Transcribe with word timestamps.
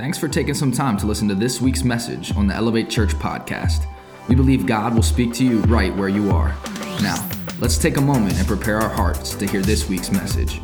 Thanks 0.00 0.16
for 0.16 0.28
taking 0.28 0.54
some 0.54 0.72
time 0.72 0.96
to 0.96 1.06
listen 1.06 1.28
to 1.28 1.34
this 1.34 1.60
week's 1.60 1.84
message 1.84 2.34
on 2.34 2.46
the 2.46 2.54
Elevate 2.54 2.88
Church 2.88 3.10
podcast. 3.16 3.84
We 4.28 4.34
believe 4.34 4.64
God 4.64 4.94
will 4.94 5.02
speak 5.02 5.34
to 5.34 5.44
you 5.44 5.58
right 5.64 5.94
where 5.94 6.08
you 6.08 6.30
are. 6.30 6.56
Now, 7.02 7.28
let's 7.58 7.76
take 7.76 7.98
a 7.98 8.00
moment 8.00 8.32
and 8.38 8.46
prepare 8.48 8.78
our 8.78 8.88
hearts 8.88 9.34
to 9.34 9.46
hear 9.46 9.60
this 9.60 9.90
week's 9.90 10.10
message. 10.10 10.62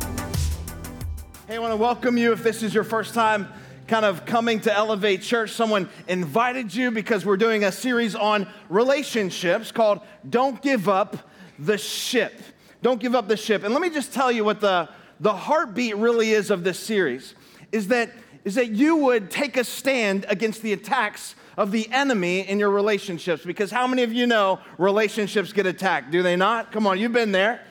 Hey, 1.47 1.57
I 1.57 1.59
want 1.59 1.71
to 1.71 1.77
welcome 1.77 2.17
you 2.17 2.31
if 2.31 2.41
this 2.41 2.63
is 2.63 2.73
your 2.73 2.83
first 2.83 3.13
time 3.13 3.47
kind 3.85 4.05
of 4.05 4.25
coming 4.25 4.59
to 4.61 4.75
Elevate 4.75 5.21
Church. 5.21 5.51
Someone 5.51 5.87
invited 6.07 6.73
you 6.73 6.89
because 6.89 7.23
we're 7.23 7.37
doing 7.37 7.63
a 7.63 7.71
series 7.71 8.15
on 8.15 8.47
relationships 8.69 9.71
called 9.71 10.01
Don't 10.27 10.59
Give 10.63 10.89
Up 10.89 11.15
the 11.59 11.77
Ship. 11.77 12.33
Don't 12.81 12.99
Give 12.99 13.13
Up 13.13 13.27
the 13.27 13.37
Ship. 13.37 13.63
And 13.63 13.71
let 13.71 13.83
me 13.83 13.91
just 13.91 14.15
tell 14.15 14.31
you 14.31 14.43
what 14.43 14.61
the, 14.61 14.89
the 15.19 15.33
heartbeat 15.33 15.95
really 15.95 16.31
is 16.31 16.49
of 16.49 16.63
this 16.63 16.79
series 16.79 17.35
is 17.71 17.89
that 17.89 18.09
is 18.47 18.55
that 18.55 18.69
you 18.69 18.95
would 18.95 19.29
take 19.29 19.57
a 19.57 19.63
stand 19.65 20.25
against 20.29 20.61
the 20.61 20.71
attacks 20.71 21.35
of 21.57 21.69
the 21.69 21.85
enemy 21.91 22.47
in 22.47 22.57
your 22.57 22.69
relationships. 22.69 23.43
Because 23.43 23.69
how 23.71 23.85
many 23.87 24.03
of 24.03 24.13
you 24.13 24.25
know 24.25 24.59
relationships 24.77 25.51
get 25.51 25.65
attacked? 25.65 26.11
Do 26.11 26.23
they 26.23 26.37
not? 26.37 26.71
Come 26.71 26.87
on, 26.87 26.97
you've 26.97 27.11
been 27.11 27.33
there. 27.33 27.61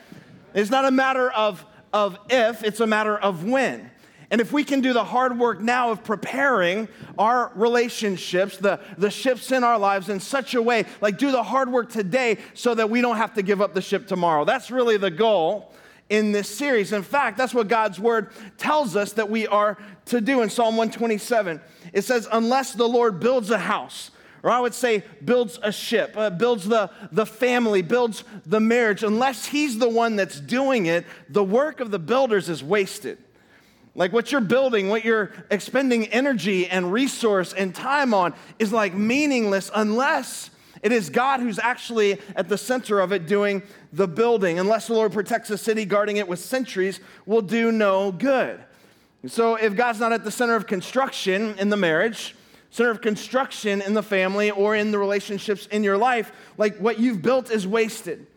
It's 0.53 0.69
not 0.69 0.85
a 0.85 0.91
matter 0.91 1.31
of, 1.31 1.65
of 1.91 2.19
if, 2.29 2.63
it's 2.63 2.79
a 2.79 2.85
matter 2.85 3.17
of 3.17 3.43
when. 3.43 3.89
And 4.29 4.39
if 4.39 4.53
we 4.53 4.63
can 4.63 4.81
do 4.81 4.93
the 4.93 5.03
hard 5.03 5.39
work 5.39 5.59
now 5.61 5.89
of 5.89 6.03
preparing 6.03 6.87
our 7.17 7.51
relationships, 7.55 8.57
the, 8.57 8.79
the 8.99 9.09
ships 9.09 9.51
in 9.51 9.63
our 9.63 9.79
lives 9.79 10.09
in 10.09 10.19
such 10.19 10.53
a 10.53 10.61
way, 10.61 10.85
like 11.01 11.17
do 11.17 11.31
the 11.31 11.41
hard 11.41 11.71
work 11.71 11.89
today 11.89 12.37
so 12.53 12.75
that 12.75 12.91
we 12.91 13.01
don't 13.01 13.17
have 13.17 13.33
to 13.33 13.41
give 13.41 13.61
up 13.61 13.73
the 13.73 13.81
ship 13.81 14.05
tomorrow. 14.05 14.45
That's 14.45 14.69
really 14.69 14.97
the 14.97 15.09
goal 15.09 15.71
in 16.09 16.31
this 16.31 16.55
series. 16.55 16.93
In 16.93 17.03
fact, 17.03 17.37
that's 17.37 17.53
what 17.53 17.67
God's 17.67 17.99
word 17.99 18.29
tells 18.57 18.95
us 18.95 19.13
that 19.13 19.29
we 19.29 19.47
are 19.47 19.77
to 20.05 20.21
do 20.21 20.41
in 20.41 20.49
Psalm 20.49 20.77
127. 20.77 21.61
It 21.93 22.03
says, 22.03 22.27
Unless 22.31 22.73
the 22.73 22.87
Lord 22.87 23.19
builds 23.19 23.49
a 23.49 23.57
house, 23.57 24.11
or 24.43 24.49
I 24.49 24.59
would 24.59 24.73
say 24.73 25.03
builds 25.23 25.59
a 25.61 25.71
ship, 25.71 26.13
uh, 26.15 26.29
builds 26.29 26.67
the, 26.67 26.89
the 27.11 27.25
family, 27.25 27.81
builds 27.81 28.23
the 28.45 28.59
marriage, 28.59 29.03
unless 29.03 29.47
he's 29.47 29.77
the 29.79 29.89
one 29.89 30.15
that's 30.15 30.39
doing 30.39 30.85
it, 30.85 31.05
the 31.29 31.43
work 31.43 31.79
of 31.79 31.91
the 31.91 31.99
builders 31.99 32.47
is 32.47 32.63
wasted. 32.63 33.17
Like 33.95 34.13
what 34.13 34.31
you're 34.31 34.41
building, 34.41 34.89
what 34.89 35.03
you're 35.03 35.31
expending 35.49 36.05
energy 36.07 36.67
and 36.67 36.93
resource 36.93 37.51
and 37.51 37.73
time 37.73 38.13
on 38.13 38.35
is 38.59 38.71
like 38.71 38.93
meaningless 38.93 39.71
unless 39.73 40.51
it 40.81 40.91
is 40.91 41.09
God 41.09 41.39
who's 41.39 41.59
actually 41.59 42.19
at 42.35 42.49
the 42.49 42.57
center 42.57 42.99
of 42.99 43.11
it 43.11 43.27
doing 43.27 43.63
the 43.93 44.07
building. 44.07 44.59
Unless 44.59 44.87
the 44.87 44.93
Lord 44.93 45.11
protects 45.11 45.49
a 45.49 45.57
city, 45.57 45.85
guarding 45.85 46.17
it 46.17 46.27
with 46.27 46.39
sentries 46.39 46.99
will 47.25 47.41
do 47.41 47.71
no 47.71 48.11
good. 48.11 48.59
So 49.25 49.55
if 49.55 49.75
God's 49.75 49.99
not 49.99 50.13
at 50.13 50.23
the 50.23 50.31
center 50.31 50.55
of 50.55 50.67
construction 50.67 51.57
in 51.57 51.69
the 51.69 51.77
marriage, 51.77 52.35
center 52.69 52.91
of 52.91 53.01
construction 53.01 53.81
in 53.81 53.93
the 53.93 54.03
family 54.03 54.51
or 54.51 54.75
in 54.75 54.91
the 54.91 54.99
relationships 54.99 55.67
in 55.67 55.83
your 55.83 55.97
life, 55.97 56.31
like 56.57 56.77
what 56.77 56.99
you've 56.99 57.21
built 57.21 57.49
is 57.51 57.65
wasted. 57.67 58.27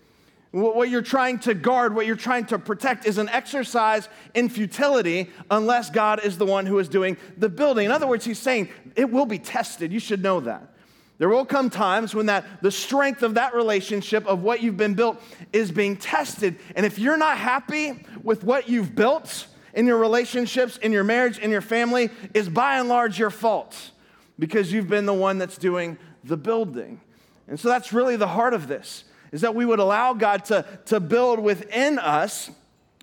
What 0.52 0.90
you're 0.90 1.02
trying 1.02 1.38
to 1.40 1.54
guard, 1.54 1.94
what 1.94 2.06
you're 2.06 2.16
trying 2.16 2.46
to 2.46 2.58
protect 2.58 3.06
is 3.06 3.18
an 3.18 3.28
exercise 3.28 4.08
in 4.34 4.48
futility 4.48 5.30
unless 5.48 5.90
God 5.90 6.24
is 6.24 6.38
the 6.38 6.46
one 6.46 6.66
who 6.66 6.80
is 6.80 6.88
doing 6.88 7.16
the 7.36 7.48
building. 7.48 7.84
In 7.84 7.92
other 7.92 8.08
words, 8.08 8.24
he's 8.24 8.40
saying 8.40 8.68
it 8.96 9.10
will 9.12 9.26
be 9.26 9.38
tested. 9.38 9.92
You 9.92 10.00
should 10.00 10.22
know 10.24 10.40
that. 10.40 10.74
There 11.20 11.28
will 11.28 11.44
come 11.44 11.68
times 11.68 12.14
when 12.14 12.26
that 12.26 12.62
the 12.62 12.70
strength 12.70 13.22
of 13.22 13.34
that 13.34 13.54
relationship 13.54 14.26
of 14.26 14.42
what 14.42 14.62
you've 14.62 14.78
been 14.78 14.94
built 14.94 15.20
is 15.52 15.70
being 15.70 15.98
tested. 15.98 16.58
And 16.74 16.86
if 16.86 16.98
you're 16.98 17.18
not 17.18 17.36
happy 17.36 18.06
with 18.22 18.42
what 18.42 18.70
you've 18.70 18.94
built 18.94 19.46
in 19.74 19.86
your 19.86 19.98
relationships, 19.98 20.78
in 20.78 20.92
your 20.92 21.04
marriage, 21.04 21.38
in 21.38 21.50
your 21.50 21.60
family, 21.60 22.08
is 22.32 22.48
by 22.48 22.78
and 22.78 22.88
large 22.88 23.18
your 23.18 23.28
fault 23.28 23.90
because 24.38 24.72
you've 24.72 24.88
been 24.88 25.04
the 25.04 25.12
one 25.12 25.36
that's 25.36 25.58
doing 25.58 25.98
the 26.24 26.38
building. 26.38 27.02
And 27.48 27.60
so 27.60 27.68
that's 27.68 27.92
really 27.92 28.16
the 28.16 28.28
heart 28.28 28.54
of 28.54 28.66
this 28.66 29.04
is 29.30 29.42
that 29.42 29.54
we 29.54 29.66
would 29.66 29.78
allow 29.78 30.14
God 30.14 30.46
to, 30.46 30.64
to 30.86 31.00
build 31.00 31.38
within 31.38 31.98
us 31.98 32.50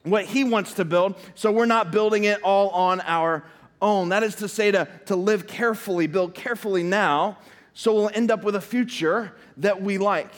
what 0.02 0.26
He 0.26 0.44
wants 0.44 0.74
to 0.74 0.86
build 0.86 1.20
so 1.36 1.52
we're 1.52 1.68
not 1.68 1.92
building 1.92 2.24
it 2.24 2.42
all 2.42 2.70
on 2.70 3.00
our 3.02 3.44
own. 3.80 4.10
That 4.10 4.24
is 4.24 4.34
to 4.38 4.48
say, 4.48 4.72
to, 4.72 4.88
to 5.06 5.16
live 5.16 5.46
carefully, 5.46 6.08
build 6.08 6.34
carefully 6.34 6.82
now 6.82 7.38
so 7.78 7.94
we'll 7.94 8.10
end 8.12 8.32
up 8.32 8.44
with 8.44 8.56
a 8.56 8.62
future 8.62 9.32
that 9.58 9.84
we 9.84 10.00
like. 10.00 10.32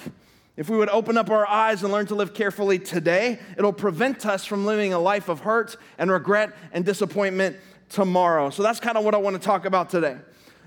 If 0.58 0.70
we 0.70 0.76
would 0.76 0.90
open 0.90 1.18
up 1.18 1.30
our 1.30 1.48
eyes 1.48 1.84
and 1.84 1.94
learn 1.94 2.06
to 2.08 2.16
live 2.16 2.34
carefully 2.34 2.78
today, 2.80 3.40
it'll 3.58 3.72
prevent 3.72 4.26
us 4.26 4.44
from 4.44 4.66
living 4.66 4.92
a 4.92 5.00
life 5.00 5.30
of 5.30 5.40
hurt 5.40 5.78
and 5.98 6.12
regret 6.12 6.54
and 6.74 6.84
disappointment 6.84 7.56
tomorrow. 7.88 8.50
So 8.50 8.62
that's 8.62 8.82
kind 8.82 8.98
of 8.98 9.06
what 9.06 9.16
I 9.16 9.20
want 9.20 9.38
to 9.38 9.42
talk 9.42 9.64
about 9.64 9.90
today. 9.90 10.18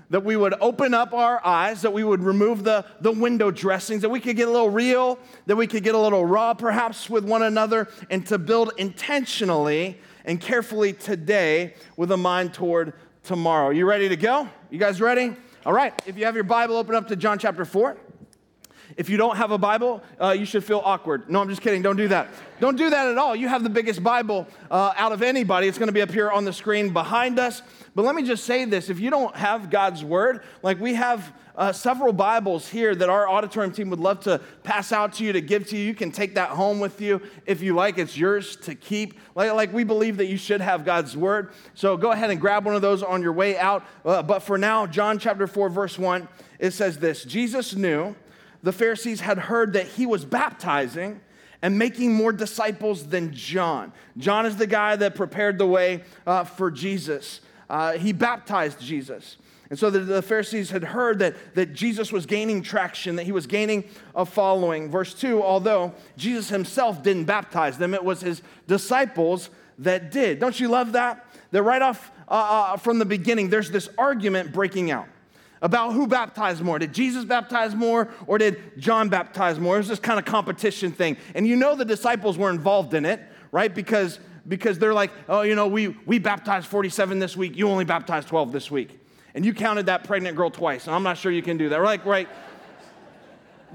That 0.09 0.25
we 0.25 0.35
would 0.35 0.55
open 0.61 0.95
up 0.95 1.13
our 1.13 1.45
eyes, 1.45 1.83
that 1.83 1.93
we 1.93 2.03
would 2.03 2.23
remove 2.23 2.63
the, 2.63 2.83
the 3.01 3.11
window 3.11 3.51
dressings, 3.51 4.01
that 4.01 4.09
we 4.09 4.19
could 4.19 4.35
get 4.35 4.47
a 4.47 4.51
little 4.51 4.71
real, 4.71 5.19
that 5.45 5.55
we 5.55 5.67
could 5.67 5.83
get 5.83 5.93
a 5.93 5.99
little 5.99 6.25
raw 6.25 6.55
perhaps 6.55 7.07
with 7.07 7.23
one 7.23 7.43
another, 7.43 7.87
and 8.09 8.25
to 8.25 8.39
build 8.39 8.71
intentionally 8.77 9.99
and 10.25 10.41
carefully 10.41 10.91
today 10.91 11.75
with 11.97 12.11
a 12.11 12.17
mind 12.17 12.51
toward 12.55 12.93
tomorrow. 13.21 13.69
You 13.69 13.85
ready 13.85 14.09
to 14.09 14.17
go? 14.17 14.49
You 14.71 14.79
guys 14.79 14.99
ready? 14.99 15.35
All 15.65 15.71
right, 15.71 15.93
if 16.05 16.17
you 16.17 16.25
have 16.25 16.35
your 16.35 16.43
Bible, 16.43 16.75
open 16.75 16.93
up 16.93 17.07
to 17.07 17.15
John 17.15 17.39
chapter 17.39 17.63
4. 17.63 17.95
If 18.97 19.09
you 19.09 19.17
don't 19.17 19.37
have 19.37 19.51
a 19.51 19.57
Bible, 19.57 20.01
uh, 20.21 20.31
you 20.31 20.45
should 20.45 20.63
feel 20.63 20.81
awkward. 20.83 21.29
No, 21.29 21.41
I'm 21.41 21.49
just 21.49 21.61
kidding. 21.61 21.81
Don't 21.81 21.95
do 21.95 22.07
that. 22.09 22.29
Don't 22.59 22.77
do 22.77 22.89
that 22.89 23.07
at 23.07 23.17
all. 23.17 23.35
You 23.35 23.47
have 23.47 23.63
the 23.63 23.69
biggest 23.69 24.03
Bible 24.03 24.47
uh, 24.69 24.93
out 24.95 25.11
of 25.11 25.21
anybody. 25.21 25.67
It's 25.67 25.77
going 25.77 25.87
to 25.87 25.93
be 25.93 26.01
up 26.01 26.11
here 26.11 26.29
on 26.29 26.45
the 26.45 26.53
screen 26.53 26.93
behind 26.93 27.39
us. 27.39 27.61
But 27.95 28.05
let 28.05 28.15
me 28.15 28.23
just 28.23 28.45
say 28.45 28.65
this 28.65 28.89
if 28.89 28.99
you 28.99 29.09
don't 29.09 29.35
have 29.35 29.69
God's 29.69 30.03
Word, 30.03 30.41
like 30.61 30.79
we 30.79 30.93
have 30.95 31.33
uh, 31.55 31.71
several 31.71 32.13
Bibles 32.13 32.67
here 32.67 32.95
that 32.95 33.09
our 33.09 33.29
auditorium 33.29 33.71
team 33.71 33.89
would 33.91 33.99
love 33.99 34.21
to 34.21 34.39
pass 34.63 34.91
out 34.91 35.13
to 35.13 35.23
you, 35.23 35.33
to 35.33 35.41
give 35.41 35.67
to 35.69 35.77
you. 35.77 35.85
You 35.85 35.93
can 35.93 36.11
take 36.11 36.35
that 36.35 36.49
home 36.49 36.79
with 36.79 37.01
you 37.01 37.21
if 37.45 37.61
you 37.61 37.75
like. 37.75 37.97
It's 37.97 38.17
yours 38.17 38.55
to 38.57 38.75
keep. 38.75 39.19
Like, 39.35 39.53
like 39.53 39.73
we 39.73 39.83
believe 39.83 40.17
that 40.17 40.27
you 40.27 40.37
should 40.37 40.61
have 40.61 40.85
God's 40.85 41.15
Word. 41.15 41.51
So 41.75 41.97
go 41.97 42.11
ahead 42.11 42.31
and 42.31 42.41
grab 42.41 42.65
one 42.65 42.75
of 42.75 42.81
those 42.81 43.03
on 43.03 43.21
your 43.21 43.33
way 43.33 43.57
out. 43.57 43.85
Uh, 44.03 44.23
but 44.23 44.39
for 44.39 44.57
now, 44.57 44.87
John 44.87 45.19
chapter 45.19 45.47
4, 45.47 45.69
verse 45.69 45.99
1, 45.99 46.27
it 46.59 46.71
says 46.71 46.97
this 46.97 47.23
Jesus 47.23 47.75
knew 47.75 48.15
the 48.63 48.71
Pharisees 48.71 49.19
had 49.19 49.37
heard 49.37 49.73
that 49.73 49.85
he 49.85 50.05
was 50.05 50.25
baptizing 50.25 51.19
and 51.61 51.77
making 51.77 52.13
more 52.13 52.31
disciples 52.31 53.07
than 53.07 53.33
John. 53.33 53.93
John 54.17 54.45
is 54.45 54.57
the 54.57 54.67
guy 54.67 54.95
that 54.95 55.15
prepared 55.15 55.57
the 55.57 55.67
way 55.67 56.03
uh, 56.25 56.45
for 56.45 56.71
Jesus. 56.71 57.41
Uh, 57.69 57.93
he 57.93 58.13
baptized 58.13 58.79
Jesus. 58.79 59.37
And 59.69 59.79
so 59.79 59.89
the, 59.89 59.99
the, 59.99 60.21
Pharisees 60.21 60.69
had 60.69 60.83
heard 60.83 61.19
that, 61.19 61.35
that 61.55 61.73
Jesus 61.73 62.11
was 62.11 62.25
gaining 62.25 62.61
traction, 62.61 63.15
that 63.15 63.23
he 63.23 63.31
was 63.31 63.47
gaining 63.47 63.85
a 64.13 64.25
following. 64.25 64.89
Verse 64.89 65.13
2 65.13 65.41
although 65.41 65.93
Jesus 66.17 66.49
himself 66.49 67.01
didn't 67.01 67.25
baptize 67.25 67.77
them, 67.77 67.93
it 67.93 68.03
was 68.03 68.21
his 68.21 68.41
disciples 68.67 69.49
that 69.79 70.11
did. 70.11 70.39
Don't 70.39 70.59
you 70.59 70.67
love 70.67 70.91
that? 70.91 71.25
That 71.51 71.63
right 71.63 71.81
off 71.81 72.11
uh, 72.27 72.31
uh, 72.73 72.77
from 72.77 72.99
the 72.99 73.05
beginning, 73.05 73.49
there's 73.49 73.71
this 73.71 73.89
argument 73.97 74.53
breaking 74.53 74.91
out 74.91 75.07
about 75.63 75.93
who 75.93 76.05
baptized 76.05 76.61
more. 76.61 76.77
Did 76.77 76.93
Jesus 76.93 77.25
baptize 77.25 77.73
more 77.73 78.09
or 78.27 78.37
did 78.37 78.77
John 78.77 79.09
baptize 79.09 79.57
more? 79.59 79.75
It 79.75 79.79
was 79.79 79.87
this 79.87 79.99
kind 79.99 80.19
of 80.19 80.25
competition 80.25 80.91
thing. 80.91 81.17
And 81.33 81.47
you 81.47 81.55
know 81.55 81.73
the 81.73 81.85
disciples 81.85 82.37
were 82.37 82.51
involved 82.51 82.93
in 82.93 83.05
it, 83.05 83.21
right? 83.51 83.73
Because 83.73 84.19
because 84.47 84.77
they're 84.77 84.93
like, 84.93 85.11
oh, 85.29 85.43
you 85.43 85.55
know, 85.55 85.67
we, 85.67 85.87
we 86.05 86.19
baptized 86.19 86.67
47 86.67 87.17
this 87.19 87.37
week, 87.37 87.55
you 87.55 87.69
only 87.69 87.85
baptized 87.85 88.27
12 88.27 88.51
this 88.51 88.69
week. 88.69 88.99
And 89.33 89.45
you 89.45 89.53
counted 89.53 89.85
that 89.85 90.03
pregnant 90.03 90.35
girl 90.35 90.51
twice. 90.51 90.85
And 90.85 90.93
I'm 90.93 91.03
not 91.03 91.17
sure 91.17 91.31
you 91.31 91.41
can 91.41 91.57
do 91.57 91.69
that. 91.69 91.81
Like, 91.81 92.05
right? 92.05 92.27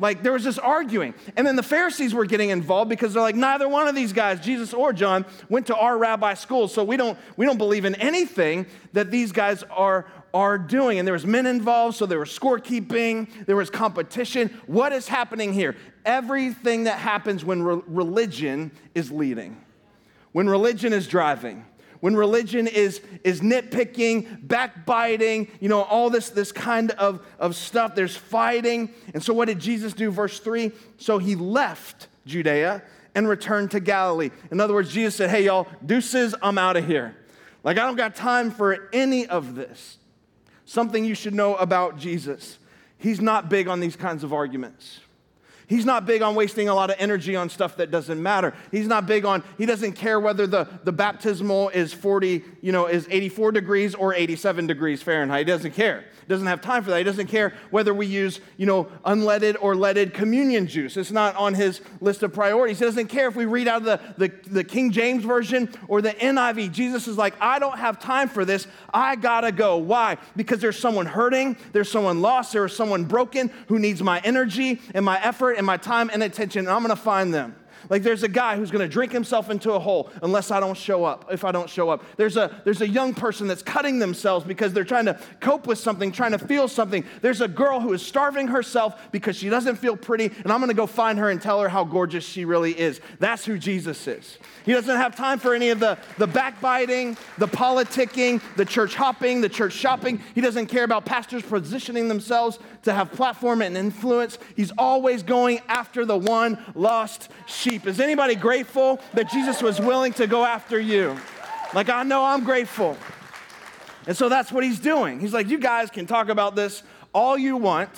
Like 0.00 0.22
there 0.22 0.32
was 0.32 0.44
this 0.44 0.58
arguing. 0.58 1.14
And 1.36 1.46
then 1.46 1.56
the 1.56 1.62
Pharisees 1.62 2.14
were 2.14 2.26
getting 2.26 2.50
involved 2.50 2.88
because 2.88 3.14
they're 3.14 3.22
like, 3.22 3.34
neither 3.34 3.68
one 3.68 3.88
of 3.88 3.94
these 3.94 4.12
guys, 4.12 4.40
Jesus 4.40 4.72
or 4.72 4.92
John, 4.92 5.24
went 5.48 5.66
to 5.68 5.76
our 5.76 5.98
rabbi 5.98 6.34
school. 6.34 6.68
So 6.68 6.84
we 6.84 6.96
don't, 6.96 7.18
we 7.36 7.46
don't 7.46 7.58
believe 7.58 7.84
in 7.84 7.94
anything 7.96 8.66
that 8.92 9.10
these 9.10 9.32
guys 9.32 9.62
are, 9.64 10.06
are 10.32 10.58
doing. 10.58 10.98
And 10.98 11.06
there 11.06 11.12
was 11.12 11.26
men 11.26 11.46
involved, 11.46 11.96
so 11.96 12.06
there 12.06 12.18
was 12.18 12.36
scorekeeping, 12.36 13.46
there 13.46 13.56
was 13.56 13.70
competition. 13.70 14.48
What 14.66 14.92
is 14.92 15.08
happening 15.08 15.52
here? 15.52 15.76
Everything 16.04 16.84
that 16.84 16.98
happens 16.98 17.44
when 17.44 17.62
re- 17.62 17.82
religion 17.86 18.72
is 18.94 19.10
leading 19.10 19.64
when 20.32 20.48
religion 20.48 20.92
is 20.92 21.06
driving, 21.06 21.64
when 22.00 22.16
religion 22.16 22.66
is, 22.66 23.00
is 23.24 23.40
nitpicking, 23.40 24.46
backbiting, 24.46 25.48
you 25.60 25.68
know, 25.68 25.82
all 25.82 26.10
this, 26.10 26.30
this 26.30 26.52
kind 26.52 26.90
of, 26.92 27.24
of 27.38 27.56
stuff, 27.56 27.94
there's 27.94 28.16
fighting. 28.16 28.90
And 29.14 29.22
so, 29.22 29.34
what 29.34 29.46
did 29.46 29.58
Jesus 29.58 29.92
do? 29.92 30.10
Verse 30.10 30.40
3 30.40 30.72
So 30.96 31.18
he 31.18 31.34
left 31.34 32.08
Judea 32.26 32.82
and 33.14 33.28
returned 33.28 33.72
to 33.72 33.80
Galilee. 33.80 34.30
In 34.50 34.60
other 34.60 34.74
words, 34.74 34.92
Jesus 34.92 35.16
said, 35.16 35.30
Hey, 35.30 35.44
y'all, 35.44 35.66
deuces, 35.84 36.34
I'm 36.42 36.58
out 36.58 36.76
of 36.76 36.86
here. 36.86 37.16
Like, 37.64 37.78
I 37.78 37.86
don't 37.86 37.96
got 37.96 38.14
time 38.14 38.50
for 38.50 38.88
any 38.92 39.26
of 39.26 39.54
this. 39.54 39.98
Something 40.64 41.04
you 41.04 41.14
should 41.14 41.34
know 41.34 41.56
about 41.56 41.98
Jesus 41.98 42.58
he's 42.98 43.20
not 43.20 43.48
big 43.48 43.68
on 43.68 43.80
these 43.80 43.96
kinds 43.96 44.24
of 44.24 44.32
arguments. 44.32 45.00
He's 45.68 45.84
not 45.84 46.06
big 46.06 46.22
on 46.22 46.34
wasting 46.34 46.68
a 46.70 46.74
lot 46.74 46.88
of 46.88 46.96
energy 46.98 47.36
on 47.36 47.50
stuff 47.50 47.76
that 47.76 47.90
doesn't 47.90 48.20
matter. 48.20 48.54
He's 48.72 48.86
not 48.86 49.06
big 49.06 49.26
on, 49.26 49.44
he 49.58 49.66
doesn't 49.66 49.92
care 49.92 50.18
whether 50.18 50.46
the, 50.46 50.66
the 50.82 50.92
baptismal 50.92 51.68
is 51.68 51.92
40, 51.92 52.42
you 52.62 52.72
know, 52.72 52.86
is 52.86 53.06
84 53.10 53.52
degrees 53.52 53.94
or 53.94 54.14
87 54.14 54.66
degrees 54.66 55.02
Fahrenheit. 55.02 55.46
He 55.46 55.52
doesn't 55.52 55.72
care. 55.72 56.06
Doesn't 56.28 56.46
have 56.46 56.60
time 56.60 56.84
for 56.84 56.90
that. 56.90 56.98
He 56.98 57.04
doesn't 57.04 57.28
care 57.28 57.54
whether 57.70 57.94
we 57.94 58.04
use, 58.04 58.40
you 58.58 58.66
know, 58.66 58.84
unleaded 59.06 59.56
or 59.62 59.74
leaded 59.74 60.12
communion 60.12 60.66
juice. 60.66 60.98
It's 60.98 61.10
not 61.10 61.34
on 61.36 61.54
his 61.54 61.80
list 62.02 62.22
of 62.22 62.34
priorities. 62.34 62.78
He 62.78 62.84
doesn't 62.84 63.06
care 63.06 63.28
if 63.28 63.34
we 63.34 63.46
read 63.46 63.66
out 63.66 63.78
of 63.78 63.84
the, 63.84 64.28
the, 64.28 64.50
the 64.50 64.64
King 64.64 64.90
James 64.90 65.24
Version 65.24 65.70
or 65.88 66.02
the 66.02 66.10
NIV. 66.10 66.70
Jesus 66.70 67.08
is 67.08 67.16
like, 67.16 67.34
I 67.40 67.58
don't 67.58 67.78
have 67.78 67.98
time 67.98 68.28
for 68.28 68.44
this. 68.44 68.66
I 68.92 69.16
gotta 69.16 69.50
go. 69.50 69.78
Why? 69.78 70.18
Because 70.36 70.60
there's 70.60 70.78
someone 70.78 71.06
hurting, 71.06 71.56
there's 71.72 71.90
someone 71.90 72.20
lost, 72.20 72.52
there's 72.52 72.76
someone 72.76 73.04
broken 73.04 73.50
who 73.68 73.78
needs 73.78 74.02
my 74.02 74.20
energy 74.20 74.82
and 74.94 75.04
my 75.04 75.18
effort 75.22 75.52
and 75.52 75.64
my 75.64 75.78
time 75.78 76.10
and 76.12 76.22
attention, 76.22 76.66
and 76.66 76.68
I'm 76.68 76.82
gonna 76.82 76.94
find 76.94 77.32
them. 77.32 77.56
Like 77.88 78.02
there's 78.02 78.22
a 78.22 78.28
guy 78.28 78.56
who's 78.56 78.70
gonna 78.70 78.88
drink 78.88 79.12
himself 79.12 79.50
into 79.50 79.72
a 79.72 79.78
hole 79.78 80.10
unless 80.22 80.50
I 80.50 80.60
don't 80.60 80.76
show 80.76 81.04
up, 81.04 81.26
if 81.30 81.44
I 81.44 81.52
don't 81.52 81.68
show 81.68 81.90
up. 81.90 82.04
There's 82.16 82.36
a, 82.36 82.60
there's 82.64 82.80
a 82.80 82.88
young 82.88 83.14
person 83.14 83.46
that's 83.46 83.62
cutting 83.62 83.98
themselves 83.98 84.44
because 84.44 84.72
they're 84.72 84.84
trying 84.84 85.06
to 85.06 85.18
cope 85.40 85.66
with 85.66 85.78
something, 85.78 86.12
trying 86.12 86.32
to 86.32 86.38
feel 86.38 86.68
something. 86.68 87.04
There's 87.22 87.40
a 87.40 87.48
girl 87.48 87.80
who 87.80 87.92
is 87.92 88.04
starving 88.04 88.48
herself 88.48 89.10
because 89.12 89.36
she 89.36 89.48
doesn't 89.48 89.76
feel 89.76 89.96
pretty, 89.96 90.26
and 90.26 90.52
I'm 90.52 90.60
gonna 90.60 90.74
go 90.74 90.86
find 90.86 91.18
her 91.18 91.30
and 91.30 91.40
tell 91.40 91.60
her 91.60 91.68
how 91.68 91.84
gorgeous 91.84 92.24
she 92.24 92.44
really 92.44 92.78
is. 92.78 93.00
That's 93.18 93.44
who 93.44 93.58
Jesus 93.58 94.06
is. 94.06 94.38
He 94.64 94.72
doesn't 94.72 94.96
have 94.96 95.16
time 95.16 95.38
for 95.38 95.54
any 95.54 95.70
of 95.70 95.80
the, 95.80 95.98
the 96.18 96.26
backbiting, 96.26 97.16
the 97.38 97.48
politicking, 97.48 98.42
the 98.56 98.64
church 98.64 98.94
hopping, 98.94 99.40
the 99.40 99.48
church 99.48 99.72
shopping. 99.72 100.20
He 100.34 100.40
doesn't 100.40 100.66
care 100.66 100.84
about 100.84 101.04
pastors 101.04 101.42
positioning 101.42 102.08
themselves 102.08 102.58
to 102.82 102.92
have 102.92 103.12
platform 103.12 103.62
and 103.62 103.76
influence. 103.76 104.38
He's 104.56 104.72
always 104.76 105.22
going 105.22 105.60
after 105.68 106.04
the 106.04 106.18
one 106.18 106.58
lost 106.74 107.30
sheep. 107.46 107.67
Is 107.76 108.00
anybody 108.00 108.34
grateful 108.34 109.00
that 109.14 109.30
Jesus 109.30 109.62
was 109.62 109.80
willing 109.80 110.12
to 110.14 110.26
go 110.26 110.44
after 110.44 110.80
you? 110.80 111.16
Like, 111.74 111.88
I 111.88 112.02
know 112.02 112.24
I'm 112.24 112.44
grateful. 112.44 112.96
And 114.06 114.16
so 114.16 114.28
that's 114.28 114.50
what 114.50 114.64
he's 114.64 114.80
doing. 114.80 115.20
He's 115.20 115.34
like, 115.34 115.48
You 115.48 115.58
guys 115.58 115.90
can 115.90 116.06
talk 116.06 116.28
about 116.28 116.56
this 116.56 116.82
all 117.12 117.36
you 117.36 117.56
want, 117.56 117.90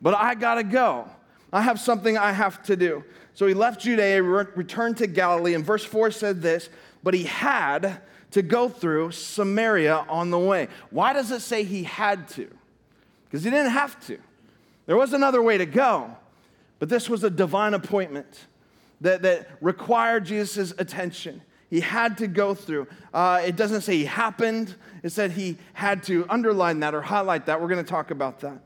but 0.00 0.14
I 0.14 0.34
gotta 0.34 0.64
go. 0.64 1.08
I 1.52 1.62
have 1.62 1.78
something 1.78 2.16
I 2.16 2.32
have 2.32 2.62
to 2.64 2.76
do. 2.76 3.04
So 3.34 3.46
he 3.46 3.54
left 3.54 3.80
Judea, 3.80 4.22
returned 4.22 4.98
to 4.98 5.06
Galilee, 5.06 5.54
and 5.54 5.64
verse 5.64 5.84
4 5.84 6.10
said 6.10 6.42
this, 6.42 6.68
but 7.02 7.14
he 7.14 7.24
had 7.24 8.00
to 8.30 8.42
go 8.42 8.68
through 8.68 9.12
Samaria 9.12 10.06
on 10.08 10.30
the 10.30 10.38
way. 10.38 10.68
Why 10.90 11.12
does 11.12 11.30
it 11.30 11.40
say 11.40 11.64
he 11.64 11.84
had 11.84 12.28
to? 12.30 12.48
Because 13.24 13.44
he 13.44 13.50
didn't 13.50 13.72
have 13.72 14.04
to. 14.06 14.18
There 14.86 14.96
was 14.96 15.12
another 15.12 15.42
way 15.42 15.58
to 15.58 15.66
go, 15.66 16.16
but 16.78 16.88
this 16.88 17.08
was 17.08 17.24
a 17.24 17.30
divine 17.30 17.74
appointment 17.74 18.46
that, 19.02 19.22
that 19.22 19.48
required 19.60 20.24
Jesus' 20.24 20.72
attention. 20.78 21.42
He 21.68 21.80
had 21.80 22.18
to 22.18 22.26
go 22.26 22.54
through. 22.54 22.86
Uh, 23.12 23.42
it 23.44 23.56
doesn't 23.56 23.82
say 23.82 23.96
he 23.96 24.04
happened, 24.04 24.74
it 25.02 25.10
said 25.10 25.32
he 25.32 25.58
had 25.72 26.02
to 26.04 26.26
underline 26.28 26.80
that 26.80 26.94
or 26.94 27.02
highlight 27.02 27.46
that. 27.46 27.60
We're 27.60 27.68
going 27.68 27.84
to 27.84 27.90
talk 27.90 28.10
about 28.10 28.40
that. 28.40 28.58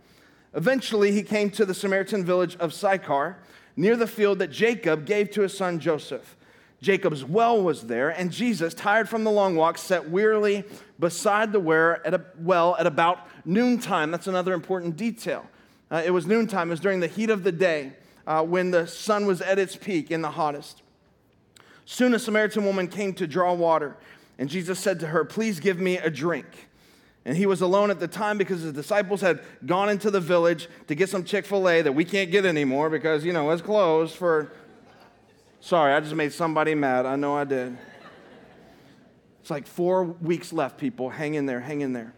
Eventually, 0.54 1.12
he 1.12 1.22
came 1.22 1.50
to 1.50 1.64
the 1.64 1.74
Samaritan 1.74 2.24
village 2.24 2.56
of 2.56 2.72
Sychar, 2.72 3.38
near 3.76 3.96
the 3.96 4.06
field 4.06 4.38
that 4.38 4.50
Jacob 4.50 5.04
gave 5.04 5.30
to 5.32 5.42
his 5.42 5.56
son 5.56 5.78
Joseph. 5.78 6.36
Jacob's 6.82 7.24
well 7.24 7.62
was 7.62 7.86
there, 7.86 8.10
and 8.10 8.30
Jesus, 8.30 8.74
tired 8.74 9.08
from 9.08 9.24
the 9.24 9.30
long 9.30 9.54
walk, 9.54 9.78
sat 9.78 10.10
wearily 10.10 10.64
beside 10.98 11.52
the 11.52 11.60
well 11.60 12.76
at 12.76 12.86
about 12.86 13.28
noontime. 13.44 14.10
That's 14.10 14.26
another 14.26 14.52
important 14.52 14.96
detail. 14.96 15.46
Uh, 15.90 16.02
it 16.04 16.10
was 16.10 16.26
noontime, 16.26 16.68
it 16.68 16.72
was 16.72 16.80
during 16.80 17.00
the 17.00 17.06
heat 17.06 17.30
of 17.30 17.44
the 17.44 17.52
day 17.52 17.92
uh, 18.26 18.42
when 18.42 18.70
the 18.70 18.86
sun 18.86 19.26
was 19.26 19.40
at 19.40 19.58
its 19.58 19.76
peak 19.76 20.10
in 20.10 20.22
the 20.22 20.30
hottest. 20.30 20.82
Soon 21.84 22.14
a 22.14 22.18
Samaritan 22.18 22.64
woman 22.64 22.88
came 22.88 23.14
to 23.14 23.26
draw 23.26 23.54
water, 23.54 23.96
and 24.38 24.48
Jesus 24.48 24.78
said 24.78 25.00
to 25.00 25.06
her, 25.06 25.24
Please 25.24 25.60
give 25.60 25.78
me 25.78 25.98
a 25.98 26.10
drink. 26.10 26.46
And 27.24 27.36
he 27.36 27.46
was 27.46 27.60
alone 27.60 27.90
at 27.90 27.98
the 27.98 28.06
time 28.06 28.38
because 28.38 28.62
his 28.62 28.72
disciples 28.72 29.20
had 29.20 29.40
gone 29.64 29.88
into 29.88 30.12
the 30.12 30.20
village 30.20 30.68
to 30.86 30.94
get 30.94 31.08
some 31.08 31.24
Chick 31.24 31.44
fil 31.44 31.68
A 31.68 31.82
that 31.82 31.92
we 31.92 32.04
can't 32.04 32.30
get 32.30 32.46
anymore 32.46 32.88
because, 32.88 33.24
you 33.24 33.32
know, 33.32 33.50
it's 33.50 33.62
closed 33.62 34.14
for. 34.14 34.52
Sorry, 35.60 35.92
I 35.92 35.98
just 35.98 36.14
made 36.14 36.32
somebody 36.32 36.76
mad. 36.76 37.06
I 37.06 37.16
know 37.16 37.36
I 37.36 37.42
did. 37.42 37.76
It's 39.40 39.50
like 39.50 39.66
four 39.66 40.04
weeks 40.04 40.52
left, 40.52 40.78
people. 40.78 41.10
Hang 41.10 41.34
in 41.34 41.46
there, 41.46 41.60
hang 41.60 41.80
in 41.80 41.92
there. 41.92 42.12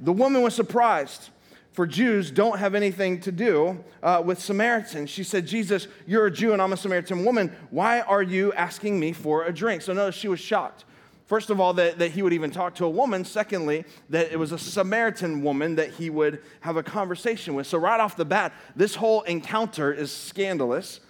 The 0.00 0.12
woman 0.12 0.42
was 0.42 0.54
surprised, 0.54 1.30
for 1.74 1.88
Jews 1.88 2.30
don't 2.30 2.60
have 2.60 2.76
anything 2.76 3.20
to 3.22 3.32
do 3.32 3.82
uh, 4.00 4.22
with 4.24 4.40
Samaritans. 4.40 5.10
She 5.10 5.24
said, 5.24 5.44
Jesus, 5.44 5.88
you're 6.06 6.26
a 6.26 6.30
Jew 6.30 6.52
and 6.52 6.62
I'm 6.62 6.72
a 6.72 6.76
Samaritan 6.76 7.24
woman. 7.24 7.54
Why 7.70 8.00
are 8.00 8.22
you 8.22 8.52
asking 8.52 8.98
me 8.98 9.12
for 9.12 9.44
a 9.44 9.52
drink? 9.52 9.82
So 9.82 9.92
notice 9.92 10.14
she 10.14 10.28
was 10.28 10.38
shocked. 10.38 10.84
First 11.26 11.50
of 11.50 11.58
all, 11.58 11.74
that, 11.74 11.98
that 11.98 12.12
he 12.12 12.22
would 12.22 12.32
even 12.32 12.52
talk 12.52 12.76
to 12.76 12.84
a 12.84 12.88
woman. 12.88 13.24
Secondly, 13.24 13.84
that 14.10 14.30
it 14.30 14.38
was 14.38 14.52
a 14.52 14.58
Samaritan 14.58 15.42
woman 15.42 15.74
that 15.74 15.90
he 15.90 16.10
would 16.10 16.42
have 16.60 16.76
a 16.76 16.82
conversation 16.82 17.54
with. 17.54 17.66
So, 17.66 17.78
right 17.78 17.98
off 17.98 18.14
the 18.14 18.26
bat, 18.26 18.52
this 18.76 18.94
whole 18.94 19.22
encounter 19.22 19.92
is 19.92 20.12
scandalous. 20.12 21.00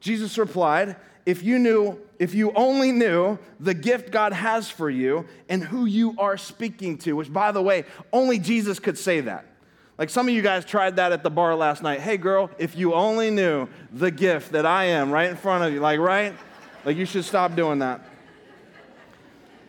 Jesus 0.00 0.36
replied, 0.36 0.96
If 1.24 1.44
you 1.44 1.58
knew, 1.58 1.98
if 2.18 2.34
you 2.34 2.52
only 2.56 2.90
knew 2.90 3.38
the 3.60 3.72
gift 3.72 4.10
God 4.10 4.32
has 4.32 4.68
for 4.68 4.90
you 4.90 5.24
and 5.48 5.62
who 5.62 5.86
you 5.86 6.16
are 6.18 6.36
speaking 6.36 6.98
to, 6.98 7.12
which, 7.14 7.32
by 7.32 7.52
the 7.52 7.62
way, 7.62 7.84
only 8.12 8.40
Jesus 8.40 8.80
could 8.80 8.98
say 8.98 9.20
that. 9.20 9.46
Like 10.00 10.08
some 10.08 10.26
of 10.26 10.34
you 10.34 10.40
guys 10.40 10.64
tried 10.64 10.96
that 10.96 11.12
at 11.12 11.22
the 11.22 11.28
bar 11.28 11.54
last 11.54 11.82
night. 11.82 12.00
Hey, 12.00 12.16
girl, 12.16 12.50
if 12.56 12.74
you 12.74 12.94
only 12.94 13.30
knew 13.30 13.68
the 13.92 14.10
gift 14.10 14.52
that 14.52 14.64
I 14.64 14.84
am 14.86 15.10
right 15.10 15.28
in 15.28 15.36
front 15.36 15.62
of 15.62 15.74
you, 15.74 15.80
like, 15.80 16.00
right? 16.00 16.34
Like, 16.86 16.96
you 16.96 17.04
should 17.04 17.26
stop 17.26 17.54
doing 17.54 17.80
that. 17.80 18.00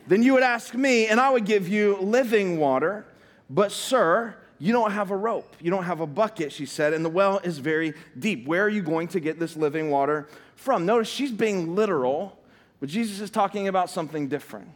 Then 0.07 0.23
you 0.23 0.31
would 0.31 0.43
ask 0.43 0.73
me, 0.73 1.07
and 1.07 1.19
I 1.19 1.29
would 1.29 1.43
give 1.43 1.67
you 1.67 1.97
living 1.97 2.59
water. 2.59 3.05
But, 3.49 3.73
sir, 3.73 4.33
you 4.57 4.71
don't 4.71 4.91
have 4.91 5.11
a 5.11 5.17
rope. 5.17 5.53
You 5.59 5.69
don't 5.69 5.83
have 5.83 5.99
a 5.99 6.07
bucket, 6.07 6.53
she 6.53 6.65
said, 6.65 6.93
and 6.93 7.03
the 7.03 7.09
well 7.09 7.39
is 7.39 7.57
very 7.57 7.93
deep. 8.17 8.47
Where 8.47 8.63
are 8.63 8.69
you 8.69 8.81
going 8.81 9.09
to 9.09 9.19
get 9.19 9.37
this 9.37 9.57
living 9.57 9.89
water 9.89 10.29
from? 10.55 10.85
Notice 10.85 11.09
she's 11.09 11.33
being 11.33 11.75
literal, 11.75 12.39
but 12.79 12.87
Jesus 12.87 13.19
is 13.19 13.31
talking 13.31 13.67
about 13.67 13.89
something 13.89 14.29
different. 14.29 14.69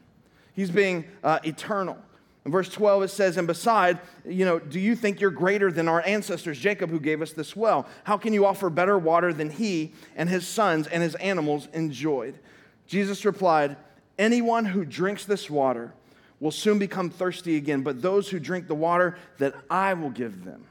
He's 0.54 0.70
being 0.70 1.06
uh, 1.24 1.40
eternal. 1.46 1.98
In 2.46 2.52
verse 2.52 2.70
12, 2.70 3.04
it 3.04 3.08
says, 3.08 3.38
And 3.38 3.48
beside, 3.48 4.00
you 4.24 4.46
know, 4.46 4.60
do 4.60 4.80
you 4.80 4.96
think 4.96 5.20
you're 5.20 5.32
greater 5.32 5.72
than 5.72 5.88
our 5.88 6.02
ancestors, 6.06 6.60
Jacob, 6.60 6.92
who 6.92 7.00
gave 7.00 7.22
us 7.24 7.34
this 7.34 7.56
well? 7.56 7.88
How 8.04 8.18
can 8.18 8.34
you 8.34 8.46
offer 8.46 8.70
better 8.70 9.00
water 9.00 9.34
than 9.34 9.50
he 9.50 9.94
and 10.16 10.30
his 10.30 10.48
sons 10.48 10.86
and 10.86 11.02
his 11.02 11.16
animals 11.16 11.68
enjoyed? 11.74 12.38
Jesus 12.86 13.26
replied, 13.26 13.76
Anyone 14.20 14.66
who 14.66 14.86
drinks 14.86 15.26
this 15.26 15.50
water 15.50 15.92
will 16.40 16.52
soon 16.52 16.78
become 16.78 17.10
thirsty 17.10 17.58
again, 17.58 17.82
but 17.82 18.04
those 18.04 18.30
who 18.30 18.40
drink 18.40 18.68
the 18.68 18.76
water 18.76 19.18
that 19.40 19.56
I 19.70 19.96
will 19.96 20.12
give 20.12 20.46
them 20.46 20.66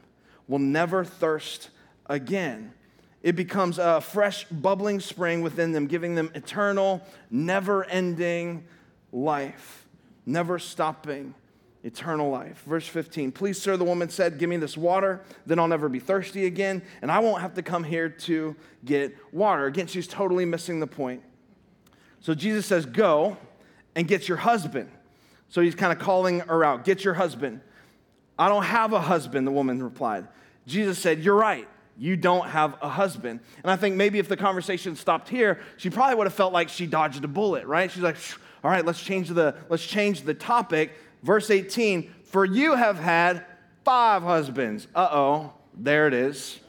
will 0.47 0.59
never 0.59 1.03
thirst 1.03 1.69
again. 2.05 2.71
It 3.21 3.35
becomes 3.35 3.79
a 3.79 3.99
fresh, 3.99 4.45
bubbling 4.45 5.01
spring 5.01 5.41
within 5.41 5.73
them, 5.73 5.87
giving 5.87 6.15
them 6.15 6.31
eternal, 6.35 7.01
never 7.29 7.83
ending 7.83 8.63
life, 9.11 9.85
never 10.25 10.57
stopping 10.57 11.33
eternal 11.85 12.29
life. 12.31 12.63
Verse 12.65 12.87
15 12.87 13.31
Please, 13.31 13.61
sir, 13.61 13.77
the 13.77 13.85
woman 13.85 14.09
said, 14.09 14.37
Give 14.37 14.49
me 14.49 14.57
this 14.57 14.75
water, 14.75 15.21
then 15.45 15.59
I'll 15.59 15.67
never 15.67 15.87
be 15.87 15.99
thirsty 15.99 16.45
again, 16.47 16.81
and 17.01 17.11
I 17.11 17.19
won't 17.19 17.41
have 17.41 17.53
to 17.53 17.61
come 17.61 17.83
here 17.83 18.09
to 18.09 18.55
get 18.83 19.15
water. 19.31 19.67
Again, 19.67 19.87
she's 19.87 20.07
totally 20.07 20.45
missing 20.45 20.79
the 20.79 20.87
point. 20.87 21.21
So 22.19 22.33
Jesus 22.33 22.65
says, 22.65 22.85
Go 22.85 23.37
and 23.95 24.07
get 24.07 24.27
your 24.27 24.37
husband. 24.37 24.89
So 25.47 25.61
he's 25.61 25.75
kind 25.75 25.93
of 25.93 25.99
calling 25.99 26.39
her 26.39 26.65
out 26.65 26.83
Get 26.83 27.05
your 27.05 27.13
husband. 27.13 27.61
I 28.37 28.49
don't 28.49 28.63
have 28.63 28.91
a 28.91 28.99
husband, 28.99 29.47
the 29.47 29.51
woman 29.51 29.81
replied. 29.81 30.27
Jesus 30.65 30.97
said, 30.97 31.19
You're 31.19 31.35
right. 31.35 31.67
You 31.97 32.17
don't 32.17 32.49
have 32.49 32.75
a 32.81 32.89
husband. 32.89 33.39
And 33.63 33.71
I 33.71 33.77
think 33.77 33.95
maybe 33.95 34.19
if 34.19 34.27
the 34.27 34.35
conversation 34.35 34.97
stopped 34.97 35.29
here, 35.29 35.61
she 35.77 35.89
probably 35.89 36.15
would 36.15 36.27
have 36.27 36.33
felt 36.33 36.51
like 36.51 36.67
she 36.67 36.87
dodged 36.87 37.23
a 37.23 37.27
bullet, 37.29 37.65
right? 37.67 37.89
She's 37.89 38.03
like, 38.03 38.17
all 38.65 38.71
right, 38.71 38.83
let's 38.83 38.99
change 38.99 39.29
the, 39.29 39.55
let's 39.69 39.85
change 39.85 40.23
the 40.23 40.33
topic. 40.33 40.91
Verse 41.25 41.49
18, 41.49 42.13
for 42.25 42.45
you 42.45 42.75
have 42.75 42.99
had 42.99 43.43
five 43.83 44.21
husbands. 44.21 44.87
Uh-oh, 44.93 45.51
there 45.73 46.07
it 46.07 46.13
is. 46.13 46.59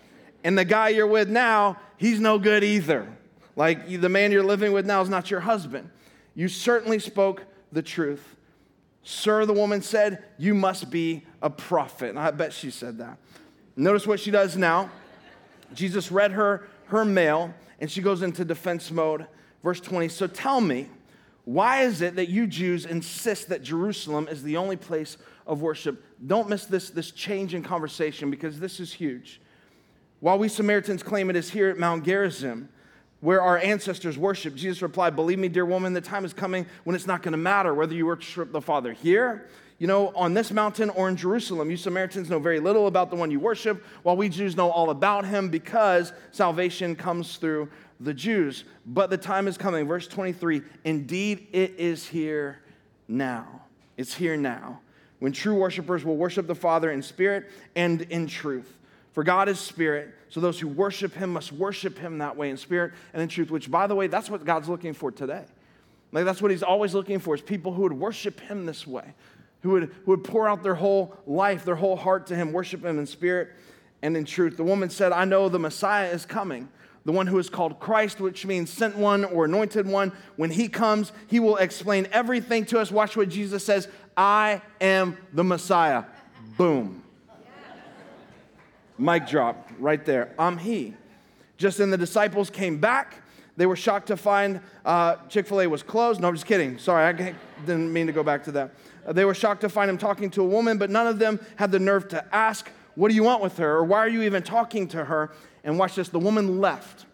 And 0.44 0.56
the 0.56 0.64
guy 0.64 0.88
you're 0.88 1.06
with 1.06 1.28
now, 1.28 1.78
he's 1.98 2.20
no 2.20 2.38
good 2.38 2.64
either. 2.64 3.06
Like 3.54 3.86
the 3.86 4.08
man 4.08 4.32
you're 4.32 4.42
living 4.42 4.72
with 4.72 4.86
now 4.86 5.02
is 5.02 5.10
not 5.10 5.30
your 5.30 5.40
husband. 5.40 5.90
You 6.34 6.48
certainly 6.48 6.98
spoke 7.00 7.44
the 7.70 7.82
truth. 7.82 8.34
Sir, 9.02 9.44
the 9.44 9.52
woman 9.52 9.82
said, 9.82 10.24
You 10.38 10.54
must 10.54 10.90
be 10.90 11.24
a 11.42 11.50
prophet. 11.50 12.08
And 12.08 12.18
I 12.18 12.30
bet 12.30 12.54
she 12.54 12.70
said 12.70 12.96
that. 12.96 13.18
Notice 13.76 14.06
what 14.06 14.20
she 14.20 14.30
does 14.30 14.56
now. 14.56 14.90
Jesus 15.74 16.10
read 16.10 16.32
her 16.32 16.66
her 16.86 17.04
mail, 17.04 17.52
and 17.78 17.90
she 17.90 18.00
goes 18.00 18.22
into 18.22 18.42
defense 18.42 18.90
mode. 18.90 19.26
Verse 19.62 19.80
20 19.80 20.08
So 20.08 20.26
tell 20.26 20.62
me, 20.62 20.88
why 21.46 21.82
is 21.82 22.02
it 22.02 22.16
that 22.16 22.28
you 22.28 22.48
Jews 22.48 22.86
insist 22.86 23.50
that 23.50 23.62
Jerusalem 23.62 24.26
is 24.28 24.42
the 24.42 24.56
only 24.56 24.74
place 24.74 25.16
of 25.46 25.62
worship? 25.62 26.04
Don't 26.26 26.48
miss 26.48 26.66
this, 26.66 26.90
this 26.90 27.12
change 27.12 27.54
in 27.54 27.62
conversation 27.62 28.32
because 28.32 28.58
this 28.58 28.80
is 28.80 28.92
huge. 28.92 29.40
while 30.18 30.38
we 30.38 30.48
Samaritans 30.48 31.04
claim 31.04 31.30
it 31.30 31.36
is 31.36 31.48
here 31.50 31.68
at 31.68 31.78
Mount 31.78 32.04
Gerizim 32.04 32.68
where 33.20 33.40
our 33.40 33.58
ancestors 33.58 34.18
worshiped. 34.18 34.56
Jesus 34.56 34.82
replied, 34.82 35.14
Believe 35.14 35.38
me, 35.38 35.48
dear 35.48 35.64
woman, 35.64 35.92
the 35.92 36.00
time 36.00 36.24
is 36.24 36.32
coming 36.32 36.66
when 36.82 36.96
it's 36.96 37.06
not 37.06 37.22
going 37.22 37.32
to 37.32 37.38
matter 37.38 37.72
whether 37.74 37.94
you 37.94 38.06
worship 38.06 38.50
the 38.50 38.60
Father 38.60 38.92
here, 38.92 39.48
you 39.78 39.86
know, 39.86 40.12
on 40.16 40.34
this 40.34 40.50
mountain 40.50 40.90
or 40.90 41.08
in 41.08 41.16
Jerusalem. 41.16 41.70
You 41.70 41.76
Samaritans 41.76 42.28
know 42.28 42.40
very 42.40 42.58
little 42.58 42.88
about 42.88 43.10
the 43.10 43.16
one 43.16 43.30
you 43.30 43.38
worship, 43.38 43.84
while 44.02 44.16
we 44.16 44.28
Jews 44.28 44.56
know 44.56 44.70
all 44.70 44.90
about 44.90 45.24
him 45.24 45.48
because 45.48 46.12
salvation 46.32 46.96
comes 46.96 47.36
through 47.36 47.68
the 48.00 48.14
Jews. 48.14 48.64
But 48.84 49.10
the 49.10 49.18
time 49.18 49.48
is 49.48 49.56
coming. 49.56 49.86
Verse 49.86 50.06
23 50.08 50.62
Indeed, 50.84 51.48
it 51.52 51.74
is 51.78 52.06
here 52.06 52.60
now. 53.08 53.62
It's 53.96 54.14
here 54.14 54.36
now 54.36 54.80
when 55.18 55.32
true 55.32 55.54
worshipers 55.54 56.04
will 56.04 56.16
worship 56.16 56.46
the 56.46 56.54
Father 56.54 56.90
in 56.90 57.02
spirit 57.02 57.50
and 57.74 58.02
in 58.02 58.26
truth. 58.26 58.72
For 59.12 59.24
God 59.24 59.48
is 59.48 59.58
spirit, 59.58 60.14
so 60.28 60.40
those 60.40 60.60
who 60.60 60.68
worship 60.68 61.14
him 61.14 61.32
must 61.32 61.52
worship 61.52 61.96
him 61.96 62.18
that 62.18 62.36
way 62.36 62.50
in 62.50 62.58
spirit 62.58 62.92
and 63.14 63.22
in 63.22 63.28
truth, 63.28 63.50
which, 63.50 63.70
by 63.70 63.86
the 63.86 63.94
way, 63.94 64.08
that's 64.08 64.28
what 64.28 64.44
God's 64.44 64.68
looking 64.68 64.92
for 64.92 65.10
today. 65.10 65.44
Like, 66.12 66.26
that's 66.26 66.42
what 66.42 66.50
he's 66.50 66.62
always 66.62 66.94
looking 66.94 67.18
for 67.18 67.34
is 67.34 67.40
people 67.40 67.72
who 67.72 67.82
would 67.82 67.94
worship 67.94 68.40
him 68.40 68.66
this 68.66 68.86
way, 68.86 69.14
who 69.62 69.70
would, 69.70 69.84
who 70.04 70.10
would 70.10 70.24
pour 70.24 70.48
out 70.48 70.62
their 70.62 70.74
whole 70.74 71.16
life, 71.26 71.64
their 71.64 71.76
whole 71.76 71.96
heart 71.96 72.26
to 72.26 72.36
him, 72.36 72.52
worship 72.52 72.84
him 72.84 72.98
in 72.98 73.06
spirit 73.06 73.48
and 74.02 74.16
in 74.16 74.26
truth. 74.26 74.58
The 74.58 74.64
woman 74.64 74.90
said, 74.90 75.12
I 75.12 75.24
know 75.24 75.48
the 75.48 75.58
Messiah 75.58 76.10
is 76.10 76.26
coming, 76.26 76.68
the 77.06 77.12
one 77.12 77.28
who 77.28 77.38
is 77.38 77.48
called 77.48 77.78
Christ, 77.78 78.20
which 78.20 78.44
means 78.44 78.68
sent 78.68 78.96
one 78.96 79.24
or 79.24 79.44
anointed 79.44 79.86
one. 79.86 80.12
When 80.34 80.50
he 80.50 80.68
comes, 80.68 81.12
he 81.28 81.38
will 81.38 81.56
explain 81.56 82.08
everything 82.10 82.66
to 82.66 82.80
us. 82.80 82.90
Watch 82.90 83.16
what 83.16 83.28
Jesus 83.28 83.64
says 83.64 83.88
I 84.16 84.60
am 84.80 85.16
the 85.32 85.44
Messiah. 85.44 86.02
Boom. 86.58 87.04
Mic 88.98 89.28
drop 89.28 89.70
right 89.78 90.04
there. 90.04 90.34
I'm 90.36 90.58
He. 90.58 90.94
Just 91.58 91.78
then 91.78 91.90
the 91.90 91.96
disciples 91.96 92.50
came 92.50 92.78
back. 92.78 93.22
They 93.56 93.66
were 93.66 93.76
shocked 93.76 94.08
to 94.08 94.16
find 94.16 94.60
uh, 94.84 95.16
Chick 95.28 95.46
fil 95.46 95.60
A 95.60 95.66
was 95.68 95.84
closed. 95.84 96.20
No, 96.20 96.28
I'm 96.28 96.34
just 96.34 96.46
kidding. 96.46 96.76
Sorry, 96.76 97.04
I 97.04 97.34
didn't 97.64 97.92
mean 97.92 98.08
to 98.08 98.12
go 98.12 98.24
back 98.24 98.42
to 98.44 98.52
that. 98.52 98.74
Uh, 99.06 99.12
they 99.12 99.24
were 99.24 99.34
shocked 99.34 99.60
to 99.60 99.68
find 99.68 99.88
him 99.88 99.96
talking 99.96 100.28
to 100.30 100.42
a 100.42 100.46
woman, 100.46 100.76
but 100.76 100.90
none 100.90 101.06
of 101.06 101.20
them 101.20 101.38
had 101.54 101.70
the 101.70 101.78
nerve 101.78 102.08
to 102.08 102.34
ask, 102.34 102.68
What 102.96 103.10
do 103.10 103.14
you 103.14 103.22
want 103.22 103.42
with 103.42 103.56
her? 103.58 103.76
or 103.76 103.84
Why 103.84 103.98
are 103.98 104.08
you 104.08 104.22
even 104.22 104.42
talking 104.42 104.88
to 104.88 105.04
her? 105.04 105.30
And 105.66 105.78
watch 105.78 105.96
this 105.96 106.08
the 106.08 106.18
woman 106.18 106.62
left. 106.62 107.04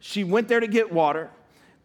She 0.00 0.22
went 0.22 0.48
there 0.48 0.60
to 0.60 0.66
get 0.66 0.92
water 0.92 1.30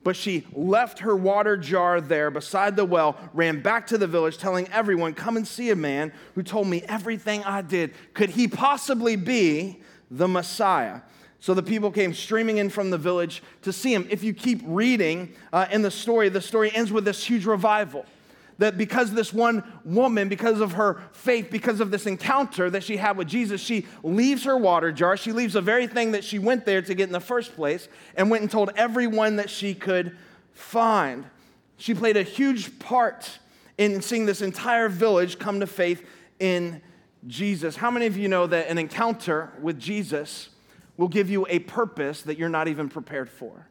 but 0.08 0.16
she 0.16 0.46
left 0.54 1.00
her 1.00 1.18
water 1.18 1.58
jar 1.58 2.00
there 2.00 2.32
beside 2.32 2.78
the 2.78 2.86
well, 2.86 3.18
ran 3.34 3.62
back 3.62 3.88
to 3.88 3.98
the 3.98 4.08
village, 4.08 4.38
telling 4.38 4.66
everyone, 4.70 5.14
Come 5.14 5.36
and 5.36 5.46
see 5.46 5.70
a 5.70 5.76
man 5.76 6.14
who 6.34 6.44
told 6.44 6.68
me 6.68 6.82
everything 6.84 7.44
I 7.44 7.62
did. 7.62 7.94
Could 8.14 8.30
he 8.30 8.48
possibly 8.48 9.18
be 9.18 9.82
the 10.10 10.30
Messiah? 10.30 11.02
So 11.42 11.54
the 11.54 11.62
people 11.62 11.92
came 11.92 12.14
streaming 12.14 12.56
in 12.56 12.70
from 12.70 12.90
the 12.90 12.98
village 12.98 13.44
to 13.64 13.74
see 13.74 13.94
him. 13.94 14.08
If 14.10 14.24
you 14.24 14.34
keep 14.34 14.62
reading 14.66 15.34
uh, 15.52 15.68
in 15.72 15.82
the 15.82 15.92
story, 15.92 16.30
the 16.30 16.40
story 16.40 16.74
ends 16.74 16.90
with 16.90 17.04
this 17.04 17.22
huge 17.26 17.46
revival 17.46 18.06
that 18.58 18.78
because 18.78 19.14
this 19.14 19.32
one 19.32 19.64
woman, 19.84 20.30
because 20.30 20.60
of 20.60 20.74
her 20.74 21.02
faith, 21.12 21.50
because 21.52 21.80
of 21.80 21.92
this 21.92 22.06
encounter 22.06 22.70
that 22.70 22.84
she 22.84 22.98
had 22.98 23.18
with 23.18 23.28
Jesus, 23.28 23.62
she 23.62 23.86
leaves 24.04 24.44
her 24.46 24.58
water 24.58 24.92
jar. 24.92 25.16
She 25.18 25.32
leaves 25.32 25.54
the 25.54 25.62
very 25.62 25.88
thing 25.88 26.12
that 26.12 26.24
she 26.24 26.40
went 26.40 26.66
there 26.66 26.82
to 26.82 26.94
get 26.96 27.08
in 27.08 27.14
the 27.14 27.20
first 27.20 27.56
place 27.56 27.88
and 28.16 28.30
went 28.30 28.42
and 28.42 28.52
told 28.52 28.72
everyone 28.76 29.36
that 29.38 29.50
she 29.50 29.74
could 29.74 30.18
find. 30.54 31.26
She 31.78 31.94
played 31.94 32.18
a 32.18 32.24
huge 32.24 32.80
part 32.80 33.40
in 33.78 34.02
seeing 34.02 34.26
this 34.26 34.42
entire 34.42 34.90
village 34.90 35.38
come 35.38 35.60
to 35.60 35.68
faith 35.68 36.04
in 36.40 36.82
Jesus. 37.28 37.76
How 37.76 37.92
many 37.92 38.08
of 38.08 38.18
you 38.18 38.28
know 38.28 38.48
that 38.48 38.68
an 38.70 38.78
encounter 38.78 39.52
with 39.62 39.80
Jesus 39.80 40.50
will 40.98 41.08
give 41.08 41.30
you 41.30 41.46
a 41.50 41.60
purpose 41.60 42.24
that 42.24 42.38
you're 42.40 42.50
not 42.50 42.68
even 42.68 42.90
prepared 42.90 43.30
for? 43.30 43.68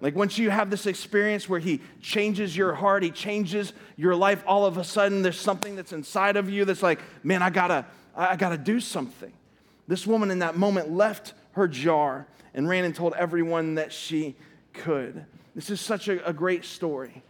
Like 0.00 0.14
once 0.14 0.38
you 0.38 0.50
have 0.50 0.70
this 0.70 0.86
experience 0.86 1.48
where 1.48 1.58
he 1.58 1.80
changes 2.00 2.56
your 2.56 2.74
heart, 2.74 3.02
he 3.02 3.10
changes 3.10 3.72
your 3.96 4.14
life, 4.14 4.42
all 4.46 4.64
of 4.64 4.78
a 4.78 4.84
sudden 4.84 5.22
there's 5.22 5.40
something 5.40 5.74
that's 5.74 5.92
inside 5.92 6.36
of 6.36 6.48
you 6.48 6.64
that's 6.64 6.82
like, 6.82 7.00
man, 7.24 7.42
I 7.42 7.50
gotta, 7.50 7.84
I 8.14 8.36
gotta 8.36 8.58
do 8.58 8.78
something. 8.80 9.32
This 9.88 10.06
woman 10.06 10.30
in 10.30 10.38
that 10.40 10.56
moment 10.56 10.90
left 10.90 11.34
her 11.52 11.66
jar 11.66 12.26
and 12.54 12.68
ran 12.68 12.84
and 12.84 12.94
told 12.94 13.14
everyone 13.14 13.74
that 13.74 13.92
she 13.92 14.36
could. 14.72 15.24
This 15.54 15.70
is 15.70 15.80
such 15.80 16.08
a, 16.08 16.24
a 16.26 16.32
great 16.32 16.64
story. 16.64 17.22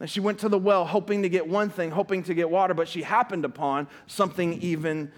And 0.00 0.10
she 0.10 0.18
went 0.18 0.40
to 0.40 0.48
the 0.48 0.58
well 0.58 0.84
hoping 0.84 1.22
to 1.22 1.28
get 1.28 1.46
one 1.46 1.70
thing, 1.70 1.92
hoping 1.92 2.24
to 2.24 2.34
get 2.34 2.50
water, 2.50 2.74
but 2.74 2.88
she 2.88 3.02
happened 3.02 3.44
upon 3.44 3.86
something 4.08 4.60
even 4.60 5.12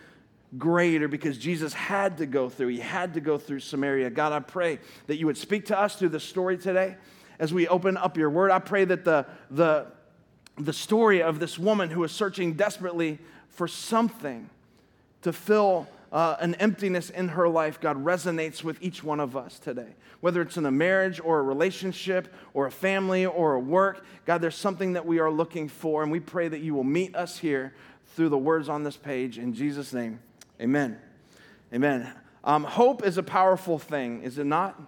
greater 0.59 1.09
because 1.09 1.39
Jesus 1.39 1.73
had 1.73 2.19
to 2.19 2.27
go 2.27 2.49
through. 2.49 2.69
He 2.69 2.81
had 2.81 3.15
to 3.15 3.21
go 3.21 3.39
through 3.39 3.61
Samaria. 3.61 4.11
God, 4.11 4.33
I 4.33 4.41
pray 4.41 4.79
that 5.07 5.17
you 5.17 5.27
would 5.27 5.39
speak 5.39 5.67
to 5.67 5.79
us 5.79 5.97
through 5.97 6.11
the 6.11 6.21
story 6.21 6.57
today 6.59 6.97
as 7.39 7.53
we 7.53 7.67
open 7.69 7.97
up 7.97 8.17
your 8.17 8.31
word. 8.31 8.51
I 8.51 8.59
pray 8.59 8.85
that 8.85 9.05
the, 9.05 9.27
the, 9.51 9.87
the 10.57 10.73
story 10.73 11.23
of 11.23 11.41
this 11.41 11.59
woman 11.59 11.91
who 11.91 12.05
is 12.05 12.13
searching 12.13 12.55
desperately 12.55 13.19
for 13.49 13.67
something 13.67 14.49
to 15.23 15.33
fill 15.33 15.89
uh, 16.13 16.37
an 16.39 16.55
emptiness 16.57 17.11
in 17.11 17.29
her 17.29 17.49
life, 17.49 17.81
God, 17.81 18.05
resonates 18.05 18.63
with 18.63 18.81
each 18.81 19.03
one 19.03 19.19
of 19.19 19.37
us 19.37 19.59
today. 19.59 19.97
Whether 20.21 20.43
it's 20.43 20.57
in 20.57 20.65
a 20.65 20.71
marriage 20.71 21.21
or 21.23 21.41
a 21.41 21.43
relationship 21.43 22.33
or 22.55 22.67
a 22.67 22.71
family 22.71 23.27
or 23.27 23.55
a 23.55 23.61
work, 23.61 24.07
God, 24.25 24.41
there's 24.41 24.55
something 24.55 24.93
that 24.93 25.05
we 25.05 25.19
are 25.19 25.31
looking 25.31 25.69
for, 25.69 26.03
and 26.03 26.13
we 26.13 26.21
pray 26.21 26.47
that 26.47 26.61
you 26.61 26.73
will 26.75 26.85
meet 26.85 27.17
us 27.17 27.39
here 27.39 27.75
through 28.15 28.29
the 28.29 28.39
words 28.39 28.69
on 28.69 28.85
this 28.85 28.97
page. 28.97 29.39
In 29.39 29.55
Jesus' 29.55 29.93
name, 29.93 30.21
Amen. 30.61 30.99
Amen. 31.73 32.13
Um, 32.45 32.65
hope 32.65 33.05
is 33.05 33.19
a 33.19 33.23
powerful 33.23 33.79
thing, 33.79 34.23
is 34.23 34.39
it 34.39 34.47
not? 34.47 34.81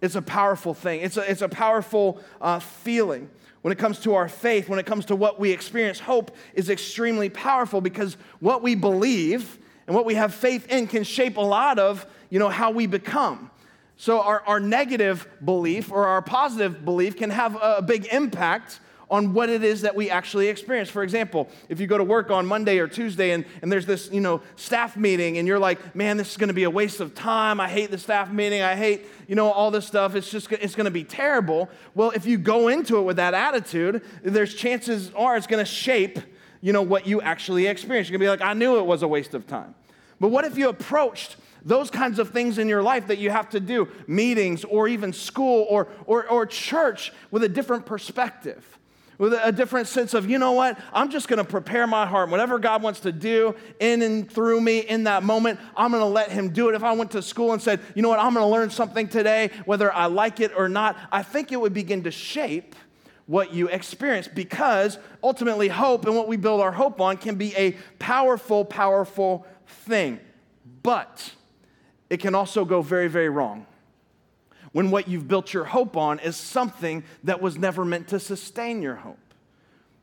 It's 0.00 0.14
a 0.14 0.22
powerful 0.22 0.72
thing. 0.74 1.00
It's 1.00 1.16
a, 1.16 1.30
it's 1.30 1.42
a 1.42 1.48
powerful 1.48 2.20
uh, 2.40 2.58
feeling. 2.58 3.28
When 3.62 3.72
it 3.72 3.78
comes 3.78 4.00
to 4.00 4.14
our 4.14 4.28
faith, 4.28 4.68
when 4.68 4.78
it 4.78 4.86
comes 4.86 5.04
to 5.06 5.16
what 5.16 5.38
we 5.38 5.50
experience, 5.50 6.00
hope 6.00 6.34
is 6.54 6.70
extremely 6.70 7.28
powerful 7.28 7.82
because 7.82 8.16
what 8.40 8.62
we 8.62 8.74
believe 8.74 9.58
and 9.86 9.94
what 9.94 10.06
we 10.06 10.14
have 10.14 10.34
faith 10.34 10.68
in 10.70 10.86
can 10.86 11.04
shape 11.04 11.36
a 11.36 11.42
lot 11.42 11.78
of 11.78 12.06
you 12.30 12.38
know, 12.38 12.48
how 12.48 12.70
we 12.70 12.86
become. 12.86 13.50
So 13.96 14.22
our, 14.22 14.42
our 14.46 14.60
negative 14.60 15.28
belief 15.44 15.92
or 15.92 16.06
our 16.06 16.22
positive 16.22 16.84
belief 16.84 17.16
can 17.16 17.28
have 17.28 17.58
a 17.60 17.82
big 17.82 18.06
impact 18.10 18.80
on 19.10 19.34
what 19.34 19.48
it 19.50 19.64
is 19.64 19.82
that 19.82 19.96
we 19.96 20.08
actually 20.08 20.48
experience. 20.48 20.88
For 20.88 21.02
example, 21.02 21.48
if 21.68 21.80
you 21.80 21.86
go 21.88 21.98
to 21.98 22.04
work 22.04 22.30
on 22.30 22.46
Monday 22.46 22.78
or 22.78 22.86
Tuesday 22.86 23.32
and, 23.32 23.44
and 23.60 23.70
there's 23.70 23.84
this, 23.84 24.08
you 24.12 24.20
know, 24.20 24.40
staff 24.54 24.96
meeting 24.96 25.36
and 25.38 25.48
you're 25.48 25.58
like, 25.58 25.96
man, 25.96 26.16
this 26.16 26.30
is 26.30 26.36
going 26.36 26.48
to 26.48 26.54
be 26.54 26.62
a 26.62 26.70
waste 26.70 27.00
of 27.00 27.14
time. 27.14 27.60
I 27.60 27.68
hate 27.68 27.90
the 27.90 27.98
staff 27.98 28.30
meeting. 28.30 28.62
I 28.62 28.76
hate, 28.76 29.06
you 29.26 29.34
know, 29.34 29.50
all 29.50 29.72
this 29.72 29.86
stuff. 29.86 30.14
It's 30.14 30.30
just, 30.30 30.50
it's 30.52 30.76
going 30.76 30.84
to 30.84 30.92
be 30.92 31.02
terrible. 31.04 31.68
Well, 31.94 32.12
if 32.12 32.24
you 32.24 32.38
go 32.38 32.68
into 32.68 32.98
it 32.98 33.02
with 33.02 33.16
that 33.16 33.34
attitude, 33.34 34.02
there's 34.22 34.54
chances 34.54 35.10
are 35.16 35.36
it's 35.36 35.48
going 35.48 35.64
to 35.64 35.70
shape, 35.70 36.20
you 36.60 36.72
know, 36.72 36.82
what 36.82 37.06
you 37.06 37.20
actually 37.20 37.66
experience. 37.66 38.08
You're 38.08 38.18
going 38.18 38.30
to 38.30 38.36
be 38.36 38.44
like, 38.44 38.48
I 38.48 38.54
knew 38.54 38.78
it 38.78 38.86
was 38.86 39.02
a 39.02 39.08
waste 39.08 39.34
of 39.34 39.46
time. 39.46 39.74
But 40.20 40.28
what 40.28 40.44
if 40.44 40.56
you 40.56 40.68
approached 40.68 41.36
those 41.64 41.90
kinds 41.90 42.18
of 42.18 42.30
things 42.30 42.58
in 42.58 42.68
your 42.68 42.82
life 42.82 43.08
that 43.08 43.18
you 43.18 43.30
have 43.30 43.50
to 43.50 43.60
do, 43.60 43.88
meetings 44.06 44.64
or 44.64 44.86
even 44.86 45.12
school 45.12 45.66
or, 45.68 45.88
or, 46.06 46.28
or 46.28 46.46
church, 46.46 47.12
with 47.30 47.42
a 47.42 47.48
different 47.48 47.86
perspective? 47.86 48.78
With 49.20 49.34
a 49.34 49.52
different 49.52 49.86
sense 49.86 50.14
of, 50.14 50.30
you 50.30 50.38
know 50.38 50.52
what, 50.52 50.78
I'm 50.94 51.10
just 51.10 51.28
going 51.28 51.36
to 51.36 51.44
prepare 51.44 51.86
my 51.86 52.06
heart. 52.06 52.30
Whatever 52.30 52.58
God 52.58 52.82
wants 52.82 53.00
to 53.00 53.12
do 53.12 53.54
in 53.78 54.00
and 54.00 54.32
through 54.32 54.62
me 54.62 54.78
in 54.78 55.04
that 55.04 55.22
moment, 55.22 55.60
I'm 55.76 55.90
going 55.90 56.00
to 56.00 56.06
let 56.06 56.32
Him 56.32 56.48
do 56.48 56.70
it. 56.70 56.74
If 56.74 56.82
I 56.82 56.92
went 56.92 57.10
to 57.10 57.20
school 57.20 57.52
and 57.52 57.60
said, 57.60 57.80
you 57.94 58.00
know 58.00 58.08
what, 58.08 58.18
I'm 58.18 58.32
going 58.32 58.46
to 58.46 58.50
learn 58.50 58.70
something 58.70 59.08
today, 59.08 59.50
whether 59.66 59.92
I 59.92 60.06
like 60.06 60.40
it 60.40 60.52
or 60.56 60.70
not, 60.70 60.96
I 61.12 61.22
think 61.22 61.52
it 61.52 61.60
would 61.60 61.74
begin 61.74 62.04
to 62.04 62.10
shape 62.10 62.74
what 63.26 63.52
you 63.52 63.68
experience 63.68 64.26
because 64.26 64.98
ultimately 65.22 65.68
hope 65.68 66.06
and 66.06 66.16
what 66.16 66.26
we 66.26 66.38
build 66.38 66.62
our 66.62 66.72
hope 66.72 66.98
on 66.98 67.18
can 67.18 67.34
be 67.34 67.54
a 67.56 67.72
powerful, 67.98 68.64
powerful 68.64 69.46
thing. 69.66 70.18
But 70.82 71.30
it 72.08 72.20
can 72.20 72.34
also 72.34 72.64
go 72.64 72.80
very, 72.80 73.08
very 73.08 73.28
wrong 73.28 73.66
when 74.72 74.90
what 74.90 75.08
you've 75.08 75.26
built 75.26 75.52
your 75.52 75.64
hope 75.64 75.96
on 75.96 76.18
is 76.20 76.36
something 76.36 77.04
that 77.24 77.42
was 77.42 77.58
never 77.58 77.84
meant 77.84 78.08
to 78.08 78.20
sustain 78.20 78.82
your 78.82 78.96
hope. 78.96 79.18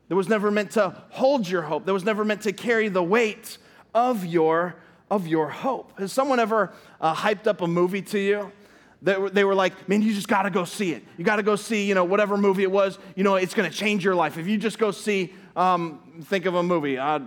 That 0.08 0.16
was 0.16 0.28
never 0.28 0.50
meant 0.50 0.72
to 0.72 0.94
hold 1.10 1.48
your 1.48 1.62
hope. 1.62 1.86
That 1.86 1.92
was 1.92 2.04
never 2.04 2.24
meant 2.24 2.42
to 2.42 2.52
carry 2.52 2.88
the 2.88 3.02
weight 3.02 3.58
of 3.94 4.24
your, 4.24 4.76
of 5.10 5.26
your 5.26 5.48
hope. 5.48 5.98
Has 5.98 6.12
someone 6.12 6.40
ever 6.40 6.72
uh, 7.00 7.14
hyped 7.14 7.46
up 7.46 7.60
a 7.60 7.66
movie 7.66 8.02
to 8.02 8.18
you? 8.18 8.52
They, 9.00 9.16
they 9.28 9.44
were 9.44 9.54
like, 9.54 9.88
man, 9.88 10.02
you 10.02 10.12
just 10.12 10.28
got 10.28 10.42
to 10.42 10.50
go 10.50 10.64
see 10.64 10.92
it. 10.92 11.04
You 11.16 11.24
got 11.24 11.36
to 11.36 11.42
go 11.42 11.56
see, 11.56 11.86
you 11.86 11.94
know, 11.94 12.04
whatever 12.04 12.36
movie 12.36 12.62
it 12.62 12.70
was. 12.70 12.98
You 13.14 13.24
know, 13.24 13.36
it's 13.36 13.54
going 13.54 13.70
to 13.70 13.76
change 13.76 14.04
your 14.04 14.14
life. 14.14 14.38
If 14.38 14.46
you 14.48 14.58
just 14.58 14.78
go 14.78 14.90
see, 14.90 15.32
um, 15.54 16.00
think 16.24 16.46
of 16.46 16.54
a 16.54 16.62
movie. 16.62 16.98
Uh, 16.98 17.20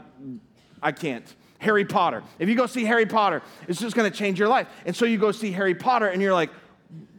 I 0.81 0.91
can't. 0.91 1.33
Harry 1.59 1.85
Potter. 1.85 2.23
If 2.39 2.49
you 2.49 2.55
go 2.55 2.65
see 2.65 2.83
Harry 2.85 3.05
Potter, 3.05 3.43
it's 3.67 3.79
just 3.79 3.95
going 3.95 4.11
to 4.11 4.17
change 4.17 4.39
your 4.39 4.47
life. 4.47 4.67
And 4.85 4.95
so 4.95 5.05
you 5.05 5.19
go 5.19 5.31
see 5.31 5.51
Harry 5.51 5.75
Potter, 5.75 6.07
and 6.07 6.21
you're 6.21 6.33
like, 6.33 6.49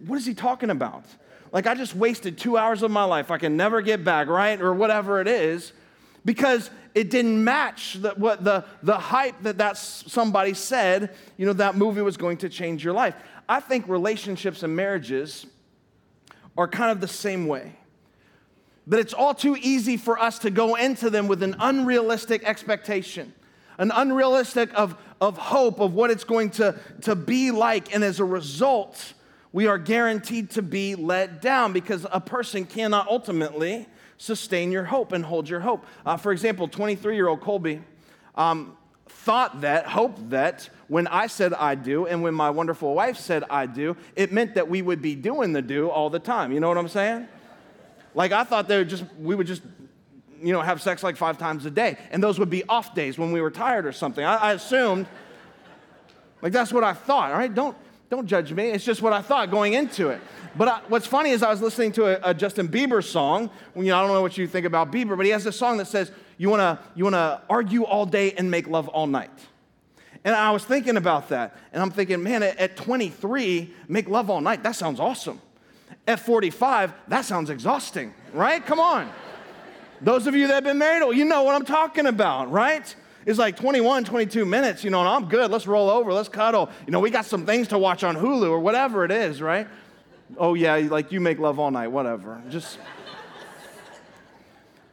what 0.06 0.16
is 0.16 0.26
he 0.26 0.34
talking 0.34 0.70
about? 0.70 1.04
Like, 1.52 1.66
I 1.66 1.74
just 1.74 1.94
wasted 1.94 2.38
two 2.38 2.56
hours 2.56 2.82
of 2.82 2.90
my 2.90 3.04
life 3.04 3.30
I 3.30 3.38
can 3.38 3.56
never 3.56 3.82
get 3.82 4.04
back, 4.04 4.28
right? 4.28 4.60
Or 4.60 4.72
whatever 4.72 5.20
it 5.20 5.28
is. 5.28 5.72
because 6.24 6.70
it 6.94 7.10
didn't 7.10 7.42
match 7.42 7.94
the, 7.94 8.10
what 8.10 8.44
the, 8.44 8.64
the 8.82 8.96
hype 8.96 9.40
that 9.42 9.58
that 9.58 9.76
somebody 9.76 10.54
said, 10.54 11.14
you 11.36 11.46
know, 11.46 11.52
that 11.54 11.74
movie 11.74 12.02
was 12.02 12.16
going 12.16 12.36
to 12.38 12.48
change 12.48 12.84
your 12.84 12.92
life. 12.92 13.14
I 13.48 13.60
think 13.60 13.88
relationships 13.88 14.62
and 14.62 14.76
marriages 14.76 15.46
are 16.56 16.68
kind 16.68 16.90
of 16.90 17.00
the 17.00 17.08
same 17.08 17.46
way. 17.46 17.76
That 18.88 19.00
it's 19.00 19.14
all 19.14 19.34
too 19.34 19.56
easy 19.60 19.96
for 19.96 20.18
us 20.18 20.40
to 20.40 20.50
go 20.50 20.74
into 20.74 21.08
them 21.08 21.28
with 21.28 21.42
an 21.42 21.56
unrealistic 21.58 22.44
expectation, 22.44 23.32
an 23.78 23.90
unrealistic 23.94 24.70
of, 24.74 24.96
of 25.20 25.38
hope 25.38 25.80
of 25.80 25.94
what 25.94 26.10
it's 26.10 26.24
going 26.24 26.50
to, 26.50 26.78
to 27.02 27.14
be 27.14 27.52
like. 27.52 27.94
And 27.94 28.04
as 28.04 28.20
a 28.20 28.24
result, 28.24 29.14
we 29.52 29.66
are 29.66 29.78
guaranteed 29.78 30.50
to 30.50 30.62
be 30.62 30.94
let 30.94 31.42
down 31.42 31.72
because 31.72 32.06
a 32.10 32.20
person 32.20 32.64
cannot 32.64 33.08
ultimately 33.08 33.86
sustain 34.16 34.72
your 34.72 34.84
hope 34.84 35.12
and 35.12 35.24
hold 35.24 35.48
your 35.48 35.60
hope. 35.60 35.84
Uh, 36.06 36.16
for 36.16 36.32
example, 36.32 36.68
23 36.68 37.14
year 37.14 37.28
old 37.28 37.40
Colby 37.40 37.82
um, 38.34 38.76
thought 39.06 39.60
that, 39.60 39.86
hoped 39.86 40.30
that 40.30 40.68
when 40.88 41.06
I 41.06 41.26
said 41.26 41.52
I 41.54 41.74
do 41.74 42.06
and 42.06 42.22
when 42.22 42.34
my 42.34 42.50
wonderful 42.50 42.94
wife 42.94 43.18
said 43.18 43.44
I 43.50 43.66
do, 43.66 43.96
it 44.16 44.32
meant 44.32 44.54
that 44.54 44.68
we 44.68 44.80
would 44.80 45.02
be 45.02 45.14
doing 45.14 45.52
the 45.52 45.62
do 45.62 45.90
all 45.90 46.08
the 46.08 46.18
time. 46.18 46.52
You 46.52 46.60
know 46.60 46.68
what 46.68 46.78
I'm 46.78 46.88
saying? 46.88 47.28
Like 48.14 48.32
I 48.32 48.44
thought 48.44 48.68
they 48.68 48.78
would 48.78 48.88
just, 48.88 49.04
we 49.18 49.34
would 49.34 49.46
just, 49.46 49.62
you 50.42 50.52
know, 50.52 50.60
have 50.60 50.80
sex 50.80 51.02
like 51.02 51.16
five 51.16 51.36
times 51.36 51.66
a 51.66 51.70
day. 51.70 51.98
And 52.10 52.22
those 52.22 52.38
would 52.38 52.50
be 52.50 52.64
off 52.64 52.94
days 52.94 53.18
when 53.18 53.32
we 53.32 53.40
were 53.40 53.50
tired 53.50 53.86
or 53.86 53.92
something. 53.92 54.24
I, 54.24 54.36
I 54.36 54.52
assumed, 54.54 55.06
like 56.40 56.52
that's 56.52 56.72
what 56.72 56.84
I 56.84 56.94
thought, 56.94 57.32
all 57.32 57.38
right? 57.38 57.52
Don't, 57.52 57.76
don't 58.12 58.26
judge 58.26 58.52
me. 58.52 58.68
It's 58.68 58.84
just 58.84 59.00
what 59.00 59.14
I 59.14 59.22
thought 59.22 59.50
going 59.50 59.72
into 59.72 60.10
it. 60.10 60.20
But 60.54 60.68
I, 60.68 60.80
what's 60.88 61.06
funny 61.06 61.30
is 61.30 61.42
I 61.42 61.48
was 61.48 61.62
listening 61.62 61.92
to 61.92 62.04
a, 62.04 62.30
a 62.32 62.34
Justin 62.34 62.68
Bieber 62.68 63.02
song. 63.02 63.48
You 63.74 63.84
know, 63.84 63.96
I 63.96 64.02
don't 64.02 64.12
know 64.12 64.20
what 64.20 64.36
you 64.36 64.46
think 64.46 64.66
about 64.66 64.92
Bieber, 64.92 65.16
but 65.16 65.24
he 65.24 65.32
has 65.32 65.44
this 65.44 65.56
song 65.56 65.78
that 65.78 65.86
says, 65.86 66.12
"You 66.36 66.50
wanna, 66.50 66.78
you 66.94 67.04
wanna 67.04 67.40
argue 67.48 67.84
all 67.84 68.04
day 68.04 68.32
and 68.32 68.50
make 68.50 68.68
love 68.68 68.86
all 68.88 69.06
night." 69.06 69.30
And 70.24 70.36
I 70.36 70.50
was 70.50 70.62
thinking 70.62 70.98
about 70.98 71.30
that, 71.30 71.56
and 71.72 71.82
I'm 71.82 71.90
thinking, 71.90 72.22
man, 72.22 72.42
at, 72.42 72.58
at 72.58 72.76
23, 72.76 73.72
make 73.88 74.10
love 74.10 74.28
all 74.28 74.42
night. 74.42 74.62
That 74.62 74.76
sounds 74.76 75.00
awesome. 75.00 75.40
At 76.06 76.20
45, 76.20 76.92
that 77.08 77.24
sounds 77.24 77.48
exhausting, 77.48 78.12
right? 78.34 78.64
Come 78.64 78.78
on. 78.78 79.10
Those 80.02 80.26
of 80.26 80.34
you 80.34 80.48
that 80.48 80.54
have 80.54 80.64
been 80.64 80.78
married, 80.78 81.02
well, 81.02 81.14
you 81.14 81.24
know 81.24 81.44
what 81.44 81.54
I'm 81.54 81.64
talking 81.64 82.06
about, 82.06 82.52
right? 82.52 82.94
It's 83.24 83.38
like 83.38 83.56
21, 83.56 84.04
22 84.04 84.44
minutes, 84.44 84.82
you 84.84 84.90
know, 84.90 85.00
and 85.00 85.08
I'm 85.08 85.28
good. 85.28 85.50
Let's 85.50 85.66
roll 85.66 85.88
over. 85.88 86.12
Let's 86.12 86.28
cuddle. 86.28 86.68
You 86.86 86.92
know, 86.92 87.00
we 87.00 87.10
got 87.10 87.24
some 87.24 87.46
things 87.46 87.68
to 87.68 87.78
watch 87.78 88.02
on 88.02 88.16
Hulu 88.16 88.50
or 88.50 88.58
whatever 88.58 89.04
it 89.04 89.10
is, 89.10 89.40
right? 89.40 89.68
oh 90.38 90.54
yeah, 90.54 90.76
like 90.76 91.12
you 91.12 91.20
make 91.20 91.38
love 91.38 91.58
all 91.58 91.70
night, 91.70 91.88
whatever. 91.88 92.42
Just. 92.48 92.78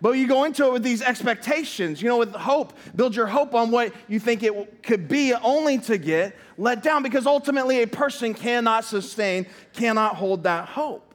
But 0.01 0.11
you 0.11 0.27
go 0.27 0.45
into 0.45 0.65
it 0.65 0.71
with 0.71 0.83
these 0.83 1.01
expectations, 1.01 2.01
you 2.01 2.07
know, 2.07 2.17
with 2.17 2.33
hope. 2.33 2.71
Build 2.95 3.13
your 3.13 3.27
hope 3.27 3.53
on 3.53 3.69
what 3.69 3.93
you 4.07 4.17
think 4.17 4.43
it 4.43 4.81
could 4.81 5.09
be, 5.09 5.33
only 5.33 5.77
to 5.79 5.97
get 5.97 6.37
let 6.57 6.83
down 6.83 7.03
because 7.03 7.25
ultimately 7.25 7.81
a 7.81 7.87
person 7.87 8.33
cannot 8.33 8.85
sustain, 8.85 9.45
cannot 9.73 10.15
hold 10.15 10.43
that 10.43 10.69
hope. 10.69 11.13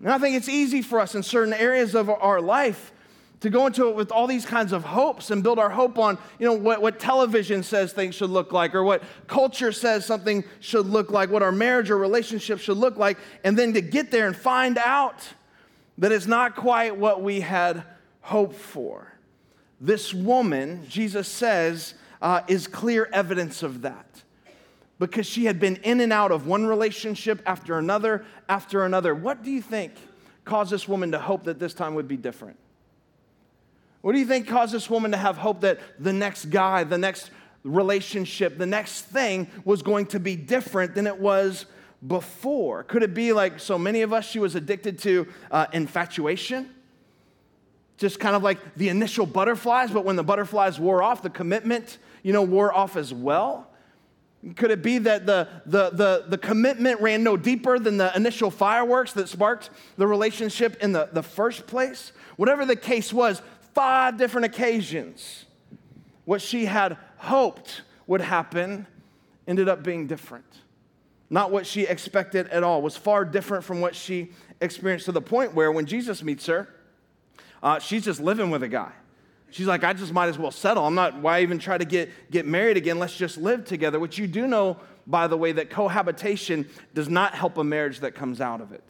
And 0.00 0.10
I 0.10 0.18
think 0.18 0.36
it's 0.36 0.50
easy 0.50 0.82
for 0.82 1.00
us 1.00 1.14
in 1.14 1.22
certain 1.22 1.54
areas 1.54 1.94
of 1.94 2.10
our 2.10 2.42
life 2.42 2.92
to 3.40 3.50
go 3.50 3.66
into 3.66 3.88
it 3.88 3.96
with 3.96 4.12
all 4.12 4.26
these 4.26 4.44
kinds 4.44 4.72
of 4.72 4.84
hopes 4.84 5.30
and 5.30 5.42
build 5.42 5.58
our 5.58 5.70
hope 5.70 5.98
on, 5.98 6.18
you 6.38 6.46
know, 6.46 6.52
what, 6.52 6.82
what 6.82 6.98
television 6.98 7.62
says 7.62 7.92
things 7.92 8.14
should 8.14 8.30
look 8.30 8.52
like 8.52 8.74
or 8.74 8.84
what 8.84 9.02
culture 9.26 9.72
says 9.72 10.04
something 10.04 10.44
should 10.60 10.86
look 10.86 11.10
like, 11.10 11.30
what 11.30 11.42
our 11.42 11.52
marriage 11.52 11.90
or 11.90 11.96
relationship 11.96 12.58
should 12.58 12.76
look 12.76 12.96
like, 12.96 13.16
and 13.42 13.58
then 13.58 13.72
to 13.72 13.80
get 13.80 14.10
there 14.10 14.26
and 14.26 14.36
find 14.36 14.76
out 14.76 15.26
that 15.98 16.12
it's 16.12 16.26
not 16.26 16.54
quite 16.54 16.96
what 16.96 17.22
we 17.22 17.40
had 17.40 17.82
hoped 18.20 18.56
for. 18.56 19.12
This 19.80 20.12
woman, 20.12 20.86
Jesus 20.88 21.26
says, 21.26 21.94
uh, 22.20 22.42
is 22.48 22.66
clear 22.66 23.08
evidence 23.12 23.62
of 23.62 23.82
that 23.82 24.22
because 24.98 25.26
she 25.26 25.46
had 25.46 25.58
been 25.58 25.76
in 25.76 26.00
and 26.00 26.12
out 26.12 26.30
of 26.30 26.46
one 26.46 26.66
relationship 26.66 27.42
after 27.46 27.78
another 27.78 28.24
after 28.48 28.84
another. 28.84 29.14
What 29.14 29.42
do 29.42 29.50
you 29.50 29.62
think 29.62 29.92
caused 30.44 30.70
this 30.70 30.86
woman 30.86 31.12
to 31.12 31.18
hope 31.18 31.44
that 31.44 31.58
this 31.58 31.72
time 31.72 31.94
would 31.94 32.06
be 32.06 32.18
different? 32.18 32.58
What 34.02 34.12
do 34.12 34.18
you 34.18 34.24
think 34.24 34.48
caused 34.48 34.72
this 34.72 34.88
woman 34.88 35.10
to 35.10 35.16
have 35.16 35.36
hope 35.36 35.60
that 35.60 35.78
the 35.98 36.12
next 36.12 36.46
guy, 36.46 36.84
the 36.84 36.98
next 36.98 37.30
relationship, 37.64 38.56
the 38.56 38.66
next 38.66 39.02
thing 39.02 39.48
was 39.64 39.82
going 39.82 40.06
to 40.06 40.20
be 40.20 40.36
different 40.36 40.94
than 40.94 41.06
it 41.06 41.18
was 41.18 41.66
before? 42.06 42.84
Could 42.84 43.02
it 43.02 43.12
be 43.12 43.32
like 43.32 43.60
so 43.60 43.78
many 43.78 44.02
of 44.02 44.12
us, 44.12 44.28
she 44.28 44.38
was 44.38 44.54
addicted 44.54 44.98
to 45.00 45.26
uh, 45.50 45.66
infatuation? 45.72 46.70
Just 47.98 48.18
kind 48.18 48.34
of 48.34 48.42
like 48.42 48.76
the 48.76 48.88
initial 48.88 49.26
butterflies, 49.26 49.90
but 49.90 50.06
when 50.06 50.16
the 50.16 50.24
butterflies 50.24 50.80
wore 50.80 51.02
off, 51.02 51.22
the 51.22 51.28
commitment, 51.28 51.98
you 52.22 52.32
know, 52.32 52.42
wore 52.42 52.74
off 52.74 52.96
as 52.96 53.12
well. 53.12 53.66
Could 54.56 54.70
it 54.70 54.82
be 54.82 54.96
that 54.96 55.26
the, 55.26 55.46
the, 55.66 55.90
the, 55.90 56.24
the 56.26 56.38
commitment 56.38 57.02
ran 57.02 57.22
no 57.22 57.36
deeper 57.36 57.78
than 57.78 57.98
the 57.98 58.10
initial 58.16 58.50
fireworks 58.50 59.12
that 59.12 59.28
sparked 59.28 59.68
the 59.98 60.06
relationship 60.06 60.82
in 60.82 60.92
the, 60.92 61.10
the 61.12 61.22
first 61.22 61.66
place? 61.66 62.12
Whatever 62.36 62.64
the 62.64 62.76
case 62.76 63.12
was, 63.12 63.42
five 63.74 64.16
different 64.16 64.46
occasions, 64.46 65.44
what 66.24 66.42
she 66.42 66.66
had 66.66 66.96
hoped 67.16 67.82
would 68.06 68.20
happen 68.20 68.86
ended 69.46 69.68
up 69.68 69.82
being 69.82 70.06
different. 70.06 70.44
Not 71.28 71.50
what 71.50 71.66
she 71.66 71.82
expected 71.82 72.48
at 72.48 72.62
all, 72.62 72.82
was 72.82 72.96
far 72.96 73.24
different 73.24 73.64
from 73.64 73.80
what 73.80 73.94
she 73.94 74.32
experienced 74.60 75.06
to 75.06 75.12
the 75.12 75.22
point 75.22 75.54
where 75.54 75.70
when 75.70 75.86
Jesus 75.86 76.22
meets 76.22 76.46
her, 76.46 76.68
uh, 77.62 77.78
she's 77.78 78.04
just 78.04 78.20
living 78.20 78.50
with 78.50 78.62
a 78.62 78.68
guy. 78.68 78.92
She's 79.50 79.66
like, 79.66 79.84
I 79.84 79.92
just 79.92 80.12
might 80.12 80.28
as 80.28 80.38
well 80.38 80.50
settle. 80.50 80.86
I'm 80.86 80.94
not, 80.94 81.20
why 81.20 81.42
even 81.42 81.58
try 81.58 81.76
to 81.76 81.84
get, 81.84 82.10
get 82.30 82.46
married 82.46 82.76
again? 82.76 82.98
Let's 82.98 83.16
just 83.16 83.36
live 83.36 83.64
together. 83.64 83.98
Which 83.98 84.18
you 84.18 84.26
do 84.26 84.46
know, 84.46 84.76
by 85.06 85.26
the 85.26 85.36
way, 85.36 85.52
that 85.52 85.70
cohabitation 85.70 86.68
does 86.94 87.08
not 87.08 87.34
help 87.34 87.58
a 87.58 87.64
marriage 87.64 88.00
that 88.00 88.14
comes 88.14 88.40
out 88.40 88.60
of 88.60 88.72
it 88.72 88.84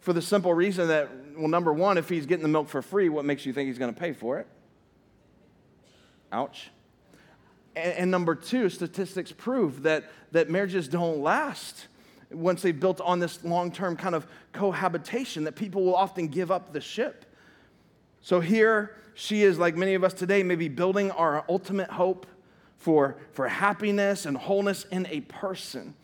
for 0.00 0.12
the 0.12 0.22
simple 0.22 0.52
reason 0.52 0.88
that, 0.88 1.08
well, 1.40 1.48
number 1.48 1.72
one, 1.72 1.96
if 1.96 2.08
he's 2.08 2.26
getting 2.26 2.42
the 2.42 2.48
milk 2.48 2.68
for 2.68 2.82
free, 2.82 3.08
what 3.08 3.24
makes 3.24 3.46
you 3.46 3.52
think 3.52 3.68
he's 3.68 3.78
going 3.78 3.92
to 3.92 3.98
pay 3.98 4.12
for 4.12 4.38
it? 4.38 4.46
Ouch. 6.30 6.70
And, 7.74 7.92
and 7.94 8.10
number 8.10 8.34
two, 8.34 8.68
statistics 8.68 9.32
prove 9.32 9.82
that, 9.84 10.10
that 10.32 10.50
marriages 10.50 10.86
don't 10.86 11.18
last 11.20 11.86
once 12.30 12.62
they've 12.62 12.78
built 12.78 13.00
on 13.00 13.18
this 13.18 13.42
long 13.42 13.72
term 13.72 13.96
kind 13.96 14.14
of 14.14 14.26
cohabitation, 14.52 15.44
that 15.44 15.56
people 15.56 15.82
will 15.82 15.96
often 15.96 16.28
give 16.28 16.50
up 16.50 16.72
the 16.72 16.80
ship. 16.80 17.24
So 18.20 18.40
here 18.40 18.94
she 19.14 19.42
is, 19.42 19.58
like 19.58 19.74
many 19.76 19.94
of 19.94 20.04
us 20.04 20.12
today, 20.12 20.42
maybe 20.42 20.68
building 20.68 21.10
our 21.10 21.44
ultimate 21.48 21.90
hope 21.90 22.26
for, 22.76 23.16
for 23.32 23.48
happiness 23.48 24.26
and 24.26 24.36
wholeness 24.36 24.84
in 24.90 25.06
a 25.10 25.22
person, 25.22 25.94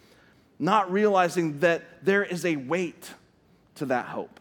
not 0.58 0.90
realizing 0.90 1.60
that 1.60 1.82
there 2.02 2.24
is 2.24 2.44
a 2.46 2.56
weight 2.56 3.10
to 3.76 3.86
that 3.86 4.06
hope 4.06 4.40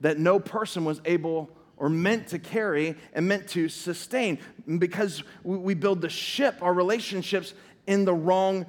that 0.00 0.18
no 0.18 0.38
person 0.38 0.84
was 0.84 1.00
able 1.04 1.50
or 1.76 1.88
meant 1.88 2.28
to 2.28 2.38
carry 2.38 2.96
and 3.12 3.26
meant 3.26 3.48
to 3.48 3.68
sustain 3.68 4.38
because 4.78 5.22
we 5.42 5.74
build 5.74 6.00
the 6.00 6.08
ship, 6.08 6.56
our 6.60 6.72
relationships, 6.72 7.54
in 7.86 8.04
the 8.04 8.14
wrong 8.14 8.66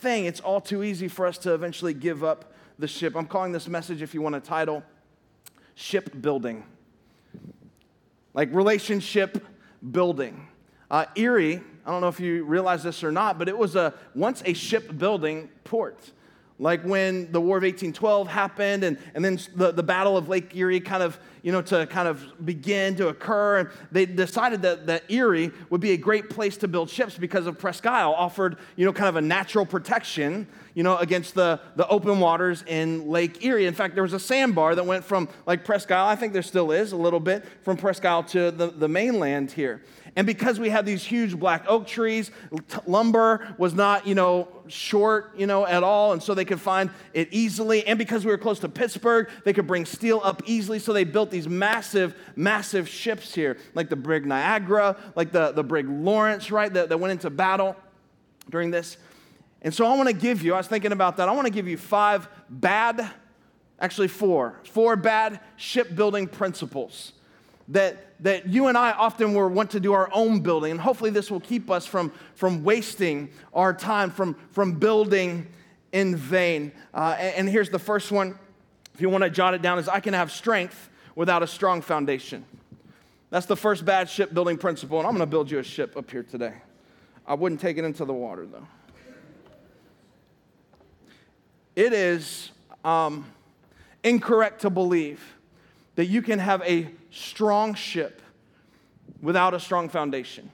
thing. 0.00 0.26
It's 0.26 0.40
all 0.40 0.60
too 0.60 0.82
easy 0.82 1.08
for 1.08 1.26
us 1.26 1.38
to 1.38 1.54
eventually 1.54 1.94
give 1.94 2.22
up 2.22 2.52
the 2.78 2.88
ship. 2.88 3.16
I'm 3.16 3.26
calling 3.26 3.52
this 3.52 3.68
message, 3.68 4.02
if 4.02 4.14
you 4.14 4.22
want 4.22 4.34
a 4.34 4.40
title, 4.40 4.82
Shipbuilding. 5.74 6.64
Like 8.32 8.54
relationship 8.54 9.44
building. 9.90 10.48
Uh, 10.90 11.06
Erie, 11.16 11.60
I 11.84 11.90
don't 11.90 12.00
know 12.00 12.08
if 12.08 12.20
you 12.20 12.44
realize 12.44 12.82
this 12.82 13.02
or 13.02 13.12
not, 13.12 13.38
but 13.38 13.48
it 13.48 13.56
was 13.56 13.76
a, 13.76 13.94
once 14.14 14.42
a 14.44 14.54
shipbuilding 14.54 15.48
port 15.64 16.12
like 16.58 16.82
when 16.82 17.32
the 17.32 17.40
War 17.40 17.56
of 17.56 17.64
1812 17.64 18.28
happened 18.28 18.84
and, 18.84 18.96
and 19.14 19.24
then 19.24 19.40
the, 19.56 19.72
the 19.72 19.82
Battle 19.82 20.16
of 20.16 20.28
Lake 20.28 20.54
Erie 20.54 20.78
kind 20.78 21.02
of, 21.02 21.18
you 21.42 21.50
know, 21.50 21.60
to 21.62 21.86
kind 21.88 22.06
of 22.06 22.24
begin 22.44 22.94
to 22.96 23.08
occur. 23.08 23.58
And 23.58 23.68
they 23.90 24.06
decided 24.06 24.62
that, 24.62 24.86
that 24.86 25.02
Erie 25.10 25.50
would 25.70 25.80
be 25.80 25.92
a 25.92 25.96
great 25.96 26.30
place 26.30 26.56
to 26.58 26.68
build 26.68 26.90
ships 26.90 27.18
because 27.18 27.48
of 27.48 27.58
Presque 27.58 27.86
Isle 27.86 28.14
offered, 28.16 28.56
you 28.76 28.86
know, 28.86 28.92
kind 28.92 29.08
of 29.08 29.16
a 29.16 29.20
natural 29.20 29.66
protection, 29.66 30.46
you 30.74 30.84
know, 30.84 30.96
against 30.98 31.34
the, 31.34 31.58
the 31.74 31.88
open 31.88 32.20
waters 32.20 32.62
in 32.68 33.08
Lake 33.08 33.44
Erie. 33.44 33.66
In 33.66 33.74
fact, 33.74 33.94
there 33.94 34.04
was 34.04 34.12
a 34.12 34.20
sandbar 34.20 34.76
that 34.76 34.86
went 34.86 35.04
from 35.04 35.28
like 35.46 35.64
Presque 35.64 35.90
Isle, 35.90 36.06
I 36.06 36.14
think 36.14 36.32
there 36.32 36.42
still 36.42 36.70
is 36.70 36.92
a 36.92 36.96
little 36.96 37.20
bit, 37.20 37.44
from 37.62 37.76
Presque 37.76 38.04
Isle 38.04 38.22
to 38.24 38.52
the, 38.52 38.68
the 38.68 38.88
mainland 38.88 39.50
here. 39.50 39.82
And 40.16 40.26
because 40.26 40.60
we 40.60 40.70
had 40.70 40.86
these 40.86 41.02
huge 41.02 41.36
black 41.36 41.64
oak 41.66 41.88
trees, 41.88 42.30
lumber 42.86 43.54
was 43.58 43.74
not, 43.74 44.06
you 44.06 44.14
know, 44.14 44.46
short, 44.68 45.32
you 45.36 45.46
know, 45.46 45.66
at 45.66 45.82
all. 45.82 46.12
And 46.12 46.22
so 46.22 46.34
they 46.34 46.44
could 46.44 46.60
find 46.60 46.90
it 47.12 47.28
easily. 47.32 47.84
And 47.84 47.98
because 47.98 48.24
we 48.24 48.30
were 48.30 48.38
close 48.38 48.60
to 48.60 48.68
Pittsburgh, 48.68 49.28
they 49.44 49.52
could 49.52 49.66
bring 49.66 49.84
steel 49.84 50.20
up 50.22 50.42
easily. 50.46 50.78
So 50.78 50.92
they 50.92 51.02
built 51.02 51.32
these 51.32 51.48
massive, 51.48 52.14
massive 52.36 52.88
ships 52.88 53.34
here, 53.34 53.58
like 53.74 53.88
the 53.88 53.96
brig 53.96 54.24
Niagara, 54.24 54.96
like 55.16 55.32
the, 55.32 55.50
the 55.50 55.64
brig 55.64 55.88
Lawrence, 55.88 56.50
right, 56.52 56.72
that, 56.72 56.90
that 56.90 56.98
went 56.98 57.10
into 57.10 57.28
battle 57.28 57.74
during 58.50 58.70
this. 58.70 58.96
And 59.62 59.74
so 59.74 59.84
I 59.84 59.96
want 59.96 60.08
to 60.08 60.14
give 60.14 60.42
you, 60.44 60.54
I 60.54 60.58
was 60.58 60.68
thinking 60.68 60.92
about 60.92 61.16
that, 61.16 61.28
I 61.28 61.32
want 61.32 61.46
to 61.46 61.52
give 61.52 61.66
you 61.66 61.76
five 61.76 62.28
bad, 62.48 63.10
actually 63.80 64.08
four, 64.08 64.60
four 64.70 64.94
bad 64.94 65.40
shipbuilding 65.56 66.28
principles 66.28 67.14
that, 67.68 68.22
that 68.22 68.48
you 68.48 68.68
and 68.68 68.76
I 68.76 68.92
often 68.92 69.34
were 69.34 69.48
want 69.48 69.70
to 69.70 69.80
do 69.80 69.92
our 69.92 70.08
own 70.12 70.40
building. 70.40 70.72
And 70.72 70.80
hopefully 70.80 71.10
this 71.10 71.30
will 71.30 71.40
keep 71.40 71.70
us 71.70 71.86
from, 71.86 72.12
from 72.34 72.62
wasting 72.62 73.30
our 73.52 73.72
time, 73.72 74.10
from, 74.10 74.34
from 74.50 74.74
building 74.74 75.46
in 75.92 76.16
vain. 76.16 76.72
Uh, 76.92 77.16
and, 77.18 77.34
and 77.36 77.48
here's 77.48 77.70
the 77.70 77.78
first 77.78 78.12
one, 78.12 78.38
if 78.94 79.00
you 79.00 79.08
want 79.08 79.24
to 79.24 79.30
jot 79.30 79.54
it 79.54 79.62
down, 79.62 79.78
is 79.78 79.88
I 79.88 80.00
can 80.00 80.14
have 80.14 80.30
strength 80.30 80.90
without 81.14 81.42
a 81.42 81.46
strong 81.46 81.80
foundation. 81.80 82.44
That's 83.30 83.46
the 83.46 83.56
first 83.56 83.84
bad 83.84 84.08
shipbuilding 84.08 84.58
principle, 84.58 84.98
and 84.98 85.06
I'm 85.06 85.12
going 85.12 85.20
to 85.20 85.26
build 85.26 85.50
you 85.50 85.58
a 85.58 85.64
ship 85.64 85.96
up 85.96 86.10
here 86.10 86.22
today. 86.22 86.54
I 87.26 87.34
wouldn't 87.34 87.60
take 87.60 87.78
it 87.78 87.84
into 87.84 88.04
the 88.04 88.12
water, 88.12 88.46
though. 88.46 88.66
It 91.74 91.92
is 91.92 92.52
um, 92.84 93.26
incorrect 94.04 94.60
to 94.60 94.70
believe 94.70 95.20
that 95.96 96.06
you 96.06 96.22
can 96.22 96.38
have 96.38 96.62
a 96.62 96.88
strong 97.14 97.74
ship 97.74 98.20
without 99.22 99.54
a 99.54 99.60
strong 99.60 99.88
foundation. 99.88 100.50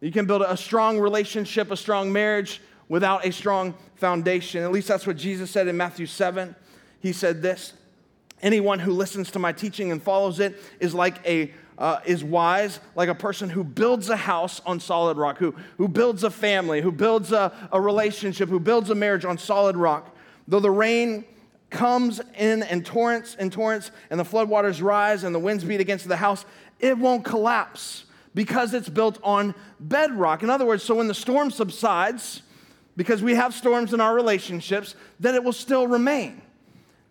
You 0.00 0.10
can 0.10 0.26
build 0.26 0.42
a 0.42 0.56
strong 0.56 0.98
relationship, 0.98 1.70
a 1.70 1.76
strong 1.76 2.12
marriage 2.12 2.60
without 2.88 3.24
a 3.24 3.32
strong 3.32 3.74
foundation. 3.96 4.62
At 4.62 4.72
least 4.72 4.88
that's 4.88 5.06
what 5.06 5.16
Jesus 5.16 5.50
said 5.50 5.68
in 5.68 5.76
Matthew 5.76 6.06
7. 6.06 6.54
He 7.00 7.12
said 7.12 7.42
this 7.42 7.74
Anyone 8.42 8.78
who 8.78 8.92
listens 8.92 9.30
to 9.32 9.38
my 9.38 9.52
teaching 9.52 9.92
and 9.92 10.02
follows 10.02 10.40
it 10.40 10.60
is 10.80 10.94
like 10.94 11.24
a 11.26 11.52
uh, 11.78 12.00
is 12.04 12.22
wise, 12.22 12.78
like 12.94 13.08
a 13.08 13.14
person 13.14 13.48
who 13.48 13.64
builds 13.64 14.10
a 14.10 14.16
house 14.16 14.60
on 14.66 14.78
solid 14.78 15.16
rock, 15.16 15.38
who, 15.38 15.54
who 15.78 15.88
builds 15.88 16.24
a 16.24 16.30
family, 16.30 16.82
who 16.82 16.92
builds 16.92 17.32
a, 17.32 17.50
a 17.72 17.80
relationship, 17.80 18.50
who 18.50 18.60
builds 18.60 18.90
a 18.90 18.94
marriage 18.94 19.24
on 19.24 19.38
solid 19.38 19.78
rock. 19.78 20.14
Though 20.46 20.60
the 20.60 20.70
rain 20.70 21.24
comes 21.70 22.20
in 22.36 22.62
and 22.64 22.84
torrents 22.84 23.36
and 23.38 23.52
torrents, 23.52 23.90
and 24.10 24.18
the 24.18 24.24
floodwaters 24.24 24.82
rise 24.82 25.24
and 25.24 25.34
the 25.34 25.38
winds 25.38 25.64
beat 25.64 25.80
against 25.80 26.08
the 26.08 26.16
house, 26.16 26.44
it 26.80 26.98
won't 26.98 27.24
collapse 27.24 28.04
because 28.34 28.74
it's 28.74 28.88
built 28.88 29.18
on 29.22 29.54
bedrock. 29.78 30.42
In 30.42 30.50
other 30.50 30.66
words, 30.66 30.82
so 30.82 30.94
when 30.96 31.08
the 31.08 31.14
storm 31.14 31.50
subsides, 31.50 32.42
because 32.96 33.22
we 33.22 33.34
have 33.34 33.54
storms 33.54 33.94
in 33.94 34.00
our 34.00 34.14
relationships, 34.14 34.94
that 35.20 35.34
it 35.34 35.42
will 35.42 35.52
still 35.52 35.86
remain. 35.86 36.42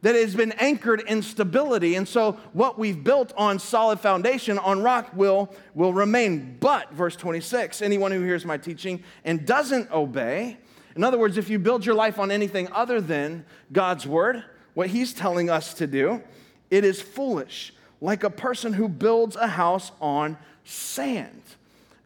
That 0.02 0.16
it 0.16 0.24
has 0.24 0.36
been 0.36 0.54
anchored 0.54 1.02
in 1.02 1.22
stability. 1.22 1.96
And 1.96 2.08
so 2.08 2.34
what 2.54 2.80
we've 2.80 3.04
built 3.04 3.34
on 3.36 3.60
solid 3.60 4.00
foundation, 4.00 4.58
on 4.58 4.82
rock, 4.82 5.10
will, 5.14 5.54
will 5.74 5.94
remain. 5.94 6.58
But, 6.60 6.94
verse 6.94 7.18
26, 7.18 7.82
anyone 7.82 8.12
who 8.12 8.24
hears 8.24 8.46
my 8.46 8.58
teaching 8.58 9.04
and 9.26 9.46
doesn't 9.46 9.92
obey, 9.92 10.58
in 11.00 11.06
other 11.06 11.18
words, 11.18 11.38
if 11.38 11.50
you 11.50 11.60
build 11.60 11.86
your 11.86 11.96
life 11.96 12.20
on 12.20 12.30
anything 12.30 12.68
other 12.74 13.00
than 13.00 13.46
God's 13.72 14.06
word, 14.06 14.44
what 14.74 14.90
he's 14.90 15.14
telling 15.14 15.50
us 15.50 15.74
to 15.76 15.88
do, 15.88 16.22
it 16.70 16.84
is 16.84 17.02
foolish, 17.02 17.74
like 18.02 18.26
a 18.26 18.30
person 18.30 18.74
who 18.74 18.90
builds 18.90 19.38
a 19.38 19.48
house 19.48 19.94
on 20.02 20.38
sand. 20.66 21.42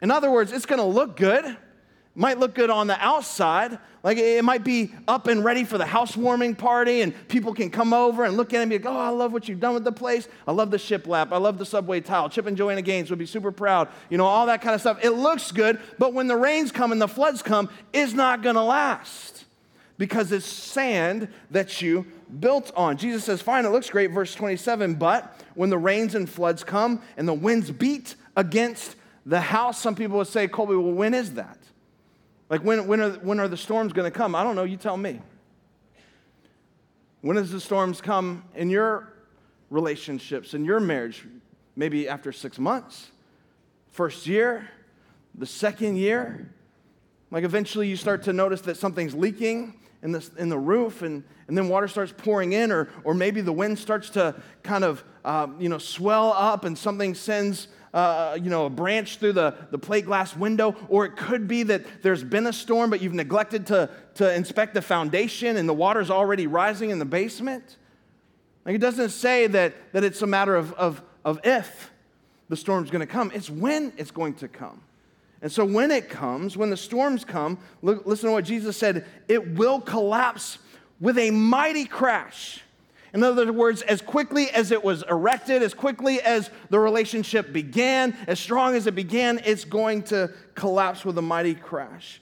In 0.00 0.12
other 0.12 0.30
words, 0.30 0.52
it's 0.52 0.64
gonna 0.64 0.86
look 0.86 1.16
good, 1.16 1.56
might 2.14 2.38
look 2.38 2.54
good 2.54 2.70
on 2.70 2.86
the 2.86 2.96
outside, 3.04 3.78
like 4.04 4.18
it 4.18 4.44
might 4.44 4.62
be 4.62 4.92
up 5.08 5.26
and 5.26 5.44
ready 5.44 5.64
for 5.64 5.78
the 5.78 5.86
housewarming 5.86 6.54
party, 6.54 7.00
and 7.00 7.28
people 7.28 7.52
can 7.52 7.70
come 7.70 7.92
over 7.92 8.24
and 8.24 8.36
look 8.36 8.52
at 8.52 8.58
it 8.58 8.62
and 8.62 8.70
be 8.70 8.78
like, 8.78 8.86
oh, 8.86 8.96
I 8.96 9.08
love 9.08 9.32
what 9.32 9.48
you've 9.48 9.60
done 9.60 9.74
with 9.74 9.84
the 9.84 9.92
place. 9.92 10.28
I 10.46 10.52
love 10.52 10.70
the 10.70 10.76
shiplap. 10.76 11.32
I 11.32 11.38
love 11.38 11.58
the 11.58 11.66
subway 11.66 12.00
tile. 12.00 12.28
Chip 12.28 12.46
and 12.46 12.56
Joanna 12.56 12.82
Gaines 12.82 13.10
would 13.10 13.18
be 13.18 13.26
super 13.26 13.50
proud. 13.50 13.88
You 14.10 14.18
know, 14.18 14.26
all 14.26 14.46
that 14.46 14.62
kind 14.62 14.74
of 14.74 14.80
stuff. 14.80 14.98
It 15.02 15.10
looks 15.10 15.50
good, 15.50 15.80
but 15.98 16.12
when 16.12 16.28
the 16.28 16.36
rains 16.36 16.70
come 16.70 16.92
and 16.92 17.00
the 17.00 17.08
floods 17.08 17.42
come, 17.42 17.68
it's 17.92 18.12
not 18.12 18.42
going 18.42 18.56
to 18.56 18.62
last 18.62 19.44
because 19.98 20.32
it's 20.32 20.46
sand 20.46 21.28
that 21.50 21.80
you 21.80 22.06
built 22.40 22.70
on. 22.76 22.96
Jesus 22.96 23.24
says, 23.24 23.40
fine, 23.40 23.64
it 23.64 23.70
looks 23.70 23.90
great, 23.90 24.10
verse 24.10 24.34
27, 24.34 24.94
but 24.94 25.40
when 25.54 25.70
the 25.70 25.78
rains 25.78 26.14
and 26.14 26.28
floods 26.28 26.64
come 26.64 27.00
and 27.16 27.28
the 27.28 27.34
winds 27.34 27.70
beat 27.70 28.16
against 28.36 28.96
the 29.24 29.40
house, 29.40 29.80
some 29.80 29.94
people 29.94 30.18
would 30.18 30.26
say, 30.26 30.48
Colby, 30.48 30.74
well, 30.76 30.92
when 30.92 31.14
is 31.14 31.34
that? 31.34 31.58
Like, 32.48 32.62
when, 32.62 32.86
when, 32.86 33.00
are, 33.00 33.10
when 33.10 33.40
are 33.40 33.48
the 33.48 33.56
storms 33.56 33.92
going 33.92 34.10
to 34.10 34.16
come? 34.16 34.34
I 34.34 34.42
don't 34.42 34.56
know. 34.56 34.64
You 34.64 34.76
tell 34.76 34.96
me. 34.96 35.20
When 37.22 37.36
does 37.36 37.50
the 37.50 37.60
storms 37.60 38.00
come 38.00 38.44
in 38.54 38.68
your 38.68 39.12
relationships, 39.70 40.52
in 40.52 40.64
your 40.64 40.78
marriage? 40.78 41.26
Maybe 41.74 42.08
after 42.08 42.32
six 42.32 42.58
months, 42.58 43.10
first 43.90 44.26
year, 44.26 44.68
the 45.34 45.46
second 45.46 45.96
year. 45.96 46.52
Like, 47.30 47.44
eventually 47.44 47.88
you 47.88 47.96
start 47.96 48.22
to 48.24 48.32
notice 48.32 48.60
that 48.62 48.76
something's 48.76 49.14
leaking 49.14 49.80
in 50.02 50.12
the, 50.12 50.30
in 50.36 50.50
the 50.50 50.58
roof, 50.58 51.00
and, 51.00 51.24
and 51.48 51.56
then 51.56 51.68
water 51.68 51.88
starts 51.88 52.12
pouring 52.16 52.52
in, 52.52 52.70
or, 52.70 52.90
or 53.04 53.14
maybe 53.14 53.40
the 53.40 53.52
wind 53.52 53.78
starts 53.78 54.10
to 54.10 54.40
kind 54.62 54.84
of, 54.84 55.02
uh, 55.24 55.48
you 55.58 55.70
know, 55.70 55.78
swell 55.78 56.32
up 56.34 56.66
and 56.66 56.76
something 56.76 57.14
sends 57.14 57.68
uh, 57.94 58.36
you 58.42 58.50
know, 58.50 58.66
a 58.66 58.70
branch 58.70 59.18
through 59.18 59.32
the, 59.32 59.54
the 59.70 59.78
plate 59.78 60.04
glass 60.04 60.36
window, 60.36 60.74
or 60.88 61.06
it 61.06 61.16
could 61.16 61.46
be 61.46 61.62
that 61.62 62.02
there's 62.02 62.24
been 62.24 62.48
a 62.48 62.52
storm, 62.52 62.90
but 62.90 63.00
you've 63.00 63.14
neglected 63.14 63.68
to, 63.68 63.88
to 64.16 64.34
inspect 64.34 64.74
the 64.74 64.82
foundation 64.82 65.56
and 65.56 65.68
the 65.68 65.72
water's 65.72 66.10
already 66.10 66.48
rising 66.48 66.90
in 66.90 66.98
the 66.98 67.04
basement. 67.04 67.76
Like 68.66 68.74
it 68.74 68.80
doesn't 68.80 69.10
say 69.10 69.46
that, 69.46 69.74
that 69.92 70.02
it's 70.02 70.22
a 70.22 70.26
matter 70.26 70.56
of, 70.56 70.72
of, 70.74 71.02
of 71.24 71.38
if 71.44 71.92
the 72.48 72.56
storm's 72.56 72.90
going 72.90 73.00
to 73.00 73.06
come, 73.06 73.30
it's 73.32 73.48
when 73.48 73.92
it's 73.96 74.10
going 74.10 74.34
to 74.34 74.48
come. 74.48 74.80
And 75.40 75.52
so 75.52 75.64
when 75.64 75.92
it 75.92 76.08
comes, 76.08 76.56
when 76.56 76.70
the 76.70 76.76
storms 76.76 77.24
come, 77.24 77.58
look, 77.80 78.06
listen 78.06 78.28
to 78.28 78.32
what 78.32 78.44
Jesus 78.44 78.76
said 78.76 79.06
it 79.28 79.54
will 79.54 79.80
collapse 79.80 80.58
with 80.98 81.16
a 81.16 81.30
mighty 81.30 81.84
crash. 81.84 82.60
In 83.14 83.22
other 83.22 83.52
words, 83.52 83.80
as 83.82 84.02
quickly 84.02 84.50
as 84.50 84.72
it 84.72 84.82
was 84.82 85.04
erected, 85.08 85.62
as 85.62 85.72
quickly 85.72 86.20
as 86.20 86.50
the 86.68 86.80
relationship 86.80 87.52
began, 87.52 88.16
as 88.26 88.40
strong 88.40 88.74
as 88.74 88.88
it 88.88 88.96
began, 88.96 89.40
it's 89.44 89.64
going 89.64 90.02
to 90.04 90.32
collapse 90.56 91.04
with 91.04 91.16
a 91.16 91.22
mighty 91.22 91.54
crash. 91.54 92.20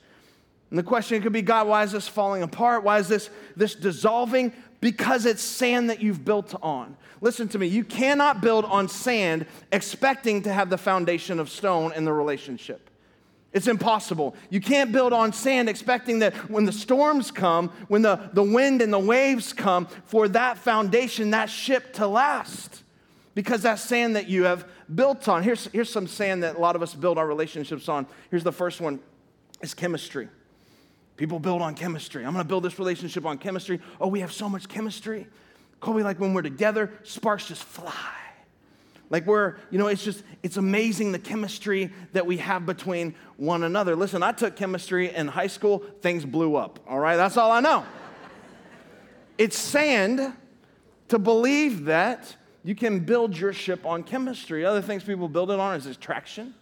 And 0.68 0.78
the 0.78 0.82
question 0.82 1.22
could 1.22 1.32
be 1.32 1.40
God, 1.40 1.66
why 1.66 1.82
is 1.82 1.92
this 1.92 2.08
falling 2.08 2.42
apart? 2.42 2.84
Why 2.84 2.98
is 2.98 3.08
this, 3.08 3.30
this 3.56 3.74
dissolving? 3.74 4.52
Because 4.80 5.24
it's 5.24 5.42
sand 5.42 5.88
that 5.88 6.02
you've 6.02 6.26
built 6.26 6.54
on. 6.62 6.94
Listen 7.22 7.48
to 7.48 7.58
me, 7.58 7.68
you 7.68 7.84
cannot 7.84 8.42
build 8.42 8.66
on 8.66 8.86
sand 8.88 9.46
expecting 9.72 10.42
to 10.42 10.52
have 10.52 10.68
the 10.68 10.78
foundation 10.78 11.40
of 11.40 11.48
stone 11.48 11.94
in 11.94 12.04
the 12.04 12.12
relationship. 12.12 12.90
It's 13.52 13.66
impossible. 13.66 14.34
You 14.48 14.60
can't 14.60 14.92
build 14.92 15.12
on 15.12 15.32
sand 15.32 15.68
expecting 15.68 16.20
that 16.20 16.34
when 16.50 16.64
the 16.64 16.72
storms 16.72 17.30
come, 17.30 17.68
when 17.88 18.00
the, 18.00 18.30
the 18.32 18.42
wind 18.42 18.80
and 18.80 18.92
the 18.92 18.98
waves 18.98 19.52
come, 19.52 19.86
for 20.06 20.26
that 20.28 20.56
foundation, 20.56 21.30
that 21.30 21.50
ship 21.50 21.92
to 21.94 22.06
last. 22.06 22.82
Because 23.34 23.62
that's 23.62 23.82
sand 23.82 24.16
that 24.16 24.28
you 24.28 24.44
have 24.44 24.66
built 24.94 25.28
on. 25.28 25.42
Here's, 25.42 25.66
here's 25.66 25.90
some 25.90 26.06
sand 26.06 26.42
that 26.42 26.56
a 26.56 26.58
lot 26.58 26.76
of 26.76 26.82
us 26.82 26.94
build 26.94 27.18
our 27.18 27.26
relationships 27.26 27.88
on. 27.88 28.06
Here's 28.30 28.44
the 28.44 28.52
first 28.52 28.80
one 28.80 29.00
is 29.60 29.74
chemistry. 29.74 30.28
People 31.16 31.38
build 31.38 31.62
on 31.62 31.74
chemistry. 31.74 32.24
I'm 32.24 32.32
gonna 32.32 32.44
build 32.44 32.64
this 32.64 32.78
relationship 32.78 33.26
on 33.26 33.38
chemistry. 33.38 33.80
Oh, 34.00 34.08
we 34.08 34.20
have 34.20 34.32
so 34.32 34.48
much 34.48 34.66
chemistry. 34.68 35.26
Me 35.86 36.02
like 36.02 36.20
when 36.20 36.32
we're 36.32 36.42
together, 36.42 36.92
sparks 37.02 37.48
just 37.48 37.64
fly. 37.64 38.21
Like 39.12 39.26
we're, 39.26 39.56
you 39.70 39.78
know, 39.78 39.88
it's 39.88 40.02
just, 40.02 40.24
it's 40.42 40.56
amazing 40.56 41.12
the 41.12 41.18
chemistry 41.18 41.92
that 42.14 42.24
we 42.24 42.38
have 42.38 42.64
between 42.64 43.14
one 43.36 43.62
another. 43.62 43.94
Listen, 43.94 44.22
I 44.22 44.32
took 44.32 44.56
chemistry 44.56 45.14
in 45.14 45.28
high 45.28 45.48
school, 45.48 45.84
things 46.00 46.24
blew 46.24 46.56
up, 46.56 46.80
all 46.88 46.98
right? 46.98 47.16
That's 47.16 47.36
all 47.36 47.52
I 47.52 47.60
know. 47.60 47.84
it's 49.36 49.58
sand 49.58 50.32
to 51.08 51.18
believe 51.18 51.84
that 51.84 52.34
you 52.64 52.74
can 52.74 53.00
build 53.00 53.36
your 53.36 53.52
ship 53.52 53.84
on 53.84 54.02
chemistry. 54.02 54.64
Other 54.64 54.80
things 54.80 55.04
people 55.04 55.28
build 55.28 55.50
it 55.50 55.60
on 55.60 55.76
is 55.76 55.84
attraction. 55.84 56.54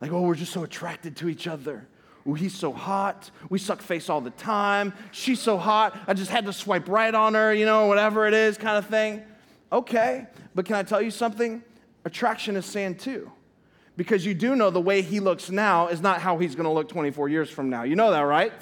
Like, 0.00 0.12
oh, 0.12 0.22
we're 0.22 0.36
just 0.36 0.52
so 0.52 0.64
attracted 0.64 1.14
to 1.18 1.28
each 1.28 1.46
other. 1.46 1.86
Oh, 2.26 2.32
he's 2.32 2.54
so 2.54 2.72
hot. 2.72 3.30
We 3.50 3.58
suck 3.58 3.82
face 3.82 4.08
all 4.08 4.22
the 4.22 4.30
time. 4.30 4.94
She's 5.10 5.40
so 5.40 5.58
hot. 5.58 5.94
I 6.06 6.14
just 6.14 6.30
had 6.30 6.46
to 6.46 6.54
swipe 6.54 6.88
right 6.88 7.14
on 7.14 7.34
her, 7.34 7.52
you 7.52 7.66
know, 7.66 7.84
whatever 7.84 8.26
it 8.26 8.32
is, 8.32 8.56
kind 8.56 8.78
of 8.78 8.86
thing. 8.86 9.24
Okay, 9.72 10.26
but 10.54 10.64
can 10.64 10.74
I 10.74 10.82
tell 10.82 11.00
you 11.00 11.10
something? 11.10 11.62
Attraction 12.04 12.56
is 12.56 12.66
sand 12.66 12.98
too. 12.98 13.30
Because 13.96 14.24
you 14.24 14.34
do 14.34 14.56
know 14.56 14.70
the 14.70 14.80
way 14.80 15.02
he 15.02 15.20
looks 15.20 15.50
now 15.50 15.88
is 15.88 16.00
not 16.00 16.20
how 16.20 16.38
he's 16.38 16.54
gonna 16.54 16.72
look 16.72 16.88
24 16.88 17.28
years 17.28 17.50
from 17.50 17.70
now. 17.70 17.82
You 17.82 17.96
know 17.96 18.10
that, 18.10 18.22
right? 18.22 18.52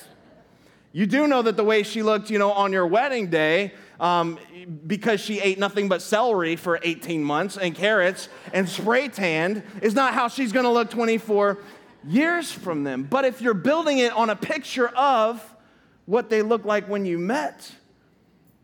You 0.93 1.07
do 1.07 1.29
know 1.29 1.43
that 1.43 1.57
the 1.57 1.65
way 1.65 1.83
she 1.83 2.03
looked, 2.03 2.31
you 2.31 2.39
know, 2.39 2.51
on 2.51 2.73
your 2.73 2.87
wedding 2.87 3.29
day, 3.29 3.73
um, 4.01 4.39
because 4.87 5.21
she 5.21 5.41
ate 5.41 5.59
nothing 5.59 5.89
but 5.89 6.03
celery 6.03 6.57
for 6.57 6.81
18 6.83 7.23
months 7.23 7.57
and 7.57 7.75
carrots 7.75 8.29
and 8.53 8.69
spray 8.69 9.09
tanned, 9.09 9.63
is 9.83 9.95
not 9.95 10.15
how 10.15 10.29
she's 10.29 10.53
gonna 10.53 10.73
look 10.73 10.91
24 10.91 11.59
years 12.07 12.51
from 12.51 12.85
them. 12.85 13.05
But 13.05 13.25
if 13.25 13.41
you're 13.41 13.55
building 13.55 13.99
it 13.99 14.13
on 14.13 14.31
a 14.31 14.37
picture 14.37 14.89
of 14.89 15.43
what 16.07 16.31
they 16.31 16.43
look 16.43 16.65
like 16.65 16.89
when 16.89 17.05
you 17.05 17.19
met, 17.19 17.71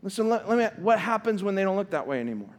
Listen, 0.05 0.29
let, 0.29 0.47
let 0.47 0.57
me, 0.57 0.81
what 0.81 0.99
happens 0.99 1.43
when 1.43 1.55
they 1.55 1.63
don't 1.63 1.75
look 1.75 1.89
that 1.89 2.07
way 2.07 2.21
anymore? 2.21 2.55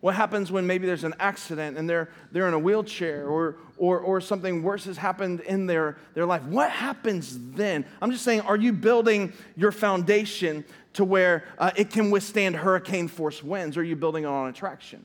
What 0.00 0.14
happens 0.14 0.50
when 0.50 0.66
maybe 0.66 0.86
there's 0.86 1.04
an 1.04 1.14
accident 1.18 1.76
and 1.76 1.90
they're, 1.90 2.08
they're 2.32 2.48
in 2.48 2.54
a 2.54 2.58
wheelchair 2.58 3.26
or, 3.26 3.56
or, 3.76 3.98
or 3.98 4.20
something 4.22 4.62
worse 4.62 4.84
has 4.84 4.96
happened 4.96 5.40
in 5.40 5.66
their, 5.66 5.98
their 6.14 6.24
life? 6.24 6.42
What 6.44 6.70
happens 6.70 7.36
then? 7.54 7.84
I'm 8.00 8.10
just 8.10 8.24
saying, 8.24 8.42
are 8.42 8.56
you 8.56 8.72
building 8.72 9.34
your 9.56 9.72
foundation 9.72 10.64
to 10.94 11.04
where 11.04 11.44
uh, 11.58 11.72
it 11.76 11.90
can 11.90 12.10
withstand 12.10 12.56
hurricane 12.56 13.08
force 13.08 13.42
winds 13.42 13.76
or 13.76 13.80
are 13.80 13.84
you 13.84 13.96
building 13.96 14.24
it 14.24 14.28
on 14.28 14.48
attraction? 14.48 15.04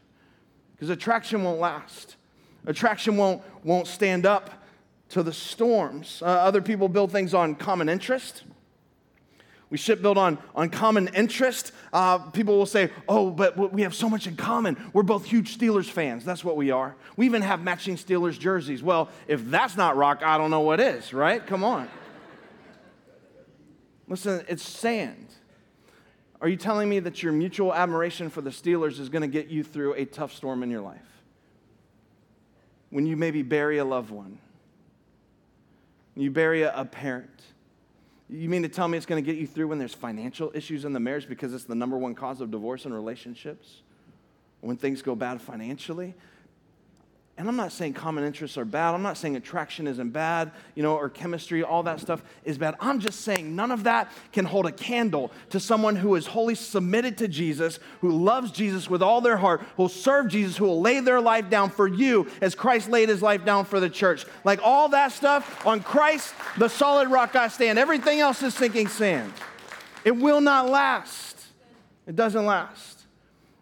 because 0.83 0.89
attraction 0.89 1.45
won't 1.45 1.61
last. 1.61 2.17
Attraction 2.65 3.15
won't, 3.15 3.41
won't 3.63 3.87
stand 3.87 4.25
up 4.25 4.49
to 5.07 5.23
the 5.23 5.31
storms. 5.31 6.21
Uh, 6.21 6.25
other 6.25 6.61
people 6.61 6.89
build 6.89 7.09
things 7.09 7.33
on 7.33 7.55
common 7.55 7.87
interest. 7.87 8.43
We 9.73 9.79
shipbuild 9.79 10.19
on, 10.19 10.37
on 10.53 10.69
common 10.69 11.07
interest. 11.15 11.71
Uh, 11.91 12.19
people 12.19 12.59
will 12.59 12.67
say, 12.67 12.91
Oh, 13.09 13.31
but 13.31 13.73
we 13.73 13.81
have 13.81 13.95
so 13.95 14.07
much 14.07 14.27
in 14.27 14.35
common. 14.35 14.77
We're 14.93 15.01
both 15.01 15.25
huge 15.25 15.57
Steelers 15.57 15.89
fans. 15.89 16.23
That's 16.23 16.43
what 16.43 16.57
we 16.57 16.69
are. 16.69 16.95
We 17.17 17.25
even 17.25 17.41
have 17.41 17.63
matching 17.63 17.95
Steelers 17.95 18.37
jerseys. 18.37 18.83
Well, 18.83 19.09
if 19.27 19.43
that's 19.49 19.75
not 19.75 19.97
rock, 19.97 20.21
I 20.23 20.37
don't 20.37 20.51
know 20.51 20.59
what 20.59 20.79
is, 20.79 21.11
right? 21.11 21.43
Come 21.43 21.63
on. 21.63 21.89
Listen, 24.07 24.45
it's 24.47 24.61
sand. 24.61 25.33
Are 26.39 26.47
you 26.47 26.55
telling 26.55 26.87
me 26.87 26.99
that 26.99 27.23
your 27.23 27.33
mutual 27.33 27.73
admiration 27.73 28.29
for 28.29 28.41
the 28.41 28.51
Steelers 28.51 28.99
is 28.99 29.09
going 29.09 29.23
to 29.23 29.27
get 29.27 29.47
you 29.47 29.63
through 29.63 29.95
a 29.95 30.05
tough 30.05 30.33
storm 30.33 30.61
in 30.61 30.69
your 30.69 30.81
life? 30.81 31.23
When 32.91 33.07
you 33.07 33.17
maybe 33.17 33.41
bury 33.41 33.79
a 33.79 33.85
loved 33.85 34.11
one, 34.11 34.37
you 36.15 36.29
bury 36.29 36.61
a 36.61 36.85
parent, 36.85 37.41
you 38.37 38.49
mean 38.49 38.63
to 38.63 38.69
tell 38.69 38.87
me 38.87 38.97
it's 38.97 39.05
going 39.05 39.23
to 39.23 39.31
get 39.31 39.39
you 39.39 39.45
through 39.45 39.67
when 39.67 39.77
there's 39.77 39.93
financial 39.93 40.51
issues 40.55 40.85
in 40.85 40.93
the 40.93 40.99
marriage 40.99 41.29
because 41.29 41.53
it's 41.53 41.65
the 41.65 41.75
number 41.75 41.97
one 41.97 42.15
cause 42.15 42.41
of 42.41 42.49
divorce 42.49 42.85
in 42.85 42.93
relationships? 42.93 43.81
When 44.61 44.77
things 44.77 45.01
go 45.01 45.15
bad 45.15 45.41
financially? 45.41 46.15
And 47.35 47.49
I'm 47.49 47.55
not 47.55 47.71
saying 47.71 47.93
common 47.93 48.23
interests 48.23 48.59
are 48.59 48.65
bad. 48.65 48.93
I'm 48.93 49.01
not 49.01 49.17
saying 49.17 49.35
attraction 49.35 49.87
isn't 49.87 50.11
bad, 50.11 50.51
you 50.75 50.83
know, 50.83 50.95
or 50.95 51.09
chemistry, 51.09 51.63
all 51.63 51.81
that 51.83 51.99
stuff 51.99 52.23
is 52.43 52.59
bad. 52.59 52.75
I'm 52.79 52.99
just 52.99 53.21
saying 53.21 53.55
none 53.55 53.71
of 53.71 53.85
that 53.85 54.11
can 54.31 54.45
hold 54.45 54.67
a 54.67 54.71
candle 54.71 55.31
to 55.49 55.59
someone 55.59 55.95
who 55.95 56.13
is 56.13 56.27
wholly 56.27 56.53
submitted 56.53 57.17
to 57.17 57.27
Jesus, 57.27 57.79
who 58.01 58.11
loves 58.11 58.51
Jesus 58.51 58.87
with 58.87 59.01
all 59.01 59.19
their 59.19 59.37
heart, 59.37 59.61
who 59.77 59.83
will 59.83 59.89
serve 59.89 60.27
Jesus, 60.27 60.57
who 60.57 60.65
will 60.65 60.79
lay 60.79 60.99
their 60.99 61.19
life 61.19 61.49
down 61.49 61.71
for 61.71 61.87
you 61.87 62.27
as 62.39 62.53
Christ 62.53 62.87
laid 62.87 63.09
his 63.09 63.23
life 63.23 63.43
down 63.43 63.65
for 63.65 63.79
the 63.79 63.89
church. 63.89 64.27
Like 64.43 64.59
all 64.63 64.89
that 64.89 65.11
stuff 65.11 65.65
on 65.65 65.81
Christ, 65.81 66.35
the 66.59 66.67
solid 66.67 67.09
rock 67.09 67.35
I 67.35 67.47
stand. 67.47 67.79
Everything 67.79 68.19
else 68.19 68.43
is 68.43 68.53
sinking 68.53 68.89
sand. 68.89 69.33
It 70.05 70.15
will 70.15 70.41
not 70.41 70.69
last. 70.69 71.45
It 72.05 72.15
doesn't 72.15 72.45
last. 72.45 73.01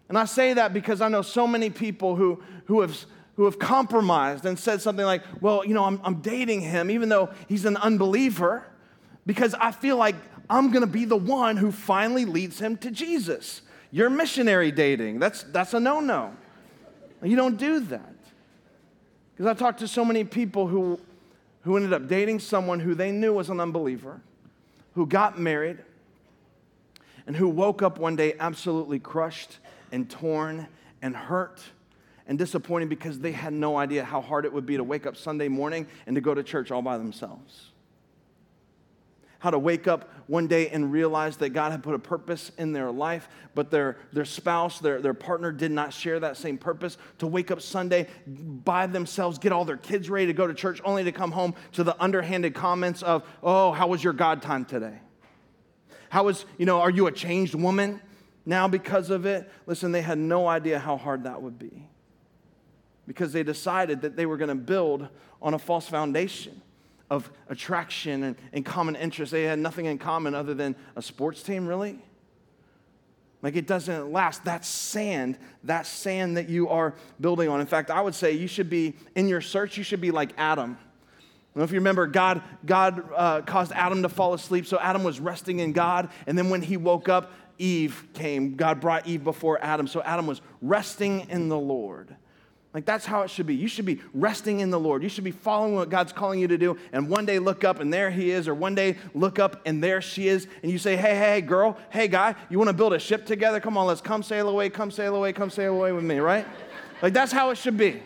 And 0.09 0.17
I 0.17 0.25
say 0.25 0.55
that 0.55 0.73
because 0.73 0.99
I 0.99 1.07
know 1.07 1.21
so 1.21 1.47
many 1.47 1.69
people 1.69 2.17
who, 2.17 2.43
who 2.65 2.81
have 2.81 3.05
who 3.41 3.45
have 3.45 3.57
compromised 3.57 4.45
and 4.45 4.59
said 4.59 4.79
something 4.83 5.03
like, 5.03 5.23
Well, 5.41 5.65
you 5.65 5.73
know, 5.73 5.83
I'm, 5.83 5.99
I'm 6.03 6.21
dating 6.21 6.61
him 6.61 6.91
even 6.91 7.09
though 7.09 7.31
he's 7.47 7.65
an 7.65 7.75
unbeliever 7.75 8.63
because 9.25 9.55
I 9.55 9.71
feel 9.71 9.97
like 9.97 10.13
I'm 10.47 10.69
gonna 10.69 10.85
be 10.85 11.05
the 11.05 11.17
one 11.17 11.57
who 11.57 11.71
finally 11.71 12.25
leads 12.25 12.59
him 12.59 12.77
to 12.77 12.91
Jesus. 12.91 13.63
You're 13.89 14.11
missionary 14.11 14.71
dating. 14.71 15.17
That's, 15.17 15.41
that's 15.41 15.73
a 15.73 15.79
no 15.79 16.01
no. 16.01 16.35
You 17.23 17.35
don't 17.35 17.57
do 17.57 17.79
that. 17.79 18.13
Because 19.33 19.47
I 19.47 19.55
talked 19.55 19.79
to 19.79 19.87
so 19.87 20.05
many 20.05 20.23
people 20.23 20.67
who, 20.67 20.99
who 21.63 21.77
ended 21.77 21.93
up 21.93 22.07
dating 22.07 22.41
someone 22.41 22.79
who 22.79 22.93
they 22.93 23.11
knew 23.11 23.33
was 23.33 23.49
an 23.49 23.59
unbeliever, 23.59 24.21
who 24.93 25.07
got 25.07 25.39
married, 25.39 25.79
and 27.25 27.35
who 27.35 27.49
woke 27.49 27.81
up 27.81 27.97
one 27.97 28.15
day 28.15 28.35
absolutely 28.39 28.99
crushed 28.99 29.57
and 29.91 30.07
torn 30.07 30.67
and 31.01 31.15
hurt 31.15 31.59
and 32.31 32.39
disappointing 32.39 32.87
because 32.87 33.19
they 33.19 33.33
had 33.33 33.51
no 33.51 33.75
idea 33.75 34.05
how 34.05 34.21
hard 34.21 34.45
it 34.45 34.53
would 34.53 34.65
be 34.65 34.77
to 34.77 34.85
wake 34.85 35.05
up 35.05 35.17
Sunday 35.17 35.49
morning 35.49 35.85
and 36.07 36.15
to 36.15 36.21
go 36.21 36.33
to 36.33 36.41
church 36.41 36.71
all 36.71 36.81
by 36.81 36.97
themselves. 36.97 37.71
How 39.39 39.49
to 39.49 39.59
wake 39.59 39.85
up 39.85 40.09
one 40.27 40.47
day 40.47 40.69
and 40.69 40.93
realize 40.93 41.35
that 41.37 41.49
God 41.49 41.73
had 41.73 41.83
put 41.83 41.93
a 41.93 41.99
purpose 41.99 42.53
in 42.57 42.71
their 42.71 42.89
life, 42.89 43.27
but 43.53 43.69
their, 43.69 43.97
their 44.13 44.23
spouse, 44.23 44.79
their, 44.79 45.01
their 45.01 45.13
partner 45.13 45.51
did 45.51 45.71
not 45.71 45.91
share 45.91 46.21
that 46.21 46.37
same 46.37 46.57
purpose. 46.57 46.97
To 47.17 47.27
wake 47.27 47.51
up 47.51 47.61
Sunday 47.61 48.07
by 48.25 48.87
themselves, 48.87 49.37
get 49.37 49.51
all 49.51 49.65
their 49.65 49.75
kids 49.75 50.09
ready 50.09 50.27
to 50.27 50.33
go 50.33 50.47
to 50.47 50.53
church, 50.53 50.79
only 50.85 51.03
to 51.03 51.11
come 51.11 51.33
home 51.33 51.53
to 51.73 51.83
the 51.83 52.01
underhanded 52.01 52.55
comments 52.55 53.03
of, 53.03 53.27
oh, 53.43 53.73
how 53.73 53.87
was 53.87 54.01
your 54.01 54.13
God 54.13 54.41
time 54.41 54.63
today? 54.63 54.99
How 56.07 56.23
was, 56.23 56.45
you 56.57 56.65
know, 56.65 56.79
are 56.79 56.91
you 56.91 57.07
a 57.07 57.11
changed 57.11 57.55
woman 57.55 57.99
now 58.45 58.69
because 58.69 59.09
of 59.09 59.25
it? 59.25 59.51
Listen, 59.65 59.91
they 59.91 60.01
had 60.01 60.17
no 60.17 60.47
idea 60.47 60.79
how 60.79 60.95
hard 60.95 61.25
that 61.25 61.41
would 61.41 61.59
be 61.59 61.89
because 63.07 63.33
they 63.33 63.43
decided 63.43 64.01
that 64.01 64.15
they 64.15 64.25
were 64.25 64.37
going 64.37 64.49
to 64.49 64.55
build 64.55 65.07
on 65.41 65.53
a 65.53 65.59
false 65.59 65.87
foundation 65.87 66.61
of 67.09 67.29
attraction 67.49 68.23
and, 68.23 68.35
and 68.53 68.65
common 68.65 68.95
interest. 68.95 69.31
They 69.31 69.43
had 69.43 69.59
nothing 69.59 69.85
in 69.85 69.97
common 69.97 70.33
other 70.33 70.53
than 70.53 70.75
a 70.95 71.01
sports 71.01 71.43
team, 71.43 71.67
really. 71.67 71.99
Like 73.41 73.55
it 73.55 73.67
doesn't 73.67 74.11
last. 74.11 74.45
That's 74.45 74.67
sand. 74.67 75.37
That's 75.63 75.89
sand 75.89 76.37
that 76.37 76.47
you 76.47 76.69
are 76.69 76.93
building 77.19 77.49
on. 77.49 77.59
In 77.59 77.67
fact, 77.67 77.89
I 77.89 77.99
would 77.99 78.15
say 78.15 78.33
you 78.33 78.47
should 78.47 78.69
be, 78.69 78.93
in 79.15 79.27
your 79.27 79.41
search, 79.41 79.77
you 79.77 79.83
should 79.83 80.01
be 80.01 80.11
like 80.11 80.31
Adam. 80.37 80.77
I 80.79 81.55
don't 81.55 81.59
know 81.59 81.63
if 81.63 81.71
you 81.71 81.79
remember, 81.79 82.07
God, 82.07 82.43
God 82.65 83.03
uh, 83.13 83.41
caused 83.41 83.73
Adam 83.73 84.03
to 84.03 84.09
fall 84.09 84.33
asleep, 84.33 84.65
so 84.65 84.79
Adam 84.79 85.03
was 85.03 85.19
resting 85.19 85.59
in 85.59 85.73
God. 85.73 86.09
And 86.27 86.37
then 86.37 86.49
when 86.49 86.61
he 86.61 86.77
woke 86.77 87.09
up, 87.09 87.33
Eve 87.57 88.07
came. 88.13 88.55
God 88.55 88.79
brought 88.79 89.05
Eve 89.05 89.23
before 89.23 89.61
Adam. 89.61 89.85
So 89.85 90.01
Adam 90.01 90.27
was 90.27 90.41
resting 90.61 91.27
in 91.29 91.49
the 91.49 91.59
Lord. 91.59 92.15
Like 92.73 92.85
that's 92.85 93.05
how 93.05 93.21
it 93.21 93.29
should 93.29 93.47
be. 93.47 93.55
You 93.55 93.67
should 93.67 93.85
be 93.85 93.99
resting 94.13 94.61
in 94.61 94.69
the 94.69 94.79
Lord. 94.79 95.03
You 95.03 95.09
should 95.09 95.25
be 95.25 95.31
following 95.31 95.75
what 95.75 95.89
God's 95.89 96.13
calling 96.13 96.39
you 96.39 96.47
to 96.47 96.57
do. 96.57 96.77
And 96.93 97.09
one 97.09 97.25
day 97.25 97.37
look 97.37 97.63
up 97.65 97.79
and 97.79 97.93
there 97.93 98.09
he 98.09 98.31
is, 98.31 98.47
or 98.47 98.55
one 98.55 98.75
day 98.75 98.97
look 99.13 99.39
up 99.39 99.61
and 99.65 99.83
there 99.83 100.01
she 100.01 100.29
is. 100.29 100.47
And 100.63 100.71
you 100.71 100.77
say, 100.77 100.95
hey, 100.95 101.15
hey, 101.15 101.41
girl, 101.41 101.77
hey, 101.89 102.07
guy, 102.07 102.35
you 102.49 102.57
want 102.57 102.69
to 102.69 102.73
build 102.73 102.93
a 102.93 102.99
ship 102.99 103.25
together? 103.25 103.59
Come 103.59 103.77
on, 103.77 103.87
let's 103.87 103.99
come 103.99 104.23
sail 104.23 104.47
away, 104.47 104.69
come 104.69 104.89
sail 104.89 105.15
away, 105.15 105.33
come 105.33 105.49
sail 105.49 105.73
away 105.73 105.91
with 105.91 106.05
me, 106.05 106.19
right? 106.19 106.45
Like 107.01 107.13
that's 107.13 107.31
how 107.31 107.49
it 107.49 107.57
should 107.57 107.77
be. 107.77 108.01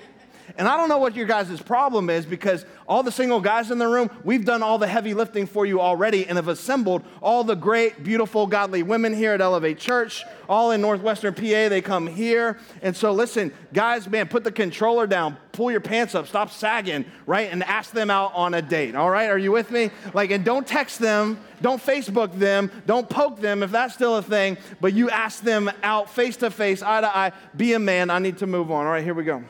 And 0.57 0.67
I 0.67 0.77
don't 0.77 0.89
know 0.89 0.97
what 0.97 1.15
your 1.15 1.25
guys' 1.25 1.61
problem 1.61 2.09
is 2.09 2.25
because 2.25 2.65
all 2.87 3.03
the 3.03 3.11
single 3.11 3.41
guys 3.41 3.71
in 3.71 3.77
the 3.77 3.87
room, 3.87 4.09
we've 4.23 4.45
done 4.45 4.61
all 4.61 4.77
the 4.77 4.87
heavy 4.87 5.13
lifting 5.13 5.47
for 5.47 5.65
you 5.65 5.81
already 5.81 6.27
and 6.27 6.37
have 6.37 6.47
assembled 6.47 7.03
all 7.21 7.43
the 7.43 7.55
great, 7.55 8.03
beautiful, 8.03 8.45
godly 8.47 8.83
women 8.83 9.13
here 9.13 9.33
at 9.33 9.41
Elevate 9.41 9.79
Church, 9.79 10.23
all 10.47 10.71
in 10.71 10.81
Northwestern 10.81 11.33
PA. 11.33 11.41
They 11.69 11.81
come 11.81 12.07
here. 12.07 12.57
And 12.81 12.95
so, 12.95 13.11
listen, 13.11 13.51
guys, 13.73 14.07
man, 14.07 14.27
put 14.27 14.43
the 14.43 14.51
controller 14.51 15.07
down, 15.07 15.37
pull 15.51 15.71
your 15.71 15.81
pants 15.81 16.15
up, 16.15 16.27
stop 16.27 16.51
sagging, 16.51 17.05
right? 17.25 17.51
And 17.51 17.63
ask 17.63 17.91
them 17.91 18.09
out 18.09 18.33
on 18.35 18.53
a 18.53 18.61
date, 18.61 18.95
all 18.95 19.09
right? 19.09 19.29
Are 19.29 19.37
you 19.37 19.51
with 19.51 19.71
me? 19.71 19.89
Like, 20.13 20.31
and 20.31 20.45
don't 20.45 20.67
text 20.67 20.99
them, 20.99 21.39
don't 21.61 21.81
Facebook 21.81 22.37
them, 22.37 22.71
don't 22.85 23.09
poke 23.09 23.39
them 23.39 23.63
if 23.63 23.71
that's 23.71 23.93
still 23.93 24.17
a 24.17 24.21
thing, 24.21 24.57
but 24.79 24.93
you 24.93 25.09
ask 25.09 25.41
them 25.41 25.71
out 25.81 26.09
face 26.09 26.37
to 26.37 26.51
face, 26.51 26.83
eye 26.83 27.01
to 27.01 27.17
eye, 27.17 27.31
be 27.55 27.73
a 27.73 27.79
man. 27.79 28.09
I 28.09 28.19
need 28.19 28.37
to 28.39 28.47
move 28.47 28.71
on. 28.71 28.85
All 28.85 28.91
right, 28.91 29.03
here 29.03 29.13
we 29.13 29.23
go. 29.23 29.43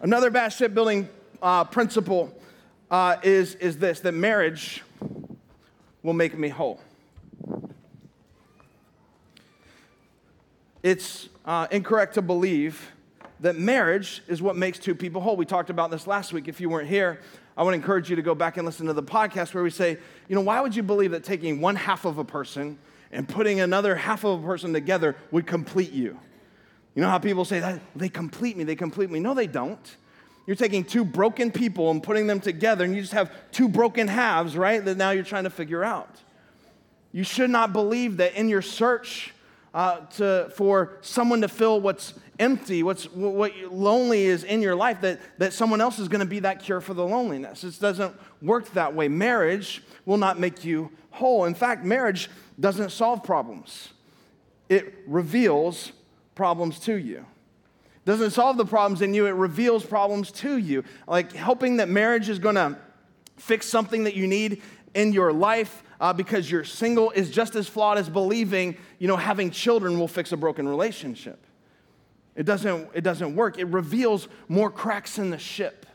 Another 0.00 0.30
bad 0.30 0.50
shipbuilding 0.50 1.08
uh, 1.42 1.64
principle 1.64 2.32
uh, 2.88 3.16
is, 3.24 3.56
is 3.56 3.78
this 3.78 3.98
that 4.00 4.12
marriage 4.12 4.84
will 6.04 6.12
make 6.12 6.38
me 6.38 6.48
whole. 6.48 6.80
It's 10.84 11.28
uh, 11.44 11.66
incorrect 11.72 12.14
to 12.14 12.22
believe 12.22 12.92
that 13.40 13.56
marriage 13.56 14.22
is 14.28 14.40
what 14.40 14.54
makes 14.54 14.78
two 14.78 14.94
people 14.94 15.20
whole. 15.20 15.36
We 15.36 15.44
talked 15.44 15.70
about 15.70 15.90
this 15.90 16.06
last 16.06 16.32
week. 16.32 16.46
If 16.46 16.60
you 16.60 16.68
weren't 16.68 16.88
here, 16.88 17.20
I 17.56 17.64
would 17.64 17.74
encourage 17.74 18.08
you 18.08 18.14
to 18.14 18.22
go 18.22 18.36
back 18.36 18.56
and 18.56 18.64
listen 18.64 18.86
to 18.86 18.92
the 18.92 19.02
podcast 19.02 19.52
where 19.52 19.64
we 19.64 19.70
say, 19.70 19.98
you 20.28 20.34
know, 20.36 20.40
why 20.40 20.60
would 20.60 20.76
you 20.76 20.84
believe 20.84 21.10
that 21.10 21.24
taking 21.24 21.60
one 21.60 21.74
half 21.74 22.04
of 22.04 22.18
a 22.18 22.24
person 22.24 22.78
and 23.10 23.28
putting 23.28 23.58
another 23.58 23.96
half 23.96 24.22
of 24.22 24.44
a 24.44 24.46
person 24.46 24.72
together 24.72 25.16
would 25.32 25.46
complete 25.46 25.90
you? 25.90 26.20
You 26.94 27.02
know 27.02 27.08
how 27.08 27.18
people 27.18 27.44
say 27.44 27.60
that 27.60 27.80
they 27.94 28.08
complete 28.08 28.56
me, 28.56 28.64
they 28.64 28.76
complete 28.76 29.10
me. 29.10 29.20
No, 29.20 29.34
they 29.34 29.46
don't. 29.46 29.96
You're 30.46 30.56
taking 30.56 30.82
two 30.82 31.04
broken 31.04 31.52
people 31.52 31.90
and 31.90 32.02
putting 32.02 32.26
them 32.26 32.40
together, 32.40 32.84
and 32.84 32.94
you 32.94 33.02
just 33.02 33.12
have 33.12 33.30
two 33.52 33.68
broken 33.68 34.08
halves, 34.08 34.56
right? 34.56 34.82
That 34.82 34.96
now 34.96 35.10
you're 35.10 35.22
trying 35.22 35.44
to 35.44 35.50
figure 35.50 35.84
out. 35.84 36.22
You 37.12 37.22
should 37.22 37.50
not 37.50 37.72
believe 37.72 38.16
that 38.16 38.34
in 38.34 38.48
your 38.48 38.62
search 38.62 39.34
uh, 39.74 40.00
to, 40.16 40.50
for 40.56 40.96
someone 41.02 41.42
to 41.42 41.48
fill 41.48 41.80
what's 41.80 42.14
empty, 42.38 42.82
what's, 42.82 43.04
what 43.12 43.54
lonely 43.70 44.24
is 44.24 44.44
in 44.44 44.62
your 44.62 44.74
life, 44.74 45.02
that, 45.02 45.20
that 45.38 45.52
someone 45.52 45.80
else 45.80 45.98
is 45.98 46.08
going 46.08 46.20
to 46.20 46.26
be 46.26 46.40
that 46.40 46.60
cure 46.60 46.80
for 46.80 46.94
the 46.94 47.04
loneliness. 47.04 47.64
It 47.64 47.78
doesn't 47.78 48.14
work 48.40 48.70
that 48.72 48.94
way. 48.94 49.08
Marriage 49.08 49.82
will 50.06 50.16
not 50.16 50.38
make 50.38 50.64
you 50.64 50.90
whole. 51.10 51.44
In 51.44 51.54
fact, 51.54 51.84
marriage 51.84 52.30
doesn't 52.58 52.90
solve 52.90 53.22
problems, 53.22 53.90
it 54.68 54.94
reveals 55.06 55.92
problems 56.38 56.78
to 56.78 56.94
you. 56.94 57.26
Doesn't 58.06 58.30
solve 58.30 58.56
the 58.56 58.64
problems 58.64 59.02
in 59.02 59.12
you, 59.12 59.26
it 59.26 59.32
reveals 59.32 59.84
problems 59.84 60.30
to 60.32 60.56
you. 60.56 60.84
Like 61.06 61.34
hoping 61.36 61.78
that 61.78 61.90
marriage 61.90 62.30
is 62.30 62.38
gonna 62.38 62.78
fix 63.36 63.66
something 63.66 64.04
that 64.04 64.14
you 64.14 64.26
need 64.26 64.62
in 64.94 65.12
your 65.12 65.32
life 65.32 65.82
uh, 66.00 66.12
because 66.12 66.48
you're 66.50 66.64
single 66.64 67.10
is 67.10 67.30
just 67.30 67.56
as 67.56 67.68
flawed 67.68 67.98
as 67.98 68.08
believing, 68.08 68.76
you 69.00 69.08
know, 69.08 69.16
having 69.16 69.50
children 69.50 69.98
will 69.98 70.08
fix 70.08 70.30
a 70.30 70.36
broken 70.36 70.66
relationship. 70.68 71.44
It 72.36 72.44
doesn't, 72.44 72.88
it 72.94 73.02
doesn't 73.02 73.34
work. 73.34 73.58
It 73.58 73.66
reveals 73.66 74.28
more 74.46 74.70
cracks 74.70 75.18
in 75.18 75.30
the 75.30 75.38
ship 75.38 75.86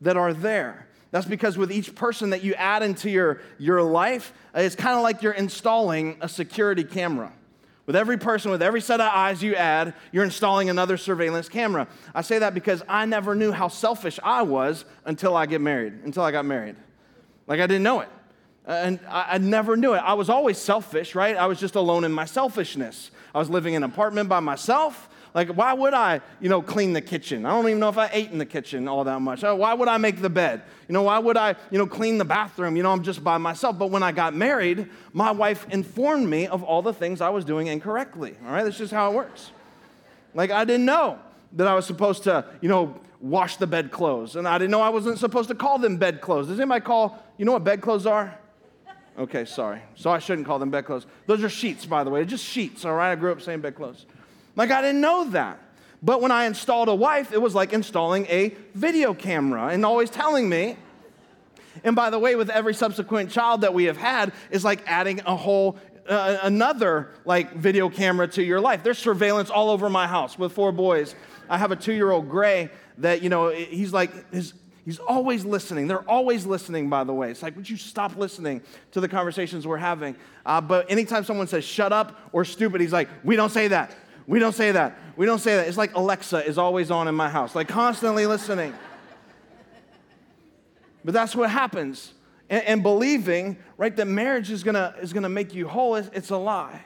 that 0.00 0.16
are 0.16 0.34
there. 0.34 0.88
That's 1.12 1.26
because 1.26 1.56
with 1.56 1.70
each 1.70 1.94
person 1.94 2.30
that 2.30 2.42
you 2.42 2.54
add 2.54 2.82
into 2.82 3.08
your, 3.08 3.40
your 3.58 3.80
life, 3.80 4.32
it's 4.54 4.74
kind 4.74 4.96
of 4.96 5.02
like 5.04 5.22
you're 5.22 5.32
installing 5.32 6.16
a 6.20 6.28
security 6.28 6.82
camera 6.82 7.32
With 7.84 7.96
every 7.96 8.16
person, 8.16 8.50
with 8.50 8.62
every 8.62 8.80
set 8.80 9.00
of 9.00 9.10
eyes 9.12 9.42
you 9.42 9.56
add, 9.56 9.94
you're 10.12 10.24
installing 10.24 10.70
another 10.70 10.96
surveillance 10.96 11.48
camera. 11.48 11.88
I 12.14 12.22
say 12.22 12.38
that 12.38 12.54
because 12.54 12.82
I 12.88 13.06
never 13.06 13.34
knew 13.34 13.50
how 13.50 13.68
selfish 13.68 14.20
I 14.22 14.42
was 14.42 14.84
until 15.04 15.36
I 15.36 15.46
get 15.46 15.60
married, 15.60 15.94
until 16.04 16.22
I 16.22 16.30
got 16.30 16.44
married. 16.44 16.76
Like 17.48 17.60
I 17.60 17.66
didn't 17.66 17.82
know 17.82 18.00
it. 18.00 18.08
Uh, 18.66 18.70
and 18.72 19.00
I, 19.08 19.26
I 19.30 19.38
never 19.38 19.76
knew 19.76 19.94
it. 19.94 19.98
I 19.98 20.14
was 20.14 20.30
always 20.30 20.58
selfish, 20.58 21.16
right? 21.16 21.36
I 21.36 21.46
was 21.46 21.58
just 21.58 21.74
alone 21.74 22.04
in 22.04 22.12
my 22.12 22.24
selfishness. 22.24 23.10
I 23.34 23.38
was 23.38 23.50
living 23.50 23.74
in 23.74 23.82
an 23.82 23.90
apartment 23.90 24.28
by 24.28 24.38
myself. 24.38 25.08
Like, 25.34 25.48
why 25.48 25.72
would 25.72 25.94
I, 25.94 26.20
you 26.40 26.50
know, 26.50 26.60
clean 26.60 26.92
the 26.92 27.00
kitchen? 27.00 27.46
I 27.46 27.50
don't 27.50 27.66
even 27.66 27.80
know 27.80 27.88
if 27.88 27.96
I 27.96 28.10
ate 28.12 28.30
in 28.30 28.38
the 28.38 28.46
kitchen 28.46 28.86
all 28.86 29.04
that 29.04 29.20
much. 29.20 29.42
Uh, 29.42 29.54
why 29.54 29.72
would 29.72 29.88
I 29.88 29.96
make 29.96 30.20
the 30.20 30.28
bed? 30.28 30.62
You 30.88 30.92
know, 30.92 31.04
why 31.04 31.18
would 31.18 31.38
I, 31.38 31.56
you 31.70 31.78
know, 31.78 31.86
clean 31.86 32.18
the 32.18 32.24
bathroom? 32.24 32.76
You 32.76 32.82
know, 32.82 32.92
I'm 32.92 33.02
just 33.02 33.24
by 33.24 33.38
myself. 33.38 33.78
But 33.78 33.90
when 33.90 34.02
I 34.02 34.12
got 34.12 34.34
married, 34.34 34.90
my 35.14 35.30
wife 35.30 35.66
informed 35.70 36.28
me 36.28 36.46
of 36.48 36.62
all 36.62 36.82
the 36.82 36.92
things 36.92 37.22
I 37.22 37.30
was 37.30 37.46
doing 37.46 37.68
incorrectly. 37.68 38.36
All 38.44 38.52
right, 38.52 38.62
that's 38.62 38.76
just 38.76 38.92
how 38.92 39.10
it 39.10 39.14
works. 39.14 39.52
Like, 40.34 40.50
I 40.50 40.66
didn't 40.66 40.84
know 40.84 41.18
that 41.52 41.66
I 41.66 41.74
was 41.74 41.86
supposed 41.86 42.24
to, 42.24 42.44
you 42.60 42.68
know, 42.68 43.00
wash 43.20 43.56
the 43.56 43.66
bedclothes. 43.66 44.36
And 44.36 44.46
I 44.46 44.58
didn't 44.58 44.70
know 44.70 44.82
I 44.82 44.90
wasn't 44.90 45.18
supposed 45.18 45.48
to 45.48 45.54
call 45.54 45.78
them 45.78 45.96
bedclothes. 45.96 46.48
Does 46.48 46.60
anybody 46.60 46.84
call, 46.84 47.22
you 47.38 47.46
know 47.46 47.52
what 47.52 47.64
bedclothes 47.64 48.04
are? 48.04 48.38
Okay, 49.18 49.44
sorry. 49.44 49.80
So 49.94 50.10
I 50.10 50.18
shouldn't 50.18 50.46
call 50.46 50.58
them 50.58 50.70
bedclothes. 50.70 51.06
Those 51.26 51.44
are 51.44 51.48
sheets, 51.48 51.86
by 51.86 52.02
the 52.02 52.10
way. 52.10 52.24
Just 52.24 52.44
sheets, 52.44 52.84
all 52.84 52.94
right? 52.94 53.12
I 53.12 53.14
grew 53.14 53.30
up 53.32 53.40
saying 53.40 53.60
bedclothes. 53.60 54.06
Like, 54.56 54.70
I 54.70 54.82
didn't 54.82 55.00
know 55.00 55.24
that. 55.30 55.58
But 56.02 56.20
when 56.20 56.32
I 56.32 56.46
installed 56.46 56.88
a 56.88 56.94
wife, 56.94 57.32
it 57.32 57.40
was 57.40 57.54
like 57.54 57.72
installing 57.72 58.26
a 58.26 58.54
video 58.74 59.14
camera 59.14 59.68
and 59.68 59.84
always 59.86 60.10
telling 60.10 60.48
me. 60.48 60.76
And 61.84 61.94
by 61.94 62.10
the 62.10 62.18
way, 62.18 62.34
with 62.34 62.50
every 62.50 62.74
subsequent 62.74 63.30
child 63.30 63.60
that 63.60 63.72
we 63.72 63.84
have 63.84 63.96
had, 63.96 64.32
is 64.50 64.64
like 64.64 64.82
adding 64.86 65.20
a 65.26 65.36
whole 65.36 65.78
uh, 66.08 66.38
another 66.42 67.10
like 67.24 67.54
video 67.54 67.88
camera 67.88 68.26
to 68.26 68.42
your 68.42 68.60
life. 68.60 68.82
There's 68.82 68.98
surveillance 68.98 69.48
all 69.48 69.70
over 69.70 69.88
my 69.88 70.08
house 70.08 70.36
with 70.36 70.52
four 70.52 70.72
boys. 70.72 71.14
I 71.48 71.56
have 71.58 71.70
a 71.70 71.76
two-year-old 71.76 72.28
Gray 72.28 72.70
that 72.98 73.22
you 73.22 73.28
know 73.28 73.50
he's 73.50 73.92
like 73.92 74.32
his 74.32 74.54
He's 74.84 74.98
always 74.98 75.44
listening. 75.44 75.86
They're 75.86 76.08
always 76.10 76.44
listening, 76.44 76.90
by 76.90 77.04
the 77.04 77.12
way. 77.12 77.30
It's 77.30 77.42
like, 77.42 77.54
would 77.54 77.70
you 77.70 77.76
stop 77.76 78.16
listening 78.16 78.62
to 78.90 79.00
the 79.00 79.08
conversations 79.08 79.64
we're 79.64 79.76
having? 79.76 80.16
Uh, 80.44 80.60
but 80.60 80.90
anytime 80.90 81.22
someone 81.22 81.46
says 81.46 81.64
shut 81.64 81.92
up 81.92 82.18
or 82.32 82.44
stupid, 82.44 82.80
he's 82.80 82.92
like, 82.92 83.08
we 83.22 83.36
don't 83.36 83.52
say 83.52 83.68
that. 83.68 83.94
We 84.26 84.38
don't 84.38 84.54
say 84.54 84.72
that. 84.72 84.98
We 85.16 85.26
don't 85.26 85.38
say 85.38 85.56
that. 85.56 85.68
It's 85.68 85.76
like 85.76 85.94
Alexa 85.94 86.46
is 86.46 86.58
always 86.58 86.90
on 86.90 87.08
in 87.08 87.14
my 87.14 87.28
house, 87.28 87.54
like 87.54 87.68
constantly 87.68 88.26
listening. 88.26 88.72
But 91.04 91.14
that's 91.14 91.34
what 91.34 91.50
happens. 91.50 92.12
And, 92.48 92.64
and 92.64 92.82
believing, 92.82 93.56
right, 93.76 93.94
that 93.96 94.06
marriage 94.06 94.50
is 94.50 94.62
gonna, 94.62 94.94
is 95.00 95.12
gonna 95.12 95.28
make 95.28 95.54
you 95.54 95.66
whole, 95.66 95.96
it's, 95.96 96.10
it's 96.12 96.30
a 96.30 96.36
lie. 96.36 96.82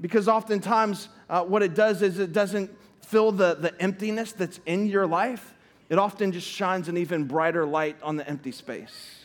Because 0.00 0.28
oftentimes, 0.28 1.08
uh, 1.30 1.42
what 1.42 1.62
it 1.62 1.74
does 1.74 2.02
is 2.02 2.18
it 2.18 2.32
doesn't 2.32 2.70
fill 3.00 3.32
the, 3.32 3.54
the 3.54 3.80
emptiness 3.80 4.32
that's 4.32 4.60
in 4.66 4.86
your 4.86 5.06
life, 5.06 5.54
it 5.88 5.98
often 5.98 6.32
just 6.32 6.48
shines 6.48 6.88
an 6.88 6.96
even 6.96 7.24
brighter 7.24 7.64
light 7.64 7.96
on 8.02 8.16
the 8.16 8.28
empty 8.28 8.52
space. 8.52 9.24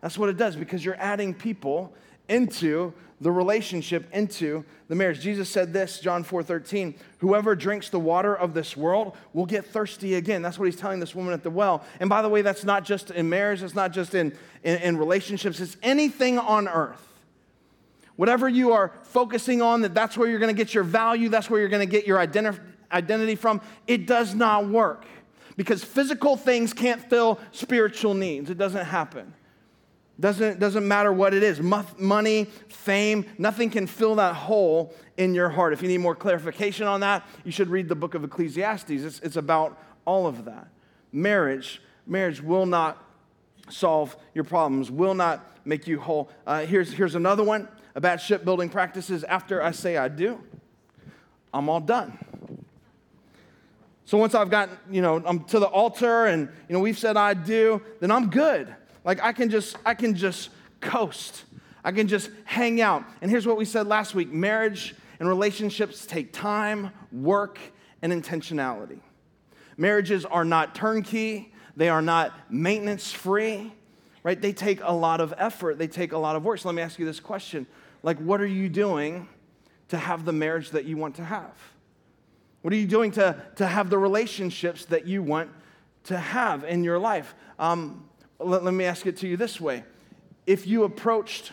That's 0.00 0.16
what 0.16 0.28
it 0.28 0.36
does 0.36 0.56
because 0.56 0.84
you're 0.84 0.98
adding 0.98 1.34
people 1.34 1.92
into 2.28 2.94
the 3.22 3.30
relationship 3.30 4.08
into 4.12 4.64
the 4.88 4.96
marriage. 4.96 5.20
Jesus 5.20 5.48
said 5.48 5.72
this, 5.72 6.00
John 6.00 6.24
4 6.24 6.42
13, 6.42 6.94
whoever 7.18 7.54
drinks 7.54 7.88
the 7.88 8.00
water 8.00 8.34
of 8.34 8.52
this 8.52 8.76
world 8.76 9.16
will 9.32 9.46
get 9.46 9.64
thirsty 9.64 10.16
again. 10.16 10.42
That's 10.42 10.58
what 10.58 10.66
he's 10.66 10.76
telling 10.76 10.98
this 10.98 11.14
woman 11.14 11.32
at 11.32 11.44
the 11.44 11.50
well. 11.50 11.84
And 12.00 12.10
by 12.10 12.20
the 12.20 12.28
way, 12.28 12.42
that's 12.42 12.64
not 12.64 12.84
just 12.84 13.12
in 13.12 13.28
marriage, 13.28 13.62
it's 13.62 13.76
not 13.76 13.92
just 13.92 14.14
in, 14.14 14.36
in, 14.64 14.78
in 14.78 14.96
relationships, 14.96 15.60
it's 15.60 15.76
anything 15.82 16.36
on 16.38 16.66
earth. 16.66 17.08
Whatever 18.16 18.48
you 18.48 18.72
are 18.72 18.92
focusing 19.04 19.62
on, 19.62 19.82
that 19.82 19.94
that's 19.94 20.18
where 20.18 20.28
you're 20.28 20.40
going 20.40 20.54
to 20.54 20.60
get 20.60 20.74
your 20.74 20.84
value, 20.84 21.28
that's 21.28 21.48
where 21.48 21.60
you're 21.60 21.68
going 21.68 21.86
to 21.86 21.90
get 21.90 22.06
your 22.06 22.18
identi- 22.18 22.60
identity 22.90 23.36
from, 23.36 23.60
it 23.86 24.06
does 24.06 24.34
not 24.34 24.68
work. 24.68 25.06
Because 25.56 25.84
physical 25.84 26.36
things 26.36 26.72
can't 26.72 27.00
fill 27.08 27.38
spiritual 27.52 28.14
needs. 28.14 28.50
It 28.50 28.58
doesn't 28.58 28.84
happen. 28.84 29.32
Doesn't, 30.22 30.60
doesn't 30.60 30.86
matter 30.86 31.12
what 31.12 31.34
it 31.34 31.42
is 31.42 31.60
money, 31.60 32.44
fame, 32.68 33.26
nothing 33.38 33.70
can 33.70 33.88
fill 33.88 34.14
that 34.14 34.36
hole 34.36 34.94
in 35.16 35.34
your 35.34 35.48
heart. 35.48 35.72
If 35.72 35.82
you 35.82 35.88
need 35.88 35.98
more 35.98 36.14
clarification 36.14 36.86
on 36.86 37.00
that, 37.00 37.26
you 37.44 37.50
should 37.50 37.68
read 37.68 37.88
the 37.88 37.96
book 37.96 38.14
of 38.14 38.22
Ecclesiastes. 38.22 38.88
It's, 38.88 39.18
it's 39.18 39.34
about 39.34 39.82
all 40.04 40.28
of 40.28 40.44
that. 40.44 40.68
Marriage, 41.10 41.82
marriage 42.06 42.40
will 42.40 42.66
not 42.66 43.04
solve 43.68 44.16
your 44.32 44.44
problems, 44.44 44.92
will 44.92 45.14
not 45.14 45.44
make 45.64 45.88
you 45.88 45.98
whole. 45.98 46.30
Uh, 46.46 46.66
here's, 46.66 46.92
here's 46.92 47.16
another 47.16 47.42
one 47.42 47.66
about 47.96 48.20
shipbuilding 48.20 48.68
practices. 48.68 49.24
After 49.24 49.60
I 49.60 49.72
say 49.72 49.96
I 49.96 50.06
do, 50.06 50.40
I'm 51.52 51.68
all 51.68 51.80
done. 51.80 52.16
So 54.04 54.18
once 54.18 54.36
I've 54.36 54.50
gotten, 54.50 54.78
you 54.88 55.02
know, 55.02 55.20
I'm 55.26 55.42
to 55.46 55.58
the 55.58 55.66
altar 55.66 56.26
and, 56.26 56.48
you 56.68 56.74
know, 56.74 56.80
we've 56.80 56.96
said 56.98 57.16
I 57.16 57.34
do, 57.34 57.82
then 57.98 58.12
I'm 58.12 58.30
good. 58.30 58.72
Like 59.04 59.22
I 59.22 59.32
can 59.32 59.50
just, 59.50 59.76
I 59.84 59.94
can 59.94 60.14
just 60.14 60.50
coast. 60.80 61.44
I 61.84 61.92
can 61.92 62.06
just 62.08 62.30
hang 62.44 62.80
out. 62.80 63.04
And 63.20 63.30
here's 63.30 63.46
what 63.46 63.56
we 63.56 63.64
said 63.64 63.86
last 63.86 64.14
week 64.14 64.30
marriage 64.30 64.94
and 65.18 65.28
relationships 65.28 66.06
take 66.06 66.32
time, 66.32 66.90
work, 67.10 67.58
and 68.02 68.12
intentionality. 68.12 69.00
Marriages 69.76 70.24
are 70.24 70.44
not 70.44 70.74
turnkey, 70.74 71.52
they 71.76 71.88
are 71.88 72.02
not 72.02 72.32
maintenance 72.50 73.12
free, 73.12 73.72
right? 74.22 74.40
They 74.40 74.52
take 74.52 74.80
a 74.82 74.92
lot 74.92 75.20
of 75.20 75.32
effort, 75.36 75.78
they 75.78 75.88
take 75.88 76.12
a 76.12 76.18
lot 76.18 76.36
of 76.36 76.44
work. 76.44 76.58
So 76.58 76.68
let 76.68 76.74
me 76.74 76.82
ask 76.82 76.98
you 76.98 77.06
this 77.06 77.20
question 77.20 77.66
like, 78.02 78.18
what 78.18 78.40
are 78.40 78.46
you 78.46 78.68
doing 78.68 79.28
to 79.88 79.96
have 79.96 80.24
the 80.24 80.32
marriage 80.32 80.70
that 80.70 80.84
you 80.84 80.96
want 80.96 81.16
to 81.16 81.24
have? 81.24 81.56
What 82.62 82.72
are 82.72 82.76
you 82.76 82.86
doing 82.86 83.10
to, 83.12 83.40
to 83.56 83.66
have 83.66 83.90
the 83.90 83.98
relationships 83.98 84.84
that 84.86 85.06
you 85.06 85.22
want 85.22 85.50
to 86.04 86.18
have 86.18 86.64
in 86.64 86.84
your 86.84 86.98
life? 86.98 87.34
Um, 87.58 88.08
let, 88.46 88.64
let 88.64 88.74
me 88.74 88.84
ask 88.84 89.06
it 89.06 89.16
to 89.18 89.28
you 89.28 89.36
this 89.36 89.60
way 89.60 89.84
if 90.46 90.66
you 90.66 90.84
approached 90.84 91.52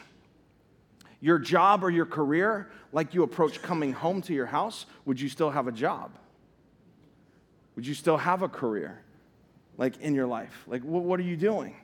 your 1.22 1.38
job 1.38 1.84
or 1.84 1.90
your 1.90 2.06
career 2.06 2.70
like 2.92 3.14
you 3.14 3.24
approach 3.24 3.62
coming 3.62 3.94
home 3.94 4.22
to 4.24 4.34
your 4.34 4.46
house, 4.46 4.86
would 5.06 5.20
you 5.20 5.30
still 5.30 5.52
have 5.52 5.68
a 5.68 5.72
job? 5.72 6.12
Would 7.76 7.86
you 7.86 7.94
still 7.94 8.18
have 8.18 8.42
a 8.42 8.50
career 8.50 9.02
like 9.78 10.00
in 10.02 10.16
your 10.16 10.28
life? 10.28 10.64
Like 10.68 10.84
what, 10.84 11.04
what 11.04 11.20
are 11.20 11.24
you 11.24 11.38
doing 11.38 11.76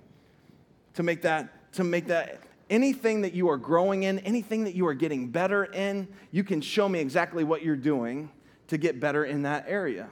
to 0.96 1.04
make 1.04 1.22
that 1.24 1.74
to 1.74 1.84
make 1.84 2.08
that 2.08 2.42
anything 2.70 3.22
that 3.22 3.34
you 3.34 3.50
are 3.50 3.58
growing 3.58 4.04
in, 4.04 4.20
anything 4.20 4.64
that 4.64 4.76
you 4.76 4.88
are 4.88 4.94
getting 4.94 5.28
better 5.28 5.66
in, 5.66 6.08
you 6.32 6.44
can 6.44 6.62
show 6.62 6.90
me 6.90 7.00
exactly 7.00 7.44
what 7.44 7.62
you're 7.64 7.76
doing 7.76 8.32
to 8.68 8.78
get 8.78 9.00
better 9.00 9.26
in 9.26 9.44
that 9.44 9.66
area. 9.68 10.10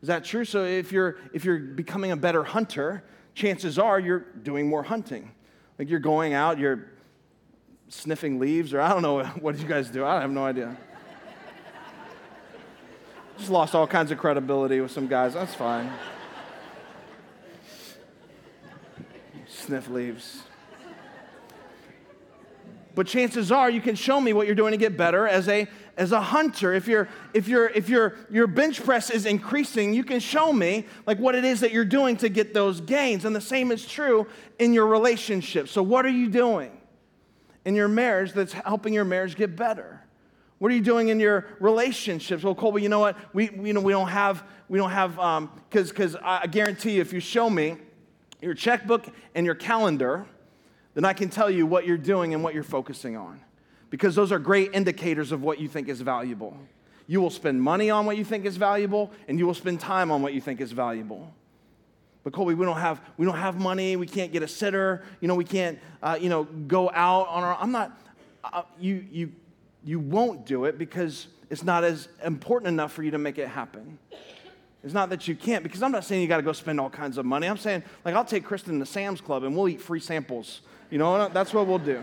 Is 0.00 0.08
that 0.08 0.24
true? 0.24 0.44
So 0.44 0.64
if 0.64 0.92
you're 0.92 1.16
if 1.32 1.44
you're 1.44 1.58
becoming 1.58 2.10
a 2.12 2.16
better 2.16 2.44
hunter, 2.44 3.04
chances 3.34 3.78
are 3.78 3.98
you're 3.98 4.20
doing 4.42 4.68
more 4.68 4.82
hunting. 4.82 5.30
Like 5.78 5.90
you're 5.90 6.00
going 6.00 6.34
out, 6.34 6.58
you're 6.58 6.86
sniffing 7.88 8.38
leaves, 8.38 8.72
or 8.72 8.80
I 8.80 8.88
don't 8.88 9.02
know 9.02 9.24
what 9.40 9.58
you 9.58 9.66
guys 9.66 9.90
do. 9.90 10.04
I 10.04 10.20
have 10.20 10.30
no 10.30 10.44
idea. 10.44 10.76
Just 13.38 13.50
lost 13.50 13.74
all 13.74 13.86
kinds 13.86 14.12
of 14.12 14.18
credibility 14.18 14.80
with 14.80 14.92
some 14.92 15.08
guys. 15.08 15.34
That's 15.34 15.54
fine. 15.54 15.90
Sniff 19.48 19.88
leaves. 19.88 20.42
But 22.94 23.08
chances 23.08 23.50
are 23.50 23.68
you 23.68 23.80
can 23.80 23.96
show 23.96 24.20
me 24.20 24.32
what 24.32 24.46
you're 24.46 24.54
doing 24.54 24.70
to 24.70 24.76
get 24.76 24.96
better 24.96 25.26
as 25.26 25.48
a 25.48 25.66
as 25.96 26.12
a 26.12 26.20
hunter, 26.20 26.74
if, 26.74 26.88
you 26.88 27.06
if, 27.32 27.48
you 27.48 27.68
if 27.74 27.88
your, 27.88 28.16
your 28.30 28.46
bench 28.46 28.82
press 28.82 29.10
is 29.10 29.26
increasing, 29.26 29.94
you 29.94 30.04
can 30.04 30.20
show 30.20 30.52
me 30.52 30.86
like 31.06 31.18
what 31.18 31.34
it 31.34 31.44
is 31.44 31.60
that 31.60 31.72
you're 31.72 31.84
doing 31.84 32.16
to 32.18 32.28
get 32.28 32.52
those 32.52 32.80
gains. 32.80 33.24
And 33.24 33.34
the 33.34 33.40
same 33.40 33.70
is 33.70 33.86
true 33.86 34.26
in 34.58 34.72
your 34.72 34.86
relationship. 34.86 35.68
So 35.68 35.82
what 35.82 36.04
are 36.04 36.10
you 36.10 36.28
doing 36.28 36.72
in 37.64 37.74
your 37.74 37.88
marriage 37.88 38.32
that's 38.32 38.52
helping 38.52 38.92
your 38.92 39.04
marriage 39.04 39.36
get 39.36 39.56
better? 39.56 40.00
What 40.58 40.72
are 40.72 40.74
you 40.74 40.82
doing 40.82 41.08
in 41.08 41.20
your 41.20 41.46
relationships? 41.60 42.42
Well, 42.42 42.54
Colby, 42.54 42.82
you 42.82 42.88
know 42.88 43.00
what? 43.00 43.16
We, 43.34 43.50
you 43.50 43.72
know, 43.72 43.80
we 43.80 43.92
don't 43.92 44.08
have, 44.08 44.44
we 44.68 44.78
don't 44.78 44.90
have, 44.90 45.16
because 45.68 45.88
um, 45.88 45.88
because 45.88 46.16
I 46.16 46.46
guarantee 46.46 46.92
you, 46.92 47.00
if 47.00 47.12
you 47.12 47.20
show 47.20 47.50
me 47.50 47.76
your 48.40 48.54
checkbook 48.54 49.06
and 49.34 49.44
your 49.44 49.54
calendar, 49.54 50.26
then 50.94 51.04
I 51.04 51.12
can 51.12 51.28
tell 51.28 51.50
you 51.50 51.66
what 51.66 51.86
you're 51.86 51.98
doing 51.98 52.34
and 52.34 52.42
what 52.42 52.54
you're 52.54 52.62
focusing 52.62 53.16
on 53.16 53.40
because 53.94 54.16
those 54.16 54.32
are 54.32 54.40
great 54.40 54.74
indicators 54.74 55.30
of 55.30 55.44
what 55.44 55.60
you 55.60 55.68
think 55.68 55.88
is 55.88 56.00
valuable. 56.00 56.58
You 57.06 57.20
will 57.20 57.30
spend 57.30 57.62
money 57.62 57.90
on 57.90 58.06
what 58.06 58.16
you 58.16 58.24
think 58.24 58.44
is 58.44 58.56
valuable, 58.56 59.12
and 59.28 59.38
you 59.38 59.46
will 59.46 59.54
spend 59.54 59.78
time 59.78 60.10
on 60.10 60.20
what 60.20 60.34
you 60.34 60.40
think 60.40 60.60
is 60.60 60.72
valuable. 60.72 61.32
But 62.24 62.32
Colby, 62.32 62.54
we 62.54 62.66
don't 62.66 62.78
have 62.78 63.00
we 63.16 63.24
don't 63.24 63.36
have 63.36 63.56
money. 63.56 63.94
We 63.94 64.08
can't 64.08 64.32
get 64.32 64.42
a 64.42 64.48
sitter. 64.48 65.04
You 65.20 65.28
know, 65.28 65.36
we 65.36 65.44
can't 65.44 65.78
uh, 66.02 66.18
you 66.20 66.28
know 66.28 66.42
go 66.42 66.90
out 66.90 67.28
on 67.28 67.44
our. 67.44 67.56
I'm 67.60 67.70
not. 67.70 67.96
Uh, 68.42 68.62
you 68.80 69.04
you 69.12 69.32
you 69.84 70.00
won't 70.00 70.44
do 70.44 70.64
it 70.64 70.76
because 70.76 71.28
it's 71.48 71.62
not 71.62 71.84
as 71.84 72.08
important 72.24 72.70
enough 72.70 72.92
for 72.92 73.04
you 73.04 73.12
to 73.12 73.18
make 73.18 73.38
it 73.38 73.46
happen. 73.46 73.96
It's 74.82 74.92
not 74.92 75.08
that 75.10 75.28
you 75.28 75.36
can't, 75.36 75.62
because 75.62 75.84
I'm 75.84 75.92
not 75.92 76.04
saying 76.04 76.20
you 76.20 76.26
got 76.26 76.38
to 76.38 76.42
go 76.42 76.52
spend 76.52 76.80
all 76.80 76.90
kinds 76.90 77.16
of 77.16 77.24
money. 77.24 77.46
I'm 77.46 77.58
saying, 77.58 77.84
like, 78.04 78.16
I'll 78.16 78.24
take 78.24 78.44
Kristen 78.44 78.80
to 78.80 78.86
Sam's 78.86 79.20
Club 79.20 79.44
and 79.44 79.56
we'll 79.56 79.68
eat 79.68 79.80
free 79.80 80.00
samples. 80.00 80.62
You 80.90 80.98
know, 80.98 81.28
that's 81.28 81.54
what 81.54 81.68
we'll 81.68 81.78
do. 81.78 82.02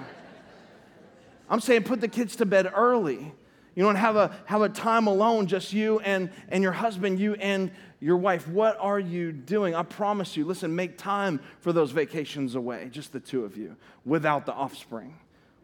I'm 1.51 1.59
saying 1.59 1.83
put 1.83 2.01
the 2.01 2.07
kids 2.07 2.37
to 2.37 2.45
bed 2.45 2.71
early. 2.73 3.33
You 3.75 3.83
don't 3.83 3.95
have 3.95 4.15
a, 4.15 4.35
have 4.45 4.61
a 4.61 4.69
time 4.69 5.07
alone, 5.07 5.47
just 5.47 5.73
you 5.73 5.99
and, 5.99 6.29
and 6.49 6.63
your 6.63 6.71
husband, 6.71 7.19
you 7.19 7.35
and 7.35 7.71
your 7.99 8.17
wife. 8.17 8.47
What 8.47 8.77
are 8.79 8.99
you 8.99 9.31
doing? 9.31 9.75
I 9.75 9.83
promise 9.83 10.35
you, 10.35 10.45
listen, 10.45 10.75
make 10.75 10.97
time 10.97 11.39
for 11.59 11.71
those 11.71 11.91
vacations 11.91 12.55
away, 12.55 12.89
just 12.91 13.13
the 13.13 13.19
two 13.19 13.45
of 13.45 13.57
you, 13.57 13.75
without 14.05 14.45
the 14.45 14.53
offspring. 14.53 15.17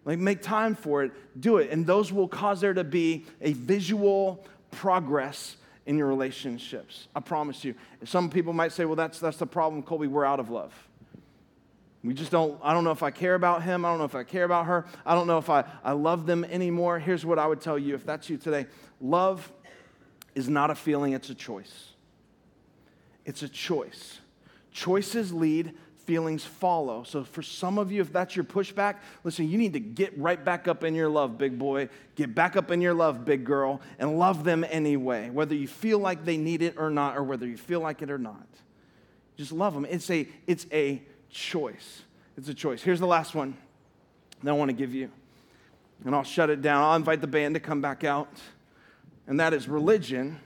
Like, 0.05 0.19
make 0.19 0.41
time 0.41 0.75
for 0.75 1.03
it, 1.03 1.11
do 1.39 1.57
it. 1.57 1.69
And 1.69 1.85
those 1.85 2.13
will 2.13 2.29
cause 2.29 2.61
there 2.61 2.73
to 2.73 2.85
be 2.85 3.25
a 3.41 3.53
visual 3.53 4.45
progress 4.71 5.57
in 5.85 5.97
your 5.97 6.07
relationships. 6.07 7.07
I 7.15 7.19
promise 7.19 7.63
you. 7.65 7.75
Some 8.05 8.29
people 8.29 8.53
might 8.53 8.71
say, 8.71 8.85
well, 8.85 8.95
that's, 8.95 9.19
that's 9.19 9.37
the 9.37 9.47
problem, 9.47 9.83
Colby, 9.83 10.07
we're 10.07 10.25
out 10.25 10.39
of 10.39 10.49
love. 10.49 10.73
We 12.07 12.13
just 12.13 12.31
don't, 12.31 12.57
I 12.63 12.73
don't 12.73 12.85
know 12.85 12.91
if 12.91 13.03
I 13.03 13.11
care 13.11 13.35
about 13.35 13.63
him. 13.63 13.83
I 13.83 13.89
don't 13.89 13.97
know 13.97 14.05
if 14.05 14.15
I 14.15 14.23
care 14.23 14.45
about 14.45 14.67
her. 14.67 14.85
I 15.05 15.13
don't 15.13 15.27
know 15.27 15.39
if 15.39 15.49
I, 15.49 15.65
I 15.83 15.91
love 15.91 16.25
them 16.25 16.45
anymore. 16.45 16.99
Here's 16.99 17.25
what 17.25 17.37
I 17.37 17.45
would 17.45 17.59
tell 17.59 17.77
you 17.77 17.95
if 17.95 18.05
that's 18.05 18.29
you 18.29 18.37
today 18.37 18.65
love 19.01 19.51
is 20.33 20.47
not 20.47 20.71
a 20.71 20.75
feeling, 20.75 21.11
it's 21.11 21.29
a 21.29 21.35
choice. 21.35 21.89
It's 23.25 23.43
a 23.43 23.49
choice. 23.49 24.19
Choices 24.71 25.33
lead, 25.33 25.73
feelings 26.05 26.45
follow. 26.45 27.03
So, 27.03 27.25
for 27.25 27.41
some 27.41 27.77
of 27.77 27.91
you, 27.91 27.99
if 27.99 28.13
that's 28.13 28.37
your 28.37 28.45
pushback, 28.45 28.99
listen, 29.25 29.49
you 29.49 29.57
need 29.57 29.73
to 29.73 29.81
get 29.81 30.17
right 30.17 30.41
back 30.41 30.69
up 30.69 30.85
in 30.85 30.95
your 30.95 31.09
love, 31.09 31.37
big 31.37 31.59
boy. 31.59 31.89
Get 32.15 32.33
back 32.33 32.55
up 32.55 32.71
in 32.71 32.79
your 32.79 32.93
love, 32.93 33.25
big 33.25 33.43
girl, 33.43 33.81
and 33.99 34.17
love 34.17 34.45
them 34.45 34.63
anyway, 34.69 35.29
whether 35.29 35.55
you 35.55 35.67
feel 35.67 35.99
like 35.99 36.23
they 36.23 36.37
need 36.37 36.61
it 36.61 36.75
or 36.77 36.89
not, 36.89 37.17
or 37.17 37.23
whether 37.23 37.45
you 37.45 37.57
feel 37.57 37.81
like 37.81 38.01
it 38.01 38.09
or 38.09 38.17
not. 38.17 38.47
Just 39.35 39.51
love 39.51 39.73
them. 39.73 39.85
It's 39.85 40.09
a, 40.09 40.25
it's 40.47 40.67
a 40.71 41.01
choice. 41.29 42.03
It's 42.37 42.49
a 42.49 42.53
choice. 42.53 42.81
Here's 42.81 42.99
the 42.99 43.07
last 43.07 43.35
one 43.35 43.57
that 44.43 44.51
I 44.51 44.53
want 44.53 44.69
to 44.69 44.75
give 44.75 44.93
you. 44.93 45.09
And 46.05 46.13
I'll 46.15 46.23
shut 46.23 46.49
it 46.49 46.61
down. 46.61 46.83
I'll 46.83 46.95
invite 46.95 47.21
the 47.21 47.27
band 47.27 47.55
to 47.55 47.59
come 47.59 47.81
back 47.81 48.03
out. 48.03 48.29
And 49.25 49.39
that 49.39 49.53
is 49.53 49.67
religion 49.67 50.39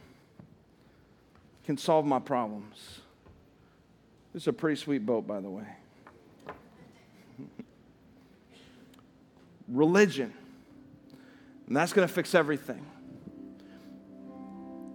can 1.66 1.78
solve 1.78 2.06
my 2.06 2.20
problems. 2.20 3.00
This 4.34 4.44
is 4.44 4.48
a 4.48 4.54
pretty 4.54 4.78
sweet 4.78 5.06
boat, 5.06 5.28
by 5.28 5.40
the 5.42 5.50
way. 5.50 5.68
religion. 9.68 10.34
And 11.68 11.76
that's 11.76 11.94
going 11.94 12.08
to 12.08 12.14
fix 12.14 12.34
everything. 12.34 12.86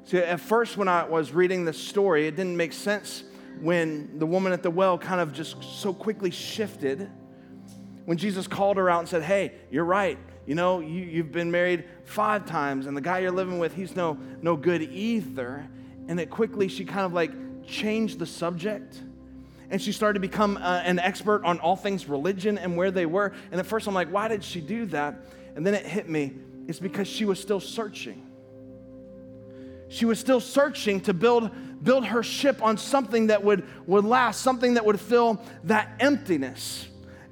See, 0.05 0.19
at 0.19 0.41
first, 0.41 0.77
when 0.77 0.89
I 0.89 1.05
was 1.05 1.33
reading 1.33 1.65
this 1.65 1.79
story, 1.79 2.27
it 2.27 2.37
didn't 2.37 2.57
make 2.57 2.73
sense 2.73 3.25
when 3.61 4.19
the 4.19 4.27
woman 4.27 4.53
at 4.53 4.63
the 4.63 4.71
well 4.71 4.99
kind 4.99 5.21
of 5.21 5.33
just 5.33 5.63
so 5.63 5.93
quickly 5.93 6.31
shifted. 6.31 7.11
When 8.05 8.17
Jesus 8.19 8.47
called 8.47 8.77
her 8.77 8.89
out 8.89 9.01
and 9.01 9.09
said, 9.09 9.23
Hey, 9.23 9.53
you're 9.71 9.85
right. 9.85 10.19
You 10.47 10.55
know, 10.55 10.81
you, 10.81 11.03
you've 11.03 11.33
been 11.33 11.51
married 11.51 11.85
five 12.05 12.47
times, 12.47 12.87
and 12.87 12.97
the 12.97 13.01
guy 13.01 13.19
you're 13.19 13.33
living 13.33 13.59
with, 13.59 13.75
he's 13.75 13.97
no, 13.97 14.17
no 14.41 14.55
good 14.57 14.81
either. 14.81 15.69
And 16.07 16.21
it 16.21 16.31
quickly, 16.31 16.69
she 16.69 16.85
kind 16.85 17.05
of 17.05 17.13
like 17.13 17.33
changed 17.67 18.21
the 18.21 18.27
subject 18.27 19.03
and 19.69 19.83
she 19.83 19.91
started 19.91 20.15
to 20.15 20.21
become 20.21 20.57
uh, 20.59 20.81
an 20.85 21.01
expert 21.01 21.43
on 21.45 21.59
all 21.59 21.75
things 21.75 22.09
religion 22.09 22.57
and 22.57 22.77
where 22.77 22.93
they 22.93 23.05
were. 23.05 23.33
And 23.51 23.59
at 23.59 23.67
first, 23.67 23.89
I'm 23.89 23.95
like, 23.95 24.13
why 24.13 24.29
did 24.29 24.45
she 24.45 24.61
do 24.61 24.87
that? 24.87 25.27
And 25.57 25.67
then 25.67 25.75
it 25.75 25.85
hit 25.85 26.09
me 26.09 26.35
it's 26.69 26.81
because 26.81 27.07
she 27.07 27.25
was 27.25 27.41
still 27.41 27.61
searching. 27.61 28.26
She 29.89 30.05
was 30.05 30.19
still 30.19 30.41
searching 30.41 31.01
to 31.03 31.15
build, 31.15 31.51
build 31.83 32.07
her 32.07 32.23
ship 32.23 32.63
on 32.63 32.79
something 32.79 33.29
that 33.29 33.43
would, 33.45 33.65
would 33.87 34.05
last, 34.05 34.41
something 34.41 34.75
that 34.75 34.85
would 34.85 35.01
fill 35.01 35.41
that 35.65 35.93
emptiness. 36.01 36.89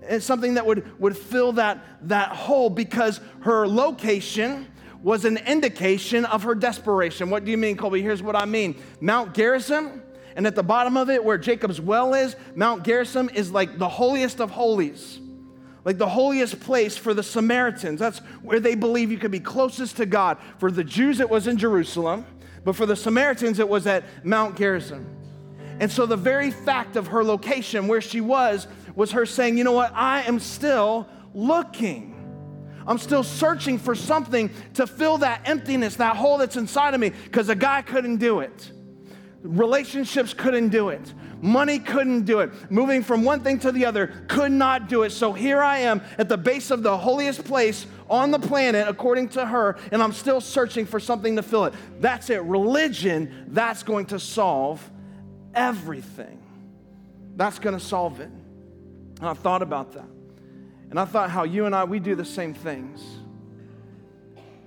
And 0.06 0.22
something 0.22 0.54
that 0.54 0.66
would, 0.66 1.00
would 1.00 1.16
fill 1.16 1.52
that, 1.52 1.84
that 2.08 2.28
hole 2.28 2.68
because 2.70 3.20
her 3.40 3.66
location 3.66 4.66
was 5.02 5.24
an 5.24 5.38
indication 5.38 6.24
of 6.24 6.42
her 6.42 6.54
desperation. 6.54 7.30
What 7.30 7.44
do 7.44 7.50
you 7.50 7.58
mean, 7.58 7.76
Colby? 7.76 8.02
Here's 8.02 8.22
what 8.22 8.36
I 8.36 8.44
mean 8.44 8.76
Mount 9.00 9.34
Gerizim 9.34 10.02
and 10.36 10.46
at 10.46 10.54
the 10.54 10.62
bottom 10.62 10.96
of 10.96 11.10
it, 11.10 11.24
where 11.24 11.38
Jacob's 11.38 11.80
well 11.80 12.14
is, 12.14 12.36
Mount 12.54 12.82
Gerizim 12.82 13.30
is 13.34 13.52
like 13.52 13.78
the 13.78 13.88
holiest 13.88 14.40
of 14.40 14.50
holies, 14.50 15.20
like 15.84 15.96
the 15.96 16.08
holiest 16.08 16.58
place 16.60 16.96
for 16.96 17.14
the 17.14 17.22
Samaritans. 17.22 18.00
That's 18.00 18.18
where 18.42 18.58
they 18.58 18.74
believe 18.74 19.12
you 19.12 19.18
could 19.18 19.30
be 19.30 19.40
closest 19.40 19.96
to 19.98 20.06
God. 20.06 20.38
For 20.58 20.70
the 20.70 20.82
Jews, 20.82 21.20
it 21.20 21.30
was 21.30 21.46
in 21.46 21.56
Jerusalem, 21.56 22.26
but 22.64 22.74
for 22.74 22.86
the 22.86 22.96
Samaritans, 22.96 23.58
it 23.58 23.68
was 23.68 23.86
at 23.86 24.04
Mount 24.24 24.56
Gerizim. 24.56 25.06
And 25.80 25.90
so 25.90 26.06
the 26.06 26.16
very 26.16 26.50
fact 26.50 26.96
of 26.96 27.08
her 27.08 27.24
location, 27.24 27.88
where 27.88 28.00
she 28.00 28.20
was, 28.20 28.66
was 28.94 29.12
her 29.12 29.26
saying, 29.26 29.58
You 29.58 29.64
know 29.64 29.72
what? 29.72 29.92
I 29.94 30.22
am 30.22 30.38
still 30.38 31.08
looking. 31.34 32.12
I'm 32.86 32.98
still 32.98 33.22
searching 33.22 33.78
for 33.78 33.94
something 33.94 34.50
to 34.74 34.86
fill 34.86 35.18
that 35.18 35.42
emptiness, 35.48 35.96
that 35.96 36.16
hole 36.16 36.38
that's 36.38 36.56
inside 36.56 36.94
of 36.94 37.00
me, 37.00 37.10
because 37.24 37.48
a 37.48 37.54
guy 37.54 37.82
couldn't 37.82 38.18
do 38.18 38.40
it. 38.40 38.72
Relationships 39.42 40.34
couldn't 40.34 40.68
do 40.68 40.90
it. 40.90 41.12
Money 41.40 41.78
couldn't 41.78 42.22
do 42.22 42.40
it. 42.40 42.50
Moving 42.70 43.02
from 43.02 43.24
one 43.24 43.40
thing 43.40 43.58
to 43.60 43.72
the 43.72 43.84
other 43.84 44.06
could 44.28 44.52
not 44.52 44.88
do 44.88 45.02
it. 45.02 45.10
So 45.10 45.32
here 45.32 45.60
I 45.60 45.78
am 45.78 46.00
at 46.16 46.28
the 46.28 46.38
base 46.38 46.70
of 46.70 46.82
the 46.82 46.96
holiest 46.96 47.44
place 47.44 47.86
on 48.08 48.30
the 48.30 48.38
planet, 48.38 48.86
according 48.88 49.28
to 49.30 49.46
her, 49.46 49.76
and 49.90 50.02
I'm 50.02 50.12
still 50.12 50.40
searching 50.40 50.86
for 50.86 51.00
something 51.00 51.36
to 51.36 51.42
fill 51.42 51.64
it. 51.64 51.74
That's 52.00 52.30
it. 52.30 52.42
Religion, 52.42 53.46
that's 53.48 53.82
going 53.82 54.06
to 54.06 54.18
solve 54.18 54.90
everything. 55.54 56.42
That's 57.36 57.58
going 57.58 57.76
to 57.78 57.84
solve 57.84 58.20
it. 58.20 58.30
And 59.20 59.28
I 59.28 59.34
thought 59.34 59.62
about 59.62 59.92
that. 59.92 60.08
And 60.90 61.00
I 61.00 61.04
thought 61.04 61.30
how 61.30 61.44
you 61.44 61.66
and 61.66 61.74
I, 61.74 61.84
we 61.84 61.98
do 61.98 62.14
the 62.14 62.24
same 62.24 62.54
things. 62.54 63.02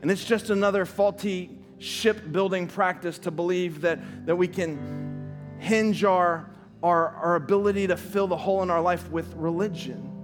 And 0.02 0.12
it's 0.12 0.26
just 0.26 0.50
another 0.50 0.86
faulty 0.86 1.58
shipbuilding 1.80 2.68
practice 2.68 3.20
to 3.20 3.32
believe 3.32 3.82
that, 3.82 4.26
that 4.26 4.36
we 4.36 4.48
can 4.48 5.28
hinge 5.60 6.04
our, 6.04 6.50
our, 6.82 7.10
our 7.10 7.36
ability 7.36 7.88
to 7.88 7.98
fill 7.98 8.28
the 8.28 8.38
hole 8.38 8.64
in 8.64 8.70
our 8.70 8.82
life 8.82 9.10
with 9.12 9.34
religion. 9.36 10.17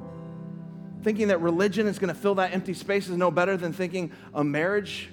Thinking 1.03 1.27
that 1.27 1.41
religion 1.41 1.87
is 1.87 1.99
going 1.99 2.13
to 2.13 2.19
fill 2.19 2.35
that 2.35 2.53
empty 2.53 2.73
space 2.73 3.09
is 3.09 3.17
no 3.17 3.29
better 3.29 3.57
than 3.57 3.73
thinking 3.73 4.11
a 4.33 4.43
marriage 4.43 5.09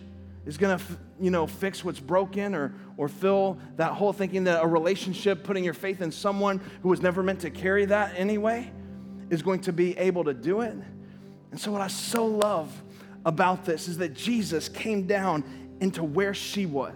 is 0.46 0.56
going 0.56 0.78
to 0.78 0.84
you 1.20 1.30
know 1.30 1.46
fix 1.46 1.84
what's 1.84 2.00
broken 2.00 2.54
or 2.54 2.72
or 2.96 3.08
fill 3.08 3.58
that 3.76 3.92
hole 3.92 4.12
thinking 4.12 4.44
that 4.44 4.62
a 4.62 4.66
relationship 4.66 5.44
putting 5.44 5.62
your 5.62 5.74
faith 5.74 6.00
in 6.00 6.10
someone 6.10 6.60
who 6.82 6.88
was 6.88 7.02
never 7.02 7.22
meant 7.22 7.40
to 7.40 7.50
carry 7.50 7.84
that 7.84 8.14
anyway 8.16 8.72
is 9.28 9.42
going 9.42 9.60
to 9.60 9.70
be 9.70 9.96
able 9.98 10.24
to 10.24 10.32
do 10.32 10.62
it 10.62 10.74
and 11.50 11.60
so 11.60 11.70
what 11.70 11.82
i 11.82 11.88
so 11.88 12.24
love 12.24 12.72
about 13.26 13.66
this 13.66 13.86
is 13.86 13.98
that 13.98 14.14
jesus 14.14 14.66
came 14.70 15.06
down 15.06 15.44
into 15.80 16.04
where 16.04 16.34
she 16.34 16.66
was, 16.66 16.94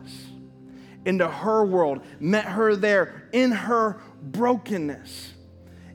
into 1.04 1.26
her 1.26 1.64
world, 1.64 2.04
met 2.20 2.44
her 2.44 2.76
there 2.76 3.28
in 3.32 3.50
her 3.50 4.00
brokenness. 4.22 5.33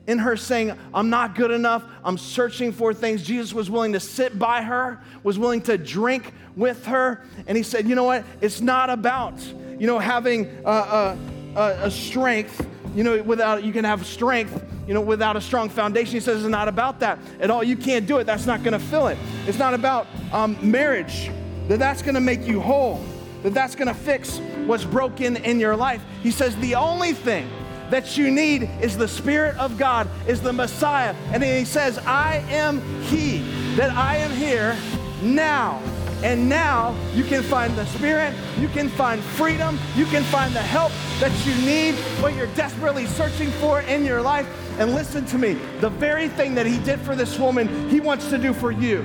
In 0.06 0.18
her 0.18 0.36
saying, 0.36 0.76
I'm 0.92 1.10
not 1.10 1.34
good 1.34 1.50
enough, 1.50 1.84
I'm 2.02 2.18
searching 2.18 2.72
for 2.72 2.92
things. 2.92 3.22
Jesus 3.22 3.52
was 3.52 3.70
willing 3.70 3.92
to 3.92 4.00
sit 4.00 4.38
by 4.38 4.62
her, 4.62 5.00
was 5.22 5.38
willing 5.38 5.60
to 5.62 5.78
drink 5.78 6.32
with 6.56 6.86
her. 6.86 7.22
And 7.46 7.56
he 7.56 7.62
said, 7.62 7.88
You 7.88 7.94
know 7.94 8.04
what? 8.04 8.24
It's 8.40 8.60
not 8.60 8.90
about, 8.90 9.38
you 9.78 9.86
know, 9.86 9.98
having 9.98 10.46
a, 10.64 11.16
a, 11.54 11.78
a 11.82 11.90
strength, 11.90 12.66
you 12.94 13.04
know, 13.04 13.22
without, 13.22 13.62
you 13.62 13.72
can 13.72 13.84
have 13.84 14.04
strength, 14.06 14.64
you 14.86 14.94
know, 14.94 15.00
without 15.00 15.36
a 15.36 15.40
strong 15.40 15.68
foundation. 15.68 16.14
He 16.14 16.20
says 16.20 16.40
it's 16.42 16.50
not 16.50 16.66
about 16.66 17.00
that 17.00 17.18
at 17.38 17.50
all. 17.50 17.62
You 17.62 17.76
can't 17.76 18.06
do 18.06 18.18
it. 18.18 18.24
That's 18.24 18.46
not 18.46 18.64
going 18.64 18.72
to 18.72 18.84
fill 18.84 19.06
it. 19.06 19.18
It's 19.46 19.58
not 19.58 19.74
about 19.74 20.06
um, 20.32 20.58
marriage 20.62 21.30
that 21.70 21.78
that's 21.78 22.02
gonna 22.02 22.20
make 22.20 22.48
you 22.48 22.60
whole, 22.60 23.00
that 23.44 23.54
that's 23.54 23.76
gonna 23.76 23.94
fix 23.94 24.38
what's 24.66 24.84
broken 24.84 25.36
in 25.36 25.60
your 25.60 25.76
life. 25.76 26.02
He 26.20 26.32
says 26.32 26.56
the 26.56 26.74
only 26.74 27.12
thing 27.12 27.48
that 27.90 28.16
you 28.16 28.30
need 28.30 28.70
is 28.80 28.96
the 28.96 29.08
Spirit 29.08 29.56
of 29.58 29.76
God, 29.76 30.08
is 30.26 30.40
the 30.40 30.52
Messiah. 30.52 31.14
And 31.32 31.42
he 31.42 31.64
says, 31.64 31.98
I 31.98 32.36
am 32.48 32.80
He, 33.02 33.38
that 33.76 33.90
I 33.90 34.16
am 34.16 34.30
here 34.30 34.76
now. 35.22 35.80
And 36.22 36.48
now 36.48 36.94
you 37.14 37.24
can 37.24 37.42
find 37.42 37.74
the 37.76 37.86
Spirit, 37.86 38.34
you 38.58 38.68
can 38.68 38.90
find 38.90 39.22
freedom, 39.22 39.78
you 39.96 40.04
can 40.06 40.22
find 40.24 40.54
the 40.54 40.60
help 40.60 40.92
that 41.18 41.32
you 41.46 41.54
need, 41.66 41.94
what 42.22 42.34
you're 42.34 42.54
desperately 42.54 43.06
searching 43.06 43.50
for 43.52 43.80
in 43.82 44.04
your 44.04 44.20
life. 44.20 44.46
And 44.78 44.94
listen 44.94 45.24
to 45.26 45.38
me 45.38 45.54
the 45.80 45.90
very 45.90 46.28
thing 46.28 46.54
that 46.54 46.66
He 46.66 46.78
did 46.78 47.00
for 47.00 47.16
this 47.16 47.38
woman, 47.38 47.88
He 47.88 48.00
wants 48.00 48.28
to 48.30 48.38
do 48.38 48.52
for 48.52 48.70
you. 48.70 49.04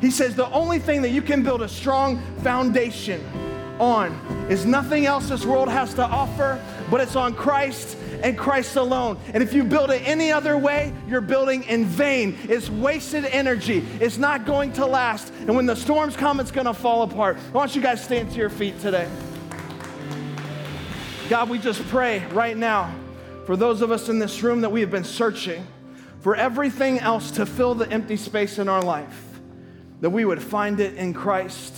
He 0.00 0.10
says 0.10 0.34
the 0.34 0.50
only 0.50 0.80
thing 0.80 1.02
that 1.02 1.10
you 1.10 1.22
can 1.22 1.42
build 1.42 1.62
a 1.62 1.68
strong 1.68 2.20
foundation 2.42 3.24
on 3.78 4.12
is 4.50 4.66
nothing 4.66 5.06
else 5.06 5.28
this 5.28 5.44
world 5.44 5.68
has 5.68 5.94
to 5.94 6.04
offer, 6.04 6.60
but 6.94 7.00
it's 7.00 7.16
on 7.16 7.34
Christ 7.34 7.98
and 8.22 8.38
Christ 8.38 8.76
alone. 8.76 9.18
And 9.32 9.42
if 9.42 9.52
you 9.52 9.64
build 9.64 9.90
it 9.90 10.06
any 10.06 10.30
other 10.30 10.56
way, 10.56 10.94
you're 11.08 11.20
building 11.20 11.64
in 11.64 11.86
vain. 11.86 12.38
It's 12.44 12.70
wasted 12.70 13.24
energy. 13.24 13.84
It's 13.98 14.16
not 14.16 14.46
going 14.46 14.72
to 14.74 14.86
last. 14.86 15.32
And 15.40 15.56
when 15.56 15.66
the 15.66 15.74
storms 15.74 16.16
come, 16.16 16.38
it's 16.38 16.52
going 16.52 16.68
to 16.68 16.72
fall 16.72 17.02
apart. 17.02 17.36
I 17.36 17.50
want 17.50 17.74
you 17.74 17.82
guys 17.82 17.98
to 17.98 18.04
stand 18.04 18.30
to 18.30 18.36
your 18.36 18.48
feet 18.48 18.78
today. 18.78 19.10
God, 21.28 21.50
we 21.50 21.58
just 21.58 21.82
pray 21.88 22.24
right 22.26 22.56
now 22.56 22.94
for 23.44 23.56
those 23.56 23.82
of 23.82 23.90
us 23.90 24.08
in 24.08 24.20
this 24.20 24.44
room 24.44 24.60
that 24.60 24.70
we 24.70 24.80
have 24.80 24.92
been 24.92 25.02
searching 25.02 25.66
for 26.20 26.36
everything 26.36 27.00
else 27.00 27.32
to 27.32 27.44
fill 27.44 27.74
the 27.74 27.90
empty 27.90 28.16
space 28.16 28.60
in 28.60 28.68
our 28.68 28.82
life 28.82 29.40
that 30.00 30.10
we 30.10 30.24
would 30.24 30.40
find 30.40 30.78
it 30.78 30.94
in 30.94 31.12
Christ 31.12 31.74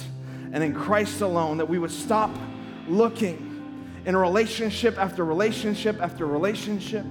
and 0.52 0.62
in 0.62 0.74
Christ 0.74 1.22
alone, 1.22 1.56
that 1.56 1.70
we 1.70 1.78
would 1.78 1.90
stop 1.90 2.36
looking 2.86 3.45
in 4.06 4.16
relationship 4.16 4.96
after 4.98 5.24
relationship 5.24 6.00
after 6.00 6.26
relationship. 6.26 7.04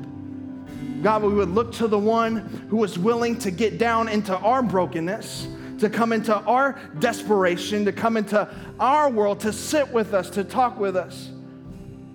God, 1.03 1.23
we 1.23 1.33
would 1.33 1.49
look 1.49 1.73
to 1.73 1.87
the 1.87 1.99
one 1.99 2.37
who 2.69 2.77
was 2.77 2.97
willing 2.97 3.37
to 3.39 3.51
get 3.51 3.77
down 3.77 4.07
into 4.07 4.35
our 4.35 4.63
brokenness, 4.63 5.47
to 5.79 5.89
come 5.89 6.13
into 6.13 6.33
our 6.33 6.79
desperation, 6.99 7.83
to 7.85 7.91
come 7.91 8.15
into 8.15 8.49
our 8.79 9.09
world, 9.09 9.41
to 9.41 9.51
sit 9.51 9.91
with 9.91 10.13
us, 10.13 10.29
to 10.31 10.43
talk 10.45 10.79
with 10.79 10.95
us, 10.95 11.29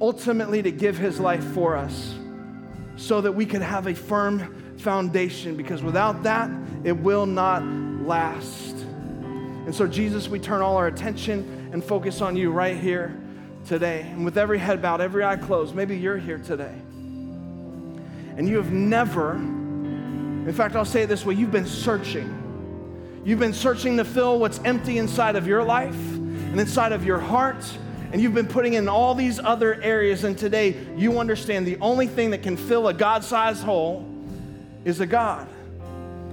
ultimately 0.01 0.63
to 0.63 0.73
give 0.73 0.97
his 0.97 1.21
life 1.21 1.45
for 1.53 1.77
us 1.77 2.15
so 2.97 3.21
that 3.21 3.33
we 3.33 3.45
could 3.45 3.63
have 3.63 3.87
a 3.87 3.95
firm 3.95 4.75
foundation 4.79 5.57
because 5.57 5.83
without 5.83 6.23
that, 6.23 6.51
it 6.85 6.93
will 6.93 7.27
not 7.27 7.63
last. 7.63 8.77
And 9.67 9.75
so, 9.75 9.87
Jesus, 9.87 10.27
we 10.27 10.39
turn 10.39 10.63
all 10.63 10.79
our 10.79 10.87
attention 10.87 11.71
and 11.73 11.85
focus 11.85 12.23
on 12.23 12.35
you 12.35 12.51
right 12.51 12.79
here 12.79 13.15
today. 13.67 14.03
And 14.03 14.25
with 14.25 14.39
every 14.39 14.59
head 14.59 14.83
bowed, 14.83 15.01
every 15.01 15.25
eye 15.25 15.37
closed, 15.37 15.75
maybe 15.75 15.97
you're 15.97 16.19
here 16.19 16.39
today. 16.39 16.75
And 18.37 18.49
you 18.49 18.57
have 18.57 18.73
never, 18.73 19.35
in 19.35 20.53
fact, 20.53 20.77
I'll 20.77 20.85
say 20.85 21.03
it 21.03 21.09
this 21.09 21.25
way 21.27 21.35
you've 21.35 21.51
been 21.51 21.67
searching. 21.67 23.23
You've 23.25 23.39
been 23.39 23.53
searching 23.53 23.99
to 23.99 24.05
fill 24.05 24.39
what's 24.39 24.59
empty 24.61 24.99
inside 24.99 25.37
of 25.37 25.47
your 25.47 25.63
life 25.63 25.95
and 25.95 26.59
inside 26.59 26.93
of 26.93 27.05
your 27.05 27.19
heart. 27.19 27.65
And 28.13 28.21
you've 28.21 28.35
been 28.35 28.49
putting 28.49 28.75
in 28.75 28.89
all 28.89 29.15
these 29.15 29.39
other 29.39 29.81
areas. 29.83 30.25
And 30.25 30.37
today 30.37 30.77
you 30.97 31.19
understand 31.19 31.67
the 31.67 31.77
only 31.81 32.07
thing 32.07 32.31
that 32.31 32.43
can 32.43 32.57
fill 32.57 32.89
a 32.89 32.95
God 32.95 33.23
sized 33.23 33.63
hole 33.63 34.07
is 34.85 35.01
a 35.01 35.07
God 35.07 35.47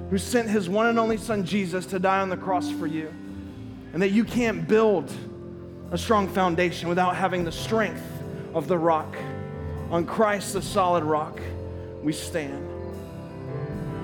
who 0.09 0.17
sent 0.17 0.49
his 0.49 0.69
one 0.69 0.87
and 0.87 0.97
only 0.97 1.17
son 1.17 1.45
Jesus 1.45 1.85
to 1.87 1.99
die 1.99 2.21
on 2.21 2.29
the 2.29 2.37
cross 2.37 2.71
for 2.71 2.87
you. 2.87 3.13
And 3.93 4.01
that 4.01 4.09
you 4.09 4.23
can't 4.23 4.67
build 4.67 5.11
a 5.91 5.97
strong 5.97 6.27
foundation 6.27 6.89
without 6.89 7.15
having 7.15 7.45
the 7.45 7.51
strength 7.51 8.03
of 8.53 8.67
the 8.67 8.77
rock. 8.77 9.15
On 9.89 10.05
Christ, 10.05 10.53
the 10.53 10.61
solid 10.61 11.03
rock, 11.03 11.39
we 12.03 12.11
stand. 12.11 12.67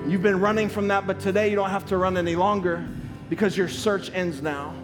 You've 0.06 0.22
been 0.22 0.40
running 0.40 0.68
from 0.68 0.88
that, 0.88 1.06
but 1.06 1.20
today 1.20 1.48
you 1.48 1.56
don't 1.56 1.70
have 1.70 1.86
to 1.86 1.96
run 1.96 2.16
any 2.16 2.36
longer 2.36 2.86
because 3.28 3.56
your 3.56 3.68
search 3.68 4.10
ends 4.12 4.40
now. 4.40 4.74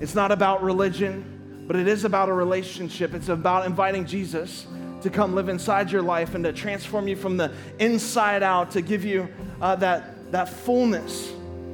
It's 0.00 0.14
not 0.14 0.32
about 0.32 0.62
religion, 0.62 1.64
but 1.66 1.76
it 1.76 1.86
is 1.86 2.04
about 2.04 2.28
a 2.28 2.32
relationship. 2.32 3.14
It's 3.14 3.28
about 3.28 3.66
inviting 3.66 4.06
Jesus 4.06 4.66
to 5.02 5.10
come 5.10 5.34
live 5.34 5.48
inside 5.48 5.92
your 5.92 6.02
life 6.02 6.34
and 6.34 6.42
to 6.44 6.52
transform 6.52 7.06
you 7.06 7.14
from 7.14 7.36
the 7.36 7.52
inside 7.78 8.42
out, 8.42 8.72
to 8.72 8.82
give 8.82 9.04
you 9.04 9.28
uh, 9.60 9.76
that, 9.76 10.32
that 10.32 10.48
fullness 10.48 11.32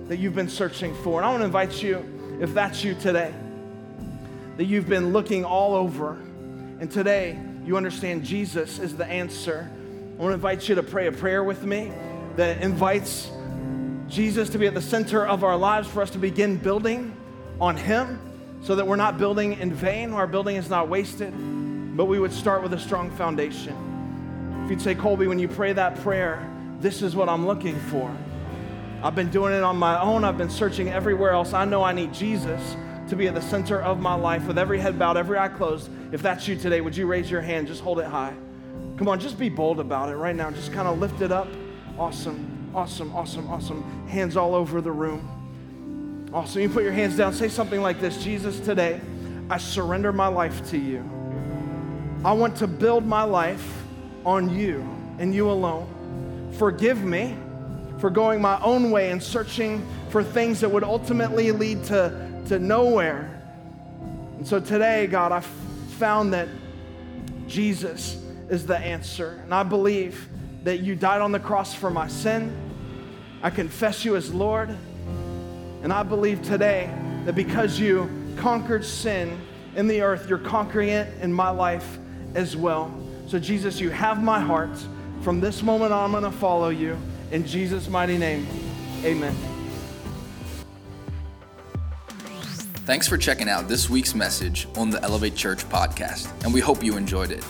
that 0.08 0.18
you've 0.18 0.34
been 0.34 0.48
searching 0.48 0.94
for. 0.96 1.20
And 1.20 1.26
I 1.26 1.30
want 1.30 1.40
to 1.40 1.46
invite 1.46 1.82
you, 1.82 2.38
if 2.40 2.52
that's 2.52 2.84
you 2.84 2.94
today, 2.94 3.32
that 4.56 4.64
you've 4.64 4.88
been 4.88 5.12
looking 5.12 5.44
all 5.44 5.74
over, 5.74 6.12
and 6.80 6.90
today 6.90 7.38
you 7.64 7.76
understand 7.76 8.24
Jesus 8.24 8.78
is 8.78 8.96
the 8.96 9.06
answer. 9.06 9.70
I 9.70 10.22
want 10.22 10.30
to 10.30 10.34
invite 10.34 10.68
you 10.68 10.74
to 10.76 10.82
pray 10.82 11.06
a 11.06 11.12
prayer 11.12 11.42
with 11.42 11.64
me 11.64 11.92
that 12.36 12.62
invites 12.62 13.30
Jesus 14.08 14.50
to 14.50 14.58
be 14.58 14.66
at 14.66 14.74
the 14.74 14.82
center 14.82 15.26
of 15.26 15.44
our 15.44 15.56
lives 15.56 15.88
for 15.88 16.02
us 16.02 16.10
to 16.10 16.18
begin 16.18 16.56
building 16.56 17.16
on 17.60 17.76
Him 17.76 18.20
so 18.62 18.74
that 18.76 18.86
we're 18.86 18.96
not 18.96 19.18
building 19.18 19.58
in 19.58 19.72
vain, 19.72 20.12
our 20.12 20.26
building 20.26 20.56
is 20.56 20.70
not 20.70 20.88
wasted 20.88 21.34
but 21.96 22.06
we 22.06 22.18
would 22.18 22.32
start 22.32 22.62
with 22.62 22.72
a 22.72 22.78
strong 22.78 23.10
foundation. 23.12 24.62
If 24.64 24.70
you'd 24.70 24.82
say, 24.82 24.94
Colby, 24.94 25.26
when 25.26 25.38
you 25.38 25.46
pray 25.46 25.72
that 25.72 26.00
prayer, 26.02 26.44
this 26.80 27.02
is 27.02 27.14
what 27.14 27.28
I'm 27.28 27.46
looking 27.46 27.78
for. 27.78 28.14
I've 29.02 29.14
been 29.14 29.30
doing 29.30 29.52
it 29.52 29.62
on 29.62 29.76
my 29.76 30.00
own, 30.00 30.24
I've 30.24 30.38
been 30.38 30.50
searching 30.50 30.88
everywhere 30.88 31.30
else. 31.30 31.52
I 31.52 31.64
know 31.64 31.82
I 31.82 31.92
need 31.92 32.12
Jesus 32.12 32.76
to 33.14 33.18
be 33.18 33.28
at 33.28 33.34
the 33.34 33.42
center 33.42 33.80
of 33.80 34.00
my 34.00 34.14
life 34.14 34.44
with 34.48 34.58
every 34.58 34.80
head 34.80 34.98
bowed, 34.98 35.16
every 35.16 35.38
eye 35.38 35.46
closed. 35.46 35.88
If 36.12 36.20
that's 36.20 36.48
you 36.48 36.56
today, 36.56 36.80
would 36.80 36.96
you 36.96 37.06
raise 37.06 37.30
your 37.30 37.40
hand? 37.40 37.68
Just 37.68 37.80
hold 37.80 38.00
it 38.00 38.06
high. 38.06 38.34
Come 38.96 39.06
on, 39.06 39.20
just 39.20 39.38
be 39.38 39.48
bold 39.48 39.78
about 39.78 40.08
it 40.08 40.16
right 40.16 40.34
now. 40.34 40.50
Just 40.50 40.72
kind 40.72 40.88
of 40.88 40.98
lift 40.98 41.20
it 41.20 41.30
up. 41.30 41.46
Awesome, 41.96 42.72
awesome, 42.74 43.14
awesome, 43.14 43.48
awesome. 43.48 44.08
Hands 44.08 44.36
all 44.36 44.52
over 44.52 44.80
the 44.80 44.90
room. 44.90 46.30
Awesome. 46.34 46.62
You 46.62 46.68
put 46.68 46.82
your 46.82 46.92
hands 46.92 47.16
down. 47.16 47.32
Say 47.32 47.48
something 47.48 47.80
like 47.80 48.00
this 48.00 48.20
Jesus, 48.20 48.58
today, 48.58 49.00
I 49.48 49.58
surrender 49.58 50.12
my 50.12 50.26
life 50.26 50.68
to 50.70 50.78
you. 50.78 50.98
I 52.24 52.32
want 52.32 52.56
to 52.56 52.66
build 52.66 53.06
my 53.06 53.22
life 53.22 53.84
on 54.26 54.58
you 54.58 54.80
and 55.20 55.32
you 55.32 55.50
alone. 55.50 56.52
Forgive 56.58 57.04
me 57.04 57.36
for 57.98 58.10
going 58.10 58.40
my 58.40 58.60
own 58.60 58.90
way 58.90 59.12
and 59.12 59.22
searching 59.22 59.86
for 60.08 60.24
things 60.24 60.60
that 60.60 60.68
would 60.68 60.84
ultimately 60.84 61.52
lead 61.52 61.84
to, 61.84 62.23
to 62.46 62.58
nowhere. 62.58 63.40
And 64.36 64.46
so 64.46 64.60
today, 64.60 65.06
God, 65.06 65.32
I 65.32 65.40
found 65.40 66.32
that 66.32 66.48
Jesus 67.46 68.22
is 68.48 68.66
the 68.66 68.78
answer. 68.78 69.40
And 69.44 69.54
I 69.54 69.62
believe 69.62 70.28
that 70.64 70.80
you 70.80 70.94
died 70.94 71.20
on 71.20 71.32
the 71.32 71.40
cross 71.40 71.74
for 71.74 71.90
my 71.90 72.08
sin. 72.08 72.54
I 73.42 73.50
confess 73.50 74.04
you 74.04 74.16
as 74.16 74.32
Lord. 74.32 74.76
And 75.82 75.92
I 75.92 76.02
believe 76.02 76.42
today 76.42 76.90
that 77.24 77.34
because 77.34 77.78
you 77.78 78.10
conquered 78.36 78.84
sin 78.84 79.38
in 79.76 79.86
the 79.86 80.02
earth, 80.02 80.28
you're 80.28 80.38
conquering 80.38 80.88
it 80.88 81.12
in 81.20 81.32
my 81.32 81.50
life 81.50 81.98
as 82.34 82.56
well. 82.56 82.94
So, 83.26 83.38
Jesus, 83.38 83.80
you 83.80 83.90
have 83.90 84.22
my 84.22 84.40
heart. 84.40 84.78
From 85.22 85.40
this 85.40 85.62
moment 85.62 85.92
on, 85.92 86.04
I'm 86.04 86.20
going 86.20 86.30
to 86.30 86.38
follow 86.38 86.68
you. 86.68 86.96
In 87.30 87.46
Jesus' 87.46 87.88
mighty 87.88 88.18
name, 88.18 88.46
amen. 89.02 89.53
Thanks 92.84 93.08
for 93.08 93.16
checking 93.16 93.48
out 93.48 93.66
this 93.66 93.88
week's 93.88 94.14
message 94.14 94.68
on 94.76 94.90
the 94.90 95.02
Elevate 95.02 95.34
Church 95.34 95.64
podcast, 95.70 96.30
and 96.44 96.52
we 96.52 96.60
hope 96.60 96.84
you 96.84 96.96
enjoyed 96.96 97.30
it. 97.30 97.44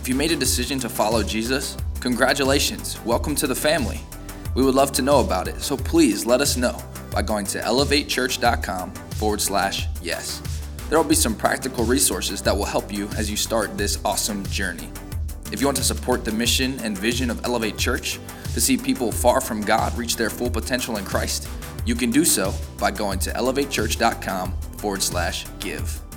If 0.00 0.08
you 0.08 0.14
made 0.14 0.32
a 0.32 0.36
decision 0.36 0.78
to 0.80 0.88
follow 0.88 1.22
Jesus, 1.22 1.76
congratulations. 2.00 2.98
Welcome 3.04 3.34
to 3.36 3.46
the 3.46 3.54
family. 3.54 4.00
We 4.54 4.62
would 4.62 4.74
love 4.74 4.92
to 4.92 5.02
know 5.02 5.20
about 5.20 5.46
it, 5.46 5.60
so 5.60 5.76
please 5.76 6.24
let 6.24 6.40
us 6.40 6.56
know 6.56 6.82
by 7.10 7.20
going 7.20 7.44
to 7.46 7.60
elevatechurch.com 7.60 8.92
forward 8.92 9.40
slash 9.40 9.86
yes 10.00 10.42
there 10.88 10.98
will 10.98 11.08
be 11.08 11.14
some 11.14 11.34
practical 11.34 11.84
resources 11.84 12.40
that 12.42 12.56
will 12.56 12.64
help 12.64 12.92
you 12.92 13.08
as 13.08 13.30
you 13.30 13.36
start 13.36 13.76
this 13.76 13.98
awesome 14.06 14.44
journey. 14.46 14.88
If 15.52 15.60
you 15.60 15.66
want 15.66 15.76
to 15.76 15.84
support 15.84 16.24
the 16.24 16.32
mission 16.32 16.80
and 16.80 16.96
vision 16.96 17.30
of 17.30 17.44
Elevate 17.44 17.76
Church 17.76 18.18
to 18.54 18.60
see 18.60 18.78
people 18.78 19.12
far 19.12 19.42
from 19.42 19.60
God 19.60 19.96
reach 19.98 20.16
their 20.16 20.30
full 20.30 20.50
potential 20.50 20.96
in 20.96 21.04
Christ, 21.04 21.46
you 21.84 21.94
can 21.94 22.10
do 22.10 22.24
so 22.24 22.54
by 22.78 22.90
going 22.90 23.18
to 23.20 23.30
elevatechurch.com 23.32 24.54
forward 24.78 25.02
slash 25.02 25.46
give. 25.60 26.07